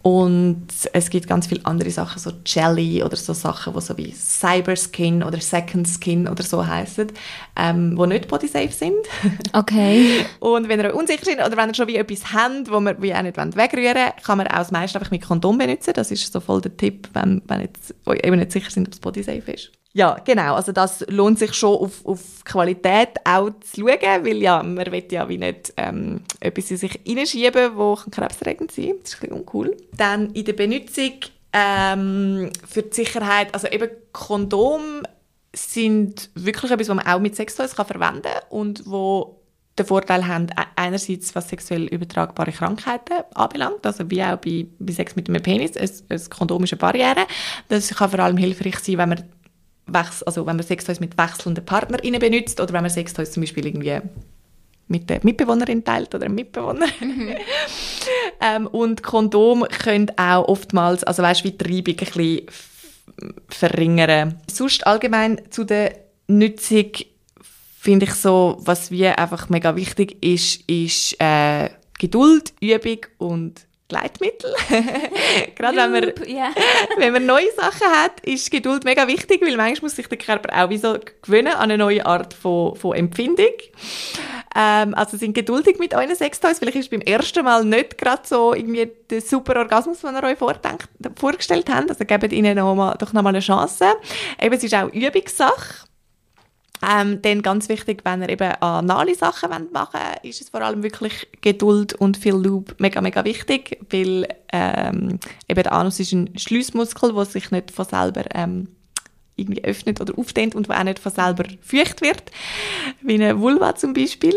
Und 0.03 0.67
es 0.91 1.09
gibt 1.09 1.27
ganz 1.27 1.47
viele 1.47 1.65
andere 1.65 1.89
Sachen, 1.89 2.19
so 2.19 2.33
Jelly 2.45 3.01
oder 3.01 3.15
so 3.15 3.31
Sachen, 3.31 3.73
die 3.73 3.79
so 3.79 3.97
wie 3.97 4.11
Cyberskin 4.11 5.23
oder 5.23 5.39
Second 5.39 5.87
Skin 5.87 6.27
oder 6.27 6.43
so 6.43 6.67
heißen, 6.67 7.07
ähm, 7.55 7.95
die 7.97 8.07
nicht 8.07 8.27
bodysafe 8.27 8.71
sind. 8.71 8.97
Okay. 9.53 10.25
Und 10.39 10.67
wenn 10.67 10.79
ihr 10.79 10.95
unsicher 10.95 11.23
seid 11.23 11.45
oder 11.45 11.55
wenn 11.55 11.69
ihr 11.69 11.75
schon 11.75 11.87
wie 11.87 11.95
etwas 11.95 12.33
habt, 12.33 12.69
wo 12.69 12.79
man 12.79 13.01
wie 13.01 13.13
auch 13.13 13.21
nicht 13.21 13.37
wegrühren 13.37 13.95
wollt, 13.95 14.23
kann 14.23 14.37
man 14.39 14.47
auch 14.47 14.57
das 14.57 14.71
meiste 14.71 14.99
einfach 14.99 15.11
mit 15.11 15.21
Kondom 15.21 15.57
benutzen. 15.57 15.93
Das 15.93 16.11
ist 16.11 16.31
so 16.31 16.39
voll 16.39 16.59
der 16.59 16.75
Tipp, 16.75 17.07
wenn, 17.13 17.41
wenn 17.47 17.61
jetzt 17.61 17.93
euch 18.05 18.19
eben 18.23 18.39
nicht 18.39 18.51
sicher 18.51 18.71
sind, 18.71 18.87
ob 18.87 18.93
es 18.93 18.99
bodysafe 18.99 19.51
ist. 19.51 19.71
Ja, 19.95 20.17
genau. 20.25 20.55
Also 20.55 20.71
das 20.71 21.05
lohnt 21.07 21.37
sich 21.37 21.53
schon 21.53 21.77
auf, 21.77 22.03
auf 22.03 22.43
Qualität 22.43 23.09
auch 23.23 23.51
zu 23.61 23.81
schauen, 23.81 24.25
weil 24.25 24.37
ja, 24.37 24.63
man 24.63 24.91
will 24.91 25.05
ja 25.11 25.29
wie 25.29 25.37
nicht 25.37 25.71
ähm, 25.77 26.21
etwas 26.39 26.71
in 26.71 26.77
sich 26.77 26.99
hineinschieben, 27.05 27.77
das 27.77 28.05
krebserregend 28.09 28.71
sein 28.71 28.87
kann. 28.87 28.99
Das 29.01 29.13
ist 29.13 29.15
ein 29.15 29.19
bisschen 29.21 29.37
uncool. 29.37 29.77
Dann 29.95 30.31
in 30.31 30.45
der 30.45 30.53
Benutzung 30.53 31.13
ähm, 31.53 32.49
für 32.67 32.81
die 32.81 32.95
Sicherheit, 32.95 33.53
also 33.53 33.67
eben 33.67 33.89
Kondom 34.11 35.03
sind 35.55 36.31
wirklich 36.33 36.71
etwas, 36.71 36.89
was 36.89 36.95
man 36.95 37.05
auch 37.05 37.19
mit 37.19 37.35
Sextoys 37.35 37.73
verwenden 37.73 38.23
kann 38.23 38.41
und 38.49 38.83
wo 38.87 39.39
den 39.77 39.85
Vorteil 39.85 40.27
haben, 40.27 40.47
e-, 40.47 40.65
einerseits 40.75 41.35
was 41.35 41.49
sexuell 41.49 41.85
übertragbare 41.85 42.51
Krankheiten 42.51 43.23
anbelangt, 43.35 43.85
also 43.85 44.09
wie 44.09 44.23
auch 44.23 44.37
bei, 44.37 44.65
bei 44.79 44.93
Sex 44.93 45.15
mit 45.15 45.29
einem 45.29 45.43
Penis, 45.43 45.77
ein, 45.77 45.89
ein 46.09 46.29
Kondom 46.29 46.63
ist 46.63 46.73
eine 46.73 46.79
Barriere. 46.79 47.27
Das 47.69 47.89
kann 47.89 48.09
vor 48.09 48.19
allem 48.19 48.37
hilfreich 48.37 48.79
sein, 48.79 48.97
wenn 48.97 49.09
man 49.09 49.23
also 49.91 50.45
wenn 50.45 50.55
man 50.55 50.65
Sextoys 50.65 50.99
mit 50.99 51.17
wechselnden 51.17 51.65
PartnerInnen 51.65 52.19
benutzt 52.19 52.59
oder 52.59 52.73
wenn 52.73 52.83
man 52.83 52.91
Sextoys 52.91 53.31
zum 53.31 53.41
Beispiel 53.41 53.65
irgendwie 53.65 53.99
mit 54.87 55.09
der 55.09 55.19
Mitbewohnerin 55.23 55.83
teilt 55.83 56.13
oder 56.13 56.25
einem 56.25 56.35
Mitbewohner. 56.35 56.87
ähm, 58.41 58.67
und 58.67 59.03
Kondom 59.03 59.63
können 59.63 60.11
auch 60.17 60.47
oftmals, 60.47 61.03
also 61.03 61.23
weißt, 61.23 61.43
wie 61.43 61.51
die 61.51 61.63
Reibung 61.63 61.95
ein 61.99 62.05
bisschen 62.05 62.41
verringern. 63.49 64.39
Sonst 64.51 64.85
allgemein 64.85 65.41
zu 65.49 65.63
der 65.63 65.95
Nutzung 66.27 66.91
finde 67.79 68.05
ich 68.05 68.13
so, 68.13 68.57
was 68.59 68.91
wie 68.91 69.07
einfach 69.07 69.49
mega 69.49 69.75
wichtig 69.75 70.23
ist, 70.23 70.69
ist 70.69 71.19
äh, 71.19 71.69
Geduld, 71.99 72.53
Übung 72.61 72.99
und 73.17 73.65
Gleitmittel. 73.93 74.53
Gerade 75.55 75.77
wenn 75.77 75.91
man, 75.91 76.03
yeah. 76.27 76.49
wenn 76.97 77.13
man 77.13 77.25
neue 77.25 77.51
Sachen 77.55 77.87
hat, 77.87 78.19
ist 78.21 78.49
Geduld 78.49 78.85
mega 78.85 79.07
wichtig, 79.07 79.41
weil 79.41 79.55
manchmal 79.55 79.83
muss 79.83 79.95
sich 79.95 80.07
der 80.07 80.17
Körper 80.17 80.63
auch 80.63 80.69
wie 80.69 80.77
so 80.77 80.97
gewöhnen 81.21 81.53
an 81.53 81.63
eine 81.63 81.77
neue 81.77 82.05
Art 82.05 82.33
von, 82.33 82.75
von 82.75 82.95
Empfindung. 82.95 83.53
Ähm, 84.55 84.95
also 84.95 85.17
sind 85.17 85.35
geduldig 85.35 85.77
mit 85.77 85.93
euren 85.93 86.15
Sextoys. 86.15 86.59
Vielleicht 86.59 86.77
ist 86.77 86.89
beim 86.89 87.01
ersten 87.01 87.45
Mal 87.45 87.63
nicht 87.65 87.97
gerade 87.99 88.23
so 88.25 88.53
irgendwie 88.53 88.89
der 89.09 89.21
super 89.21 89.57
Orgasmus, 89.57 90.01
den 90.01 90.15
ihr 90.15 90.23
euch 90.23 90.37
vorgestellt 90.37 91.69
habt. 91.69 91.89
Also 91.89 92.05
gebt 92.05 92.33
ihnen 92.33 92.57
noch 92.57 92.73
mal, 92.73 92.95
doch 92.97 93.13
noch 93.13 93.21
mal 93.21 93.29
eine 93.29 93.41
Chance. 93.41 93.85
Eben, 94.41 94.55
es 94.55 94.63
ist 94.63 94.73
auch 94.73 94.91
Übungssache. 94.91 95.85
Ähm, 96.85 97.21
dann 97.21 97.41
ganz 97.41 97.69
wichtig, 97.69 98.01
wenn 98.03 98.21
ihr 98.21 98.29
eben 98.29 98.51
anale 98.61 99.15
Sachen 99.15 99.49
machen 99.49 99.99
wollt, 99.99 100.23
ist 100.23 100.41
es 100.41 100.49
vor 100.49 100.61
allem 100.61 100.83
wirklich 100.83 101.27
Geduld 101.41 101.93
und 101.93 102.17
viel 102.17 102.33
Loop 102.33 102.75
mega, 102.79 102.99
mega 102.99 103.23
wichtig, 103.23 103.79
weil 103.89 104.27
ähm, 104.51 105.19
eben 105.47 105.63
der 105.63 105.71
Anus 105.71 105.99
ist 105.99 106.11
ein 106.11 106.37
Schliessmuskel, 106.37 107.13
der 107.13 107.25
sich 107.25 107.51
nicht 107.51 107.71
von 107.71 107.85
selber 107.85 108.23
ähm, 108.33 108.67
irgendwie 109.35 109.63
öffnet 109.63 110.01
oder 110.01 110.17
aufdehnt 110.17 110.55
und 110.55 110.67
wo 110.67 110.73
auch 110.73 110.83
nicht 110.83 110.99
von 110.99 111.11
selber 111.11 111.45
feucht 111.61 112.01
wird, 112.01 112.31
wie 113.01 113.15
eine 113.15 113.39
Vulva 113.39 113.75
zum 113.75 113.93
Beispiel. 113.93 114.35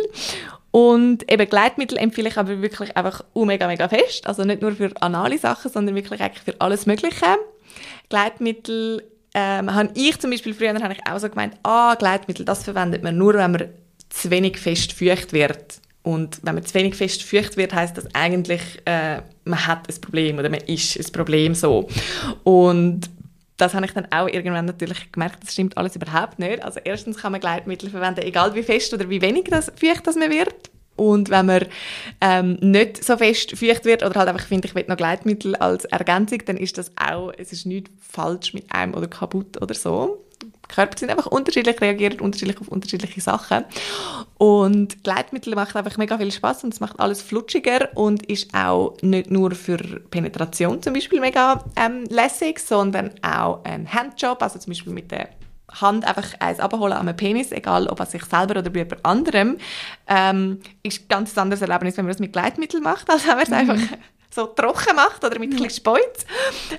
Und 0.70 1.30
eben 1.30 1.48
Gleitmittel 1.48 1.98
empfehle 1.98 2.28
ich 2.28 2.36
aber 2.36 2.60
wirklich 2.60 2.96
einfach 2.96 3.24
mega, 3.34 3.66
mega 3.66 3.88
fest. 3.88 4.26
Also 4.26 4.44
nicht 4.44 4.62
nur 4.62 4.72
für 4.72 4.90
anale 5.00 5.38
Sachen, 5.38 5.70
sondern 5.70 5.94
wirklich 5.94 6.20
eigentlich 6.20 6.42
für 6.42 6.60
alles 6.60 6.86
Mögliche. 6.86 7.24
Gleitmittel 8.08 9.02
ähm, 9.38 9.74
habe 9.74 9.90
ich 9.92 10.18
zum 10.18 10.30
Beispiel 10.30 10.54
früher 10.54 10.72
habe 10.74 10.94
ich 10.94 11.06
auch 11.06 11.18
so 11.18 11.28
gemeint, 11.28 11.58
ah, 11.62 11.94
Gleitmittel, 11.94 12.46
das 12.46 12.64
verwendet 12.64 13.02
man 13.02 13.18
nur, 13.18 13.34
wenn 13.34 13.52
man 13.52 13.68
zu 14.08 14.30
wenig 14.30 14.58
fest 14.58 14.94
feucht 14.94 15.34
wird. 15.34 15.78
Und 16.02 16.40
wenn 16.42 16.54
man 16.54 16.64
zu 16.64 16.72
wenig 16.72 16.94
fest 16.94 17.22
feucht 17.22 17.58
wird, 17.58 17.74
heißt 17.74 17.98
das 17.98 18.06
eigentlich, 18.14 18.62
äh, 18.86 19.20
man 19.44 19.66
hat 19.66 19.90
ein 19.90 20.00
Problem 20.00 20.38
oder 20.38 20.48
man 20.48 20.60
ist 20.60 20.96
ein 20.98 21.12
Problem 21.12 21.54
so. 21.54 21.86
Und 22.44 23.10
das 23.58 23.74
habe 23.74 23.84
ich 23.84 23.92
dann 23.92 24.06
auch 24.10 24.26
irgendwann 24.26 24.64
natürlich 24.64 25.12
gemerkt, 25.12 25.42
das 25.42 25.52
stimmt 25.52 25.76
alles 25.76 25.96
überhaupt 25.96 26.38
nicht. 26.38 26.62
Also 26.64 26.80
erstens 26.82 27.18
kann 27.18 27.32
man 27.32 27.40
Gleitmittel 27.42 27.90
verwenden, 27.90 28.22
egal 28.22 28.54
wie 28.54 28.62
fest 28.62 28.94
oder 28.94 29.10
wie 29.10 29.20
wenig 29.20 29.44
das 29.50 29.70
feucht 29.78 30.06
das 30.06 30.16
man 30.16 30.30
wird. 30.30 30.70
Und 30.96 31.30
wenn 31.30 31.46
man 31.46 31.66
ähm, 32.20 32.58
nicht 32.60 33.04
so 33.04 33.16
fest 33.16 33.56
feucht 33.56 33.84
wird 33.84 34.02
oder 34.02 34.18
halt 34.18 34.28
einfach 34.28 34.46
finde, 34.46 34.66
ich 34.66 34.74
will 34.74 34.84
noch 34.88 34.96
Gleitmittel 34.96 35.54
als 35.56 35.84
Ergänzung, 35.84 36.42
dann 36.46 36.56
ist 36.56 36.78
das 36.78 36.92
auch, 36.96 37.32
es 37.36 37.52
ist 37.52 37.66
nicht 37.66 37.90
falsch 38.00 38.54
mit 38.54 38.72
einem 38.72 38.94
oder 38.94 39.06
kaputt 39.06 39.60
oder 39.60 39.74
so. 39.74 40.22
Körper 40.68 40.98
sind 40.98 41.10
einfach 41.10 41.26
unterschiedlich, 41.26 41.80
reagieren 41.80 42.20
unterschiedlich 42.20 42.60
auf 42.60 42.68
unterschiedliche 42.68 43.20
Sachen. 43.20 43.64
Und 44.36 45.04
Gleitmittel 45.04 45.54
macht 45.54 45.76
einfach 45.76 45.96
mega 45.96 46.18
viel 46.18 46.32
Spaß 46.32 46.64
und 46.64 46.74
es 46.74 46.80
macht 46.80 46.98
alles 46.98 47.22
flutschiger 47.22 47.90
und 47.94 48.26
ist 48.26 48.52
auch 48.54 48.96
nicht 49.00 49.30
nur 49.30 49.52
für 49.52 49.78
Penetration 50.10 50.82
zum 50.82 50.94
Beispiel 50.94 51.20
mega 51.20 51.64
ähm, 51.76 52.04
lässig, 52.08 52.58
sondern 52.58 53.12
auch 53.22 53.64
ein 53.64 53.92
Handjob, 53.92 54.42
also 54.42 54.58
zum 54.58 54.72
Beispiel 54.72 54.92
mit 54.92 55.10
der 55.10 55.28
Hand 55.80 56.06
einfach 56.06 56.34
eins 56.40 56.60
abholen 56.60 56.92
an 56.92 57.08
einem 57.08 57.16
Penis, 57.16 57.52
egal 57.52 57.88
ob 57.88 58.00
an 58.00 58.06
sich 58.06 58.24
selber 58.24 58.58
oder 58.58 58.70
bei 58.70 58.80
jemand 58.80 59.04
anderem, 59.04 59.58
ähm, 60.06 60.60
ist 60.82 61.02
ein 61.02 61.08
ganz 61.08 61.36
anderes 61.36 61.62
Erlebnis, 61.62 61.96
wenn 61.96 62.04
man 62.04 62.12
das 62.12 62.20
mit 62.20 62.32
Gleitmittel 62.32 62.80
macht, 62.80 63.10
als 63.10 63.26
wenn 63.26 63.34
man 63.34 63.42
es 63.42 63.48
mhm. 63.48 63.54
einfach 63.54 63.98
so 64.30 64.46
trocken 64.46 64.94
macht 64.94 65.24
oder 65.24 65.38
mit 65.38 65.50
mhm. 65.50 65.56
ein 65.56 65.62
bisschen 65.62 65.82
Speuz. 65.82 66.26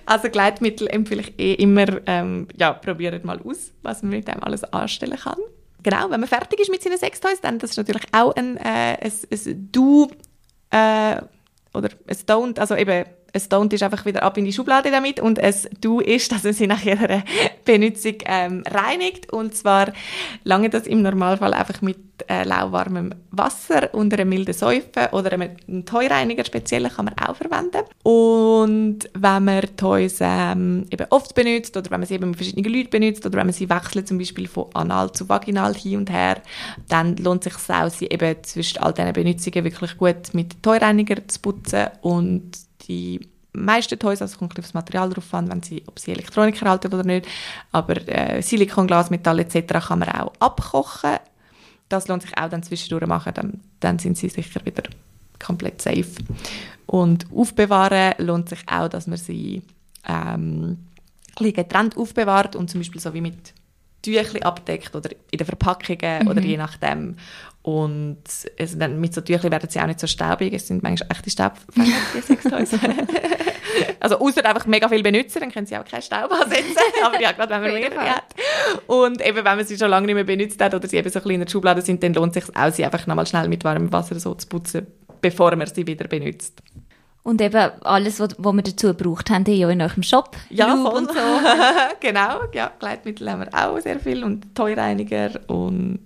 Also 0.06 0.30
Gleitmittel 0.30 0.88
empfehle 0.88 1.22
ich 1.22 1.40
eh 1.40 1.54
immer, 1.56 1.88
ähm, 2.06 2.48
ja, 2.56 2.74
probiert 2.74 3.26
mal 3.26 3.42
aus, 3.42 3.74
was 3.82 4.04
man 4.04 4.12
mit 4.12 4.28
dem 4.28 4.44
alles 4.44 4.64
anstellen 4.64 5.18
kann. 5.18 5.40
Genau, 5.84 6.10
wenn 6.10 6.20
man 6.20 6.30
fertig 6.30 6.60
ist 6.60 6.70
mit 6.70 6.82
seinen 6.82 6.98
Sextoys, 6.98 7.42
dann 7.42 7.60
das 7.60 7.72
ist 7.72 7.78
natürlich 7.78 8.04
auch 8.12 8.36
ein, 8.36 8.58
äh, 8.58 8.98
ein, 9.02 9.12
ein 9.32 9.72
Do 9.72 10.10
äh, 10.72 11.22
oder 11.74 11.90
ein 12.08 12.18
Don't, 12.28 12.60
also 12.60 12.76
eben 12.76 13.06
ein 13.34 13.42
Don't 13.42 13.74
ist 13.74 13.84
einfach 13.84 14.06
wieder 14.06 14.24
ab 14.24 14.38
in 14.38 14.46
die 14.46 14.54
Schublade 14.54 14.92
damit 14.92 15.20
und 15.20 15.40
ein 15.40 15.54
Du 15.82 16.00
ist, 16.00 16.32
dass 16.32 16.44
man 16.44 16.54
sie 16.54 16.68
nach 16.68 16.84
ihrer 16.84 17.24
Benutzung 17.66 18.16
ähm, 18.26 18.64
reinigt. 18.70 19.32
Und 19.32 19.56
zwar 19.56 19.94
lange 20.44 20.70
das 20.70 20.88
im 20.88 21.02
Normalfall 21.02 21.54
einfach 21.54 21.82
mit 21.82 21.98
äh, 22.28 22.44
lauwarmem 22.44 23.14
Wasser 23.32 23.94
unter 23.94 24.18
einem 24.20 24.30
milden 24.30 24.54
Säufen 24.54 25.08
oder 25.12 25.34
einem 25.34 25.86
Toyreiniger 25.86 26.46
speziell 26.46 26.90
kann 26.90 27.06
man 27.06 27.16
auch 27.18 27.36
verwenden. 27.36 27.84
Und 28.04 29.10
wenn 29.14 29.44
man 29.44 29.76
Toys 29.76 30.18
ähm, 30.22 30.86
eben 30.92 31.06
oft 31.10 31.36
benutzt 31.36 31.78
oder 31.78 31.92
wenn 31.92 32.00
man 32.00 32.08
sie 32.08 32.16
eben 32.16 32.30
mit 32.30 32.38
verschiedenen 32.38 32.74
Leuten 32.74 32.90
benutzt 32.90 33.26
oder 33.26 33.38
wenn 33.38 33.48
man 33.48 33.54
sie 33.54 33.70
wechselt, 33.70 34.08
zum 34.08 34.18
Beispiel 34.18 34.48
von 34.48 34.68
anal 34.74 35.12
zu 35.12 35.30
vaginal 35.30 35.76
hin 35.76 36.00
und 36.00 36.12
her, 36.12 36.42
dann 36.90 37.18
lohnt 37.18 37.46
es 37.46 37.54
sich 37.54 37.76
auch, 37.76 37.90
sie 37.90 38.08
eben 38.08 38.36
zwischen 38.44 38.80
all 38.80 38.94
diesen 38.94 39.14
Benutzungen 39.14 39.64
wirklich 39.64 39.98
gut 39.98 40.34
mit 40.34 40.62
Toyreiniger 40.64 41.28
zu 41.28 41.40
putzen 41.40 41.88
und 42.02 42.67
die 42.88 43.28
meisten 43.54 43.98
Toys, 43.98 44.22
also 44.22 44.38
kommt 44.38 44.58
auf 44.58 44.66
das 44.66 44.74
Material 44.74 45.10
drauf 45.10 45.34
an, 45.34 45.50
wenn 45.50 45.64
sie, 45.64 45.84
ob 45.88 46.00
sie 46.00 46.12
Elektronik 46.12 46.62
erhalten 46.62 46.94
oder 46.94 47.04
nicht, 47.04 47.28
aber 47.72 48.08
äh, 48.08 48.42
Silikonglas, 48.42 49.10
Metall 49.10 49.40
etc. 49.40 49.88
kann 49.88 50.00
man 50.00 50.10
auch 50.10 50.34
abkochen. 50.40 51.18
Das 51.90 52.08
lohnt 52.08 52.22
sich 52.22 52.38
auch 52.38 52.50
dann 52.50 52.64
zwischendurch 52.64 53.08
machen, 53.08 53.34
dann, 53.34 53.62
dann 53.80 54.00
sind 54.00 54.18
sie 54.18 54.30
sicher 54.30 54.66
wieder 54.66 54.84
komplett 55.40 55.82
safe. 55.82 56.06
Und 56.86 57.28
aufbewahren 57.34 58.14
lohnt 58.20 58.50
sich 58.50 58.60
auch, 58.68 58.90
dass 58.90 59.08
man 59.08 59.18
sie 59.18 59.62
ähm, 60.08 60.78
getrennt 61.36 61.98
aufbewahrt 61.98 62.56
und 62.56 62.70
zum 62.70 62.80
Beispiel 62.80 63.02
so 63.02 63.14
wie 63.14 63.22
mit 63.22 63.54
Tüchli 64.02 64.42
abdeckt 64.42 64.96
oder 64.96 65.10
in 65.32 65.38
den 65.38 65.46
Verpackungen 65.46 66.24
mhm. 66.24 66.28
oder 66.28 66.42
je 66.42 66.58
nachdem. 66.58 67.18
Und 67.68 68.24
es, 68.56 68.78
dann 68.78 68.98
mit 69.02 69.14
so 69.14 69.20
Tüchli 69.20 69.52
werden 69.52 69.70
sie 69.70 69.82
auch 69.82 69.88
nicht 69.88 70.00
so 70.00 70.08
staubig. 70.08 70.54
Es 70.54 70.68
sind 70.68 70.84
manchmal 70.84 71.10
echte 71.12 71.30
Staubfänger, 71.30 71.98
die 72.16 72.22
Sextoys. 72.22 72.80
also 74.00 74.20
außer 74.20 74.46
einfach 74.46 74.66
mega 74.68 74.88
viel 74.88 75.04
benutzen, 75.04 75.42
dann 75.42 75.52
können 75.52 75.66
sie 75.66 75.76
auch 75.76 75.84
keinen 75.84 76.02
Staub 76.02 76.32
ansetzen. 76.32 76.78
Aber 77.04 77.20
ja, 77.20 77.34
gerade 77.34 77.50
wenn 77.50 77.62
man 77.64 77.74
mehrere 77.74 78.10
hat. 78.10 78.24
Und 78.88 79.22
eben, 79.22 79.36
wenn 79.36 79.44
man 79.44 79.66
sie 79.66 79.78
schon 79.78 79.90
lange 79.90 80.06
nicht 80.06 80.16
mehr 80.16 80.24
benutzt 80.24 80.62
hat 80.62 80.76
oder 80.76 80.88
sie 80.88 80.96
eben 80.96 81.10
so 81.10 81.20
klein 81.20 81.34
in 81.34 81.42
der 81.42 81.50
Schublade 81.50 81.82
sind, 81.82 82.02
dann 82.04 82.14
lohnt 82.14 82.38
es 82.38 82.46
sich 82.46 82.56
auch, 82.56 82.72
sie 82.72 82.86
einfach 82.86 83.06
nochmal 83.06 83.28
schnell 83.28 83.50
mit 83.50 83.66
warmem 83.66 83.92
Wasser 83.92 84.18
so 84.18 84.34
zu 84.36 84.48
putzen, 84.48 84.88
bevor 85.20 85.54
man 85.58 85.68
sie 85.68 85.86
wieder 85.86 86.08
benutzt. 86.08 86.62
Und 87.24 87.42
eben 87.42 87.70
alles, 87.82 88.22
was, 88.22 88.30
was 88.38 88.54
wir 88.54 88.64
dazu 88.64 88.96
gebraucht 88.96 89.30
haben, 89.30 89.44
ja 89.44 89.70
in 89.70 89.82
eurem 89.82 90.04
Shop. 90.04 90.38
Ja, 90.50 90.74
Lube 90.74 90.90
voll. 90.90 90.98
Und 91.00 91.08
so. 91.10 91.20
genau, 92.00 92.44
ja, 92.54 92.72
Gleitmittel 92.80 93.30
haben 93.30 93.42
wir 93.42 93.54
auch 93.54 93.78
sehr 93.82 94.00
viel 94.00 94.24
und 94.24 94.56
Toyreiniger 94.56 95.32
und 95.48 96.00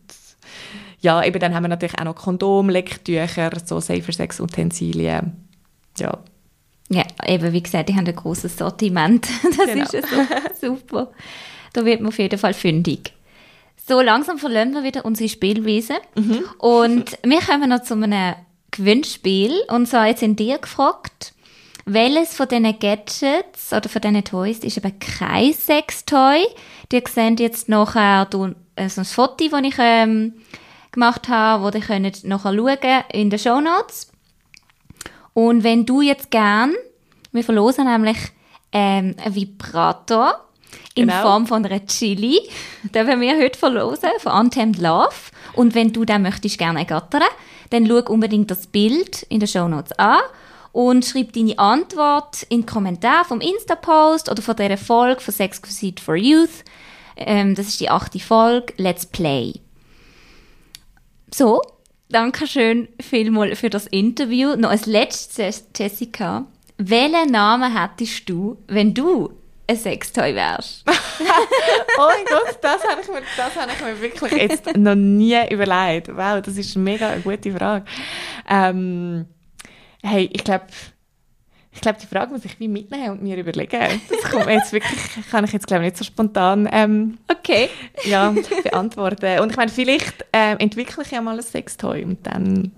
ja, 1.01 1.23
eben 1.23 1.39
dann 1.39 1.53
haben 1.53 1.63
wir 1.63 1.69
natürlich 1.69 1.99
auch 1.99 2.05
noch 2.05 2.15
Kondom, 2.15 2.69
Lecktücher, 2.69 3.51
so 3.65 3.79
Safer 3.79 4.13
Sex 4.13 4.39
Utensilien. 4.39 5.47
Ja. 5.97 6.19
Ja, 6.89 7.03
eben 7.25 7.53
wie 7.53 7.63
gesagt, 7.63 7.89
die 7.89 7.95
haben 7.95 8.05
ein 8.05 8.15
großes 8.15 8.57
Sortiment. 8.57 9.27
Das 9.57 9.65
genau. 9.65 9.83
ist 9.83 10.61
so 10.61 10.77
super. 10.77 11.11
Da 11.73 11.85
wird 11.85 12.01
man 12.01 12.09
auf 12.09 12.19
jeden 12.19 12.37
Fall 12.37 12.53
fündig. 12.53 13.13
So 13.87 14.01
langsam 14.01 14.37
verlassen 14.37 14.73
wir 14.73 14.83
wieder 14.83 15.05
unsere 15.05 15.29
Spielwiese. 15.29 15.95
Mhm. 16.15 16.43
Und 16.59 17.17
wir 17.23 17.39
kommen 17.39 17.69
noch 17.69 17.81
zu 17.81 17.95
einem 17.95 18.35
Gewinnspiel. 18.71 19.51
Und 19.69 19.87
zwar 19.87 20.07
jetzt 20.07 20.21
in 20.21 20.35
dir 20.35 20.57
gefragt, 20.57 21.33
welches 21.85 22.35
von 22.35 22.47
diesen 22.47 22.77
Gadgets 22.77 23.73
oder 23.73 23.89
von 23.89 24.01
diesen 24.01 24.23
Toys 24.23 24.59
ist 24.59 24.77
eben 24.77 24.99
kein 24.99 25.53
Sextoy. 25.53 26.45
Die 26.91 27.01
sehen 27.09 27.37
jetzt 27.37 27.69
nachher 27.69 28.27
äh, 28.75 28.89
so 28.89 29.01
ein 29.01 29.05
Foto, 29.05 29.47
das 29.49 29.61
ich 29.63 29.75
ähm, 29.79 30.33
gemacht 30.91 31.29
habe, 31.29 31.63
wo 31.63 31.69
ihr 31.69 31.83
könnt 31.83 32.23
nachher 32.23 32.53
schauen 32.53 33.03
in 33.11 33.29
den 33.29 33.39
Show 33.39 33.61
Notes. 33.61 34.11
Und 35.33 35.63
wenn 35.63 35.85
du 35.85 36.01
jetzt 36.01 36.31
gern, 36.31 36.73
wir 37.31 37.43
verlosen 37.43 37.85
nämlich 37.85 38.17
ähm, 38.71 39.15
einen 39.23 39.35
Vibrator 39.35 40.45
in 40.95 41.07
genau. 41.07 41.21
Form 41.21 41.47
von 41.47 41.65
einer 41.65 41.85
Chili, 41.85 42.39
den 42.83 43.21
wir 43.21 43.37
heute 43.37 43.57
verlosen, 43.57 44.09
von 44.19 44.33
Untamed 44.33 44.79
Love. 44.79 45.15
Und 45.53 45.75
wenn 45.75 45.93
du 45.93 46.05
den 46.05 46.21
möchtest 46.21 46.57
gerne 46.57 46.79
ergattern, 46.79 47.23
dann 47.69 47.87
schau 47.87 48.11
unbedingt 48.11 48.51
das 48.51 48.67
Bild 48.67 49.23
in 49.23 49.39
den 49.39 49.47
Show 49.47 49.67
Notes 49.67 49.97
an 49.97 50.19
und 50.73 51.05
schreib 51.05 51.33
deine 51.33 51.57
Antwort 51.57 52.43
in 52.43 52.61
den 52.61 52.65
Kommentar 52.65 53.25
vom 53.25 53.41
Insta-Post 53.41 54.29
oder 54.29 54.41
von 54.41 54.55
dieser 54.55 54.77
Folge 54.77 55.21
von 55.21 55.33
Sexquisite 55.33 56.01
for 56.01 56.15
Youth. 56.15 56.63
Ähm, 57.17 57.55
das 57.55 57.67
ist 57.67 57.79
die 57.79 57.89
achte 57.89 58.19
Folge. 58.19 58.73
Let's 58.77 59.05
Play. 59.05 59.53
So, 61.34 61.61
danke 62.09 62.45
schön 62.45 62.89
vielmals 62.99 63.59
für 63.59 63.69
das 63.69 63.88
Interview. 63.88 64.55
Noch 64.57 64.69
als 64.69 64.86
letztes, 64.86 65.65
Jessica. 65.75 66.45
Welchen 66.77 67.32
Namen 67.32 67.79
hättest 67.79 68.27
du, 68.29 68.57
wenn 68.67 68.93
du 68.93 69.32
ein 69.65 69.77
Sextoy 69.77 70.36
wärst? 70.36 70.84
oh 70.89 70.91
mein 72.09 72.25
Gott, 72.25 72.57
das 72.61 72.84
habe 72.84 73.01
ich, 73.01 73.07
mir, 73.07 73.21
das 73.38 73.55
habe 73.55 73.71
ich 73.71 73.82
mir 73.82 74.01
wirklich 74.01 74.32
jetzt 74.34 74.75
noch 74.75 74.95
nie 74.95 75.41
überlegt. 75.49 76.09
Wow, 76.09 76.41
das 76.41 76.57
ist 76.57 76.75
eine 76.75 76.84
mega 76.84 77.15
gute 77.17 77.53
Frage. 77.53 77.86
Ähm, 78.49 79.25
hey, 80.03 80.29
ich 80.34 80.43
glaube, 80.43 80.65
ich 81.74 81.82
glaube, 81.82 81.99
die 82.01 82.07
Frage 82.07 82.32
muss 82.32 82.43
ich 82.43 82.59
wie 82.59 82.67
mitnehmen 82.67 83.11
und 83.11 83.24
mir 83.24 83.38
überlegen. 83.38 84.01
Das 84.09 84.30
kommt 84.30 84.47
jetzt 84.47 84.74
wirklich, 84.74 84.99
kann 85.30 85.45
ich 85.45 85.53
jetzt 85.53 85.67
glaube 85.67 85.84
nicht 85.84 85.97
so 85.97 86.03
spontan 86.03 86.67
ähm, 86.72 87.17
okay. 87.30 87.69
ja, 88.03 88.34
beantworten. 88.63 89.39
Und 89.39 89.51
ich 89.51 89.57
meine, 89.57 89.72
vielleicht 89.72 90.26
ähm, 90.34 90.57
entwickle 90.59 91.03
ich 91.03 91.11
ja 91.11 91.22
mal 91.22 91.38
ein 91.38 91.41
Sextoy 91.41 92.03
und 92.03 92.28
dann 92.28 92.72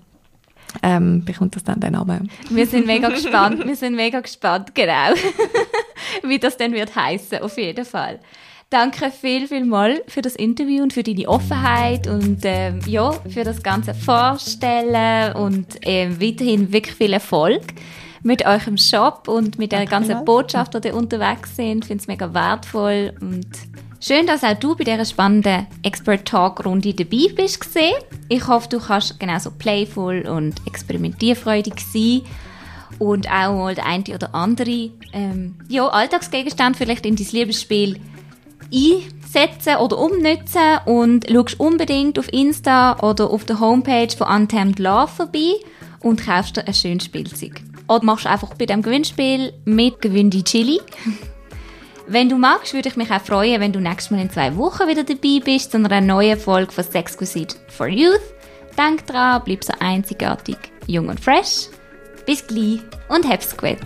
ähm, 0.82 1.26
bekommt 1.26 1.56
das 1.56 1.64
dann 1.64 1.80
den 1.80 1.94
Namen. 1.94 2.30
Wir 2.50 2.68
sind 2.68 2.86
mega 2.86 3.10
gespannt. 3.10 3.66
Wir 3.66 3.76
sind 3.76 3.96
mega 3.96 4.20
gespannt, 4.20 4.74
genau, 4.76 5.14
wie 6.24 6.40
das 6.40 6.58
dann 6.58 6.72
wird 6.74 6.96
heißen. 6.96 7.40
Auf 7.40 7.58
jeden 7.58 7.86
Fall. 7.86 8.20
Danke 8.70 9.12
viel, 9.12 9.48
viel 9.48 9.66
mal 9.66 10.02
für 10.08 10.24
das 10.24 10.36
Interview 10.36 10.82
und 10.82 10.94
für 10.94 11.04
deine 11.04 11.28
Offenheit 11.28 12.08
und 12.08 12.40
ähm, 12.44 12.80
ja, 12.88 13.12
für 13.30 13.44
das 13.44 13.62
ganze 13.62 13.94
Vorstellen 13.94 15.36
und 15.36 15.78
ähm, 15.84 16.20
weiterhin 16.20 16.72
wirklich 16.74 16.96
viel 16.96 17.14
Erfolg 17.14 17.62
mit 18.24 18.46
eurem 18.46 18.78
Shop 18.78 19.28
und 19.28 19.60
mit 19.60 19.72
der 19.74 19.86
ganzen 19.86 20.24
Botschaft, 20.26 20.74
die 20.74 20.88
ihr 20.88 20.96
unterwegs 20.96 21.56
sind. 21.56 21.84
Ich 21.84 21.88
finde 21.88 22.02
es 22.02 22.08
mega 22.08 22.34
wertvoll 22.34 23.14
und 23.20 23.48
schön, 24.00 24.26
dass 24.26 24.44
auch 24.44 24.54
du 24.54 24.76
bei 24.76 24.86
dieser 24.86 25.06
spannenden 25.06 25.68
Expert 25.84 26.26
Talk 26.26 26.66
Runde 26.66 26.94
dabei 26.94 27.28
bist. 27.36 27.68
Ich 28.30 28.48
hoffe, 28.48 28.70
du 28.70 28.80
kannst 28.80 29.20
genauso 29.20 29.52
playful 29.52 30.26
und 30.28 30.56
experimentierfreudig 30.66 31.76
sein 31.92 32.22
und 33.00 33.28
auch 33.30 33.54
mal 33.54 33.76
der 33.76 33.86
eine 33.86 34.04
oder 34.14 34.34
andere 34.34 34.92
ähm, 35.12 35.56
ja, 35.68 35.88
Alltagsgegenstand 35.88 36.78
vielleicht 36.78 37.06
in 37.06 37.18
dein 37.18 37.28
Liebesspiel 37.32 38.00
einsetzen 38.74 39.76
oder 39.78 39.98
umnutzen 39.98 40.80
und 40.86 41.30
schaust 41.30 41.60
unbedingt 41.60 42.18
auf 42.18 42.32
Insta 42.32 42.98
oder 43.00 43.30
auf 43.30 43.44
der 43.44 43.60
Homepage 43.60 44.16
von 44.16 44.28
Untamed 44.28 44.80
Love 44.80 45.10
vorbei 45.10 45.56
und 46.00 46.26
kaufst 46.26 46.58
dir 46.58 46.68
ein 46.68 46.74
schönes 46.74 47.06
Spielzeug. 47.06 47.62
Oder 47.88 48.04
machst 48.04 48.26
du 48.26 48.30
einfach 48.30 48.54
bei 48.56 48.66
dem 48.66 48.82
Gewinnspiel 48.82 49.54
mit 49.66 50.02
Gewinn 50.02 50.30
die 50.30 50.44
Chili. 50.44 50.80
Wenn 52.08 52.30
du 52.30 52.38
magst, 52.38 52.74
würde 52.74 52.90
ich 52.90 52.98
mich 52.98 53.12
auch 53.12 53.22
freuen, 53.22 53.62
wenn 53.62 53.72
du 53.72 53.80
nächstes 53.80 54.12
Mal 54.12 54.22
in 54.22 54.30
zwei 54.30 54.56
Wochen 54.58 54.88
wieder 54.88 55.04
dabei 55.04 55.40
bist 55.44 55.72
zu 55.72 55.78
einer 55.78 56.02
neuen 56.02 56.38
Folge 56.38 56.72
von 56.72 56.84
Sexquisite 56.84 57.56
for 57.70 57.88
Youth. 57.88 58.20
Denk 58.78 59.06
dran, 59.08 59.42
bleib 59.46 59.64
so 59.64 59.74
einzigartig, 59.80 60.58
jung 60.88 61.08
und 61.08 61.20
fresh. 61.20 61.68
Bis 62.26 62.46
gleich 62.46 62.82
und 63.10 63.28
hab's 63.28 63.56
gut. 63.56 63.78